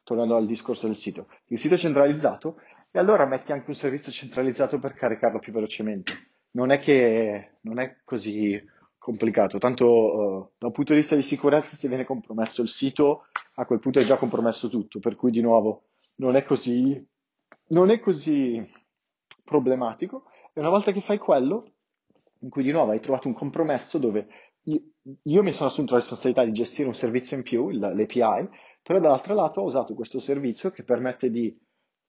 tornando 0.02 0.36
al 0.36 0.46
discorso 0.46 0.86
del 0.86 0.96
sito, 0.96 1.28
il 1.46 1.58
sito 1.58 1.74
è 1.74 1.78
centralizzato, 1.78 2.56
e 2.90 2.98
allora 2.98 3.26
metti 3.26 3.52
anche 3.52 3.66
un 3.68 3.74
servizio 3.74 4.12
centralizzato 4.12 4.78
per 4.78 4.94
caricarlo 4.94 5.38
più 5.38 5.52
velocemente. 5.52 6.12
Non 6.52 6.70
è 6.70 6.78
che 6.78 7.58
non 7.60 7.78
è 7.78 7.98
così 8.04 8.60
complicato, 8.98 9.58
tanto 9.58 9.86
uh, 9.86 10.50
da 10.58 10.66
un 10.66 10.72
punto 10.72 10.92
di 10.92 11.00
vista 11.00 11.16
di 11.16 11.22
sicurezza 11.22 11.74
se 11.74 11.88
viene 11.88 12.04
compromesso 12.04 12.62
il 12.62 12.68
sito, 12.68 13.26
a 13.54 13.66
quel 13.66 13.78
punto 13.78 13.98
è 13.98 14.04
già 14.04 14.16
compromesso 14.16 14.68
tutto, 14.68 14.98
per 14.98 15.16
cui 15.16 15.30
di 15.30 15.40
nuovo 15.40 15.88
non 16.16 16.36
è 16.36 16.44
così, 16.44 17.04
non 17.68 17.90
è 17.90 18.00
così 18.00 18.64
problematico. 19.44 20.24
E 20.52 20.60
una 20.60 20.70
volta 20.70 20.92
che 20.92 21.00
fai 21.00 21.18
quello, 21.18 21.72
in 22.40 22.50
cui 22.50 22.62
di 22.62 22.72
nuovo 22.72 22.92
hai 22.92 23.00
trovato 23.00 23.28
un 23.28 23.34
compromesso 23.34 23.98
dove 23.98 24.26
io, 24.64 24.80
io 25.22 25.42
mi 25.42 25.52
sono 25.52 25.68
assunto 25.68 25.92
la 25.92 25.98
responsabilità 25.98 26.44
di 26.44 26.52
gestire 26.52 26.88
un 26.88 26.94
servizio 26.94 27.36
in 27.36 27.42
più, 27.42 27.70
l'API, 27.70 28.48
però 28.82 29.00
dall'altro 29.00 29.34
lato 29.34 29.60
ho 29.60 29.64
usato 29.64 29.94
questo 29.94 30.18
servizio 30.18 30.70
che 30.70 30.84
permette 30.84 31.30
di 31.30 31.56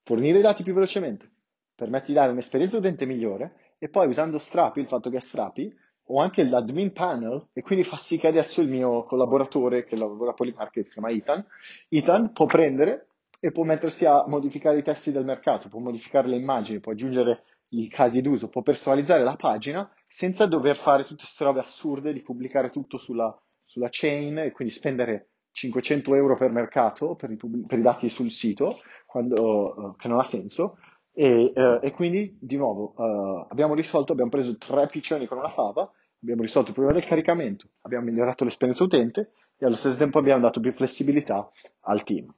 fornire 0.03 0.39
i 0.39 0.41
dati 0.41 0.63
più 0.63 0.73
velocemente, 0.73 1.31
permette 1.75 2.07
di 2.07 2.13
dare 2.13 2.31
un'esperienza 2.31 2.77
utente 2.77 3.05
migliore 3.05 3.75
e 3.77 3.89
poi 3.89 4.07
usando 4.07 4.37
Strapi, 4.37 4.79
il 4.79 4.87
fatto 4.87 5.09
che 5.09 5.17
è 5.17 5.21
Strapi, 5.21 5.73
ho 6.07 6.19
anche 6.19 6.43
l'admin 6.43 6.91
panel 6.91 7.47
e 7.53 7.61
quindi 7.61 7.83
fa 7.83 7.97
sì 7.97 8.17
che 8.17 8.27
adesso 8.27 8.61
il 8.61 8.69
mio 8.69 9.03
collaboratore 9.03 9.85
che 9.85 9.95
lavora 9.95 10.31
a 10.31 10.33
Polymarket 10.33 10.85
si 10.85 10.93
chiama 10.93 11.09
Ethan, 11.09 11.45
Ethan 11.89 12.33
può 12.33 12.45
prendere 12.45 13.07
e 13.39 13.51
può 13.51 13.63
mettersi 13.63 14.05
a 14.05 14.23
modificare 14.27 14.77
i 14.77 14.83
testi 14.83 15.11
del 15.11 15.25
mercato, 15.25 15.69
può 15.69 15.79
modificare 15.79 16.27
le 16.27 16.37
immagini, 16.37 16.79
può 16.79 16.91
aggiungere 16.91 17.43
i 17.69 17.87
casi 17.89 18.21
d'uso, 18.21 18.49
può 18.49 18.61
personalizzare 18.61 19.23
la 19.23 19.35
pagina 19.35 19.89
senza 20.05 20.45
dover 20.45 20.77
fare 20.77 21.03
tutte 21.03 21.23
queste 21.23 21.43
robe 21.43 21.59
assurde 21.59 22.13
di 22.13 22.21
pubblicare 22.21 22.69
tutto 22.69 22.97
sulla, 22.97 23.35
sulla 23.65 23.87
chain 23.89 24.37
e 24.37 24.51
quindi 24.51 24.73
spendere 24.73 25.29
500 25.51 26.15
euro 26.15 26.35
per 26.35 26.51
mercato 26.51 27.15
per 27.15 27.31
i, 27.31 27.37
per 27.37 27.79
i 27.79 27.81
dati 27.81 28.09
sul 28.09 28.31
sito, 28.31 28.77
quando, 29.05 29.73
uh, 29.75 29.95
che 29.95 30.07
non 30.07 30.19
ha 30.19 30.23
senso, 30.23 30.77
e, 31.13 31.53
uh, 31.55 31.79
e 31.81 31.91
quindi, 31.91 32.37
di 32.39 32.57
nuovo, 32.57 32.93
uh, 32.95 33.45
abbiamo 33.49 33.75
risolto, 33.75 34.11
abbiamo 34.11 34.31
preso 34.31 34.57
tre 34.57 34.87
piccioni 34.87 35.27
con 35.27 35.37
una 35.37 35.49
fava, 35.49 35.89
abbiamo 36.21 36.41
risolto 36.41 36.69
il 36.69 36.73
problema 36.73 36.97
del 36.97 37.07
caricamento, 37.07 37.67
abbiamo 37.81 38.05
migliorato 38.05 38.43
l'esperienza 38.43 38.83
utente 38.83 39.33
e 39.57 39.65
allo 39.65 39.75
stesso 39.75 39.97
tempo 39.97 40.17
abbiamo 40.17 40.41
dato 40.41 40.59
più 40.59 40.73
flessibilità 40.73 41.49
al 41.81 42.03
team. 42.03 42.33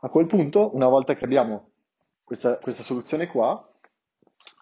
A 0.00 0.08
quel 0.08 0.26
punto, 0.26 0.74
una 0.74 0.88
volta 0.88 1.14
che 1.14 1.24
abbiamo 1.24 1.70
questa, 2.24 2.58
questa 2.58 2.82
soluzione 2.82 3.28
qua, 3.28 3.68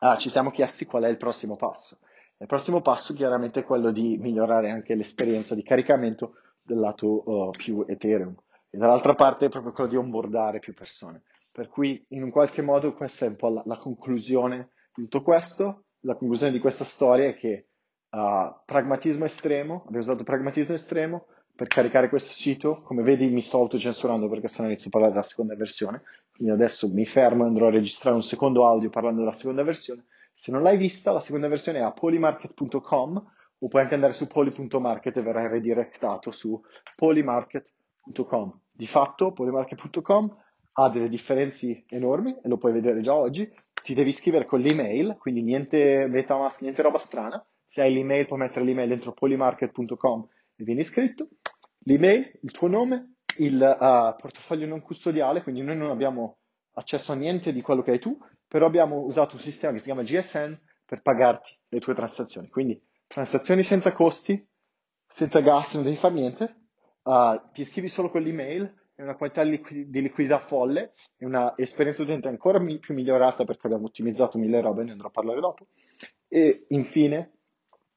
ah, 0.01 0.17
ci 0.17 0.29
siamo 0.29 0.51
chiesti 0.51 0.85
qual 0.85 1.05
è 1.05 1.09
il 1.09 1.17
prossimo 1.17 1.57
passo. 1.57 1.99
Il 2.39 2.47
prossimo 2.47 2.83
passo 2.83 3.15
chiaramente 3.15 3.61
è 3.61 3.65
quello 3.65 3.91
di 3.91 4.19
migliorare 4.19 4.71
anche 4.71 4.95
l'esperienza 4.95 5.55
di 5.55 5.63
caricamento 5.63 6.35
del 6.63 6.79
lato 6.79 7.23
uh, 7.25 7.51
più 7.51 7.85
Ethereum 7.89 8.35
e 8.69 8.77
dall'altra 8.77 9.15
parte 9.15 9.47
è 9.47 9.49
proprio 9.49 9.73
quello 9.73 9.89
di 9.89 9.97
onboardare 9.97 10.59
più 10.59 10.75
persone. 10.75 11.23
Per 11.57 11.69
cui 11.69 12.05
in 12.11 12.23
un 12.23 12.29
qualche 12.29 12.61
modo 12.61 12.93
questa 12.93 13.25
è 13.25 13.29
un 13.29 13.37
po' 13.37 13.49
la, 13.49 13.63
la 13.65 13.79
conclusione 13.79 14.73
di 14.95 15.05
tutto 15.05 15.23
questo. 15.23 15.85
La 16.01 16.15
conclusione 16.15 16.53
di 16.53 16.59
questa 16.59 16.85
storia 16.85 17.29
è 17.29 17.35
che 17.35 17.69
uh, 18.11 18.55
pragmatismo 18.67 19.25
estremo, 19.25 19.85
abbiamo 19.87 20.01
usato 20.01 20.23
pragmatismo 20.23 20.75
estremo 20.75 21.29
per 21.55 21.69
caricare 21.69 22.11
questo 22.11 22.35
sito. 22.35 22.83
Come 22.83 23.03
vedi 23.03 23.31
mi 23.31 23.41
sto 23.41 23.57
autocensurando 23.57 24.29
perché 24.29 24.49
sennò 24.49 24.69
inizio 24.69 24.89
a 24.89 24.91
parlare 24.91 25.15
della 25.15 25.25
seconda 25.25 25.57
versione. 25.57 26.03
Quindi 26.31 26.53
adesso 26.53 26.93
mi 26.93 27.07
fermo 27.07 27.45
e 27.45 27.47
andrò 27.47 27.69
a 27.69 27.71
registrare 27.71 28.17
un 28.17 28.23
secondo 28.23 28.67
audio 28.69 28.91
parlando 28.91 29.21
della 29.21 29.33
seconda 29.33 29.63
versione. 29.63 30.05
Se 30.35 30.53
non 30.53 30.61
l'hai 30.61 30.77
vista, 30.77 31.11
la 31.11 31.21
seconda 31.21 31.49
versione 31.49 31.79
è 31.79 31.83
a 31.83 31.93
polymarket.com 31.93 33.33
o 33.61 33.69
puoi 33.69 33.81
anche 33.81 33.95
andare 33.95 34.13
su 34.13 34.27
poly.market 34.27 35.17
e 35.17 35.23
verrai 35.23 35.49
redirectato 35.49 36.31
su 36.31 36.61
polymarket.com. 36.97 38.61
Di 38.71 38.87
fatto 38.87 39.33
polymarket.com 39.33 40.45
ha 40.79 40.91
delle 40.91 41.09
differenze 41.09 41.85
enormi 41.89 42.37
e 42.43 42.49
lo 42.49 42.59
puoi 42.59 42.73
vedere 42.73 43.01
già 43.01 43.15
oggi. 43.15 43.51
Ti 43.83 43.95
devi 43.95 44.11
iscrivere 44.11 44.45
con 44.45 44.61
l'email, 44.61 45.17
quindi 45.19 45.43
niente 45.43 46.07
MetaMask, 46.07 46.61
niente 46.61 46.83
roba 46.83 46.99
strana. 46.99 47.45
Se 47.65 47.81
hai 47.81 47.95
l'email 47.95 48.27
puoi 48.27 48.41
mettere 48.41 48.65
l'email 48.65 48.89
dentro 48.89 49.13
polymarket.com 49.13 50.29
e 50.57 50.65
vieni 50.65 50.81
iscritto. 50.81 51.29
L'email, 51.81 52.39
il 52.43 52.51
tuo 52.51 52.69
nome, 52.69 53.15
il 53.39 53.55
uh, 53.55 54.21
portafoglio 54.21 54.67
non 54.67 54.83
custodiale, 54.83 55.43
quindi 55.43 55.63
noi 55.63 55.77
non 55.77 55.91
abbiamo 55.91 56.39
accesso 56.75 57.13
a 57.13 57.15
niente 57.15 57.53
di 57.53 57.63
quello 57.63 57.83
che 57.83 57.93
hai 57.93 57.99
tu, 57.99 58.19
però 58.47 58.67
abbiamo 58.67 59.01
usato 59.01 59.37
un 59.37 59.41
sistema 59.41 59.73
che 59.73 59.79
si 59.79 59.87
chiama 59.87 60.03
GSN 60.03 60.59
per 60.85 61.01
pagarti 61.01 61.57
le 61.69 61.81
tue 61.81 61.95
transazioni. 61.95 62.49
Quindi 62.49 62.81
transazioni 63.07 63.63
senza 63.63 63.93
costi, 63.93 64.47
senza 65.11 65.41
gas, 65.41 65.75
non 65.75 65.85
devi 65.85 65.97
fare 65.97 66.15
niente, 66.15 66.57
uh, 67.05 67.41
ti 67.53 67.63
iscrivi 67.63 67.89
solo 67.89 68.11
con 68.11 68.21
l'email 68.21 68.85
è 68.97 69.03
una 69.03 69.15
qualità 69.15 69.45
di 69.45 70.01
liquidità 70.01 70.39
folle, 70.39 70.95
è 71.19 71.27
una 71.27 71.53
esperienza 71.57 72.01
utente 72.03 72.29
ancora 72.29 72.59
più 72.59 72.95
migliorata 72.95 73.45
perché 73.45 73.67
abbiamo 73.67 73.87
ottimizzato 73.87 74.39
mille 74.39 74.63
robe, 74.63 74.85
ne 74.85 74.93
andrò 74.93 75.09
a 75.09 75.11
parlare 75.11 75.39
dopo. 75.39 75.67
E 76.27 76.65
infine 76.69 77.33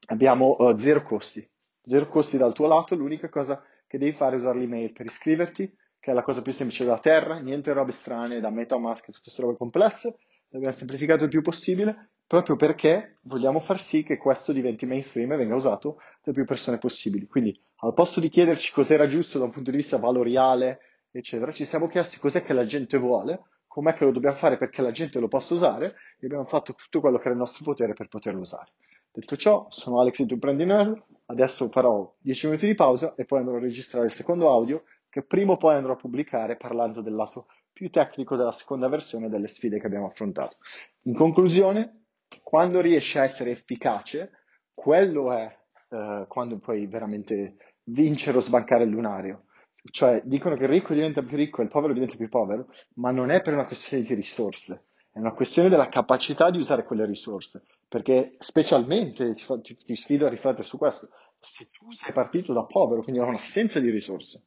abbiamo 0.06 0.56
uh, 0.58 0.76
zero 0.76 1.00
costi. 1.00 1.46
Zero 1.82 2.06
costi 2.06 2.36
dal 2.36 2.52
tuo 2.52 2.66
lato, 2.66 2.94
l'unica 2.94 3.30
cosa 3.30 3.64
che 3.86 3.96
devi 3.96 4.12
fare 4.12 4.36
è 4.36 4.38
usare 4.38 4.58
l'email 4.58 4.92
per 4.92 5.06
iscriverti, 5.06 5.74
che 5.98 6.10
è 6.10 6.14
la 6.14 6.22
cosa 6.22 6.42
più 6.42 6.52
semplice 6.52 6.84
della 6.84 6.98
terra, 6.98 7.38
niente 7.38 7.72
robe 7.72 7.92
strane 7.92 8.38
da 8.38 8.50
MetaMask 8.50 9.04
e 9.04 9.12
tutte 9.12 9.24
queste 9.24 9.42
robe 9.42 9.56
complesse, 9.56 10.18
l'abbiamo 10.50 10.74
semplificato 10.74 11.24
il 11.24 11.30
più 11.30 11.40
possibile, 11.40 12.10
proprio 12.26 12.56
perché 12.56 13.16
vogliamo 13.22 13.58
far 13.58 13.80
sì 13.80 14.02
che 14.02 14.18
questo 14.18 14.52
diventi 14.52 14.84
mainstream 14.84 15.32
e 15.32 15.36
venga 15.36 15.54
usato 15.54 15.96
da 16.22 16.32
più 16.32 16.44
persone 16.44 16.76
possibili. 16.76 17.26
Quindi 17.26 17.58
al 17.76 17.94
posto 17.94 18.20
di 18.20 18.28
chiederci 18.28 18.72
cos'era 18.72 19.08
giusto 19.08 19.38
da 19.38 19.44
un 19.44 19.50
punto 19.50 19.70
di 19.70 19.78
vista 19.78 19.98
valoriale, 19.98 20.80
eccetera, 21.10 21.52
ci 21.52 21.64
siamo 21.64 21.88
chiesti 21.88 22.18
cos'è 22.18 22.42
che 22.42 22.52
la 22.52 22.64
gente 22.64 22.98
vuole, 22.98 23.42
com'è 23.66 23.94
che 23.94 24.04
lo 24.04 24.12
dobbiamo 24.12 24.36
fare 24.36 24.56
perché 24.56 24.82
la 24.82 24.90
gente 24.90 25.18
lo 25.20 25.28
possa 25.28 25.54
usare 25.54 25.94
e 26.18 26.26
abbiamo 26.26 26.44
fatto 26.44 26.74
tutto 26.74 27.00
quello 27.00 27.16
che 27.16 27.24
era 27.24 27.32
il 27.32 27.38
nostro 27.38 27.64
potere 27.64 27.92
per 27.92 28.08
poterlo 28.08 28.40
usare. 28.40 28.72
Detto 29.12 29.36
ciò, 29.36 29.66
sono 29.70 30.00
Alex 30.00 30.18
di 30.18 30.26
Tu 30.26 30.38
Prendi 30.38 30.64
Nerd, 30.64 31.02
adesso 31.26 31.68
farò 31.68 32.14
10 32.18 32.46
minuti 32.46 32.66
di 32.66 32.74
pausa 32.74 33.14
e 33.16 33.24
poi 33.24 33.40
andrò 33.40 33.56
a 33.56 33.60
registrare 33.60 34.04
il 34.04 34.12
secondo 34.12 34.50
audio 34.50 34.84
che 35.08 35.22
prima 35.22 35.52
o 35.52 35.56
poi 35.56 35.74
andrò 35.74 35.94
a 35.94 35.96
pubblicare 35.96 36.56
parlando 36.56 37.00
del 37.00 37.14
lato 37.14 37.46
più 37.72 37.90
tecnico 37.90 38.36
della 38.36 38.52
seconda 38.52 38.88
versione 38.88 39.28
delle 39.28 39.48
sfide 39.48 39.80
che 39.80 39.86
abbiamo 39.86 40.06
affrontato. 40.06 40.58
In 41.02 41.14
conclusione, 41.14 42.04
quando 42.42 42.80
riesci 42.80 43.18
a 43.18 43.24
essere 43.24 43.50
efficace, 43.50 44.30
quello 44.72 45.32
è 45.32 45.58
eh, 45.88 46.24
quando 46.28 46.58
puoi 46.58 46.86
veramente 46.86 47.56
vincere 47.84 48.36
o 48.36 48.40
sbancare 48.40 48.84
il 48.84 48.90
lunario. 48.90 49.44
Cioè, 49.82 50.22
dicono 50.24 50.54
che 50.54 50.64
il 50.64 50.68
ricco 50.68 50.94
diventa 50.94 51.22
più 51.22 51.36
ricco 51.36 51.60
e 51.60 51.64
il 51.64 51.70
povero 51.70 51.92
diventa 51.92 52.16
più 52.16 52.28
povero, 52.28 52.68
ma 52.94 53.10
non 53.10 53.30
è 53.30 53.40
per 53.40 53.54
una 53.54 53.66
questione 53.66 54.02
di 54.02 54.14
risorse, 54.14 54.86
è 55.10 55.18
una 55.18 55.32
questione 55.32 55.68
della 55.68 55.88
capacità 55.88 56.50
di 56.50 56.58
usare 56.58 56.84
quelle 56.84 57.06
risorse. 57.06 57.62
Perché 57.88 58.36
specialmente, 58.38 59.34
ti, 59.34 59.44
ti, 59.62 59.76
ti 59.76 59.96
sfido 59.96 60.26
a 60.26 60.28
riflettere 60.28 60.66
su 60.66 60.78
questo, 60.78 61.08
se 61.40 61.70
tu 61.70 61.90
sei 61.90 62.12
partito 62.12 62.52
da 62.52 62.64
povero, 62.64 63.02
quindi 63.02 63.20
hai 63.20 63.28
un'assenza 63.28 63.80
di 63.80 63.90
risorse, 63.90 64.44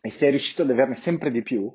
e 0.00 0.10
sei 0.10 0.30
riuscito 0.30 0.62
ad 0.62 0.70
averne 0.70 0.96
sempre 0.96 1.30
di 1.30 1.42
più, 1.42 1.72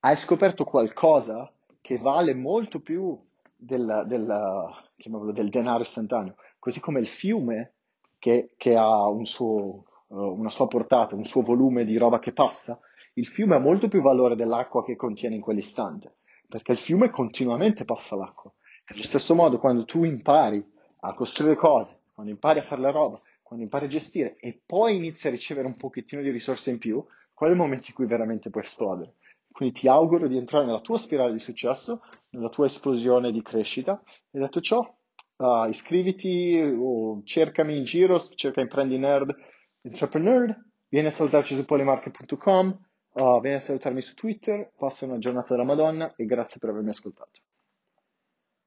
hai 0.00 0.16
scoperto 0.16 0.64
qualcosa 0.64 1.50
che 1.80 1.98
vale 1.98 2.34
molto 2.34 2.80
più 2.80 3.18
del, 3.54 4.04
del, 4.06 5.32
del 5.32 5.48
denaro 5.48 5.82
istantaneo, 5.82 6.34
così 6.58 6.80
come 6.80 7.00
il 7.00 7.08
fiume 7.08 7.74
che, 8.18 8.52
che 8.56 8.74
ha 8.74 9.08
un 9.08 9.24
suo, 9.24 9.84
una 10.08 10.50
sua 10.50 10.66
portata, 10.68 11.14
un 11.14 11.24
suo 11.24 11.42
volume 11.42 11.84
di 11.84 11.96
roba 11.96 12.18
che 12.18 12.32
passa, 12.32 12.80
il 13.14 13.26
fiume 13.26 13.56
ha 13.56 13.60
molto 13.60 13.88
più 13.88 14.00
valore 14.00 14.36
dell'acqua 14.36 14.84
che 14.84 14.96
contiene 14.96 15.34
in 15.34 15.40
quell'istante, 15.40 16.18
perché 16.48 16.72
il 16.72 16.78
fiume 16.78 17.10
continuamente 17.10 17.84
passa 17.84 18.16
l'acqua. 18.16 18.52
Allo 18.86 19.02
stesso 19.02 19.34
modo, 19.34 19.58
quando 19.58 19.84
tu 19.84 20.04
impari 20.04 20.64
a 21.00 21.14
costruire 21.14 21.56
cose, 21.56 22.00
quando 22.14 22.32
impari 22.32 22.60
a 22.60 22.62
fare 22.62 22.80
la 22.80 22.90
roba, 22.90 23.20
quando 23.42 23.64
impari 23.64 23.86
a 23.86 23.88
gestire 23.88 24.36
e 24.38 24.60
poi 24.64 24.96
inizi 24.96 25.26
a 25.26 25.30
ricevere 25.30 25.66
un 25.66 25.76
pochettino 25.76 26.22
di 26.22 26.30
risorse 26.30 26.70
in 26.70 26.78
più, 26.78 27.04
qual 27.34 27.50
è 27.50 27.52
il 27.52 27.58
momento 27.58 27.84
in 27.88 27.94
cui 27.94 28.06
veramente 28.06 28.50
puoi 28.50 28.62
esplodere. 28.64 29.14
Quindi 29.50 29.80
ti 29.80 29.88
auguro 29.88 30.28
di 30.28 30.36
entrare 30.36 30.66
nella 30.66 30.80
tua 30.80 30.98
spirale 30.98 31.32
di 31.32 31.38
successo, 31.38 32.00
nella 32.30 32.48
tua 32.48 32.66
esplosione 32.66 33.32
di 33.32 33.42
crescita 33.42 34.00
e 34.30 34.38
detto 34.38 34.60
ciò, 34.60 34.78
uh, 35.36 35.68
iscriviti 35.68 36.60
o 36.60 37.22
cercami 37.24 37.76
in 37.76 37.84
giro, 37.84 38.20
cerca 38.34 38.60
Imprendi 38.60 38.98
Nerd, 38.98 39.34
Entrepreneur, 39.82 40.54
vieni 40.88 41.08
a 41.08 41.10
salutarci 41.10 41.54
su 41.54 41.64
polymarket.com, 41.64 42.78
uh, 43.12 43.40
vieni 43.40 43.56
a 43.56 43.60
salutarmi 43.60 44.00
su 44.00 44.14
Twitter, 44.14 44.72
passa 44.76 45.04
una 45.04 45.18
giornata 45.18 45.54
della 45.54 45.64
Madonna 45.64 46.14
e 46.16 46.24
grazie 46.24 46.58
per 46.58 46.70
avermi 46.70 46.90
ascoltato. 46.90 47.40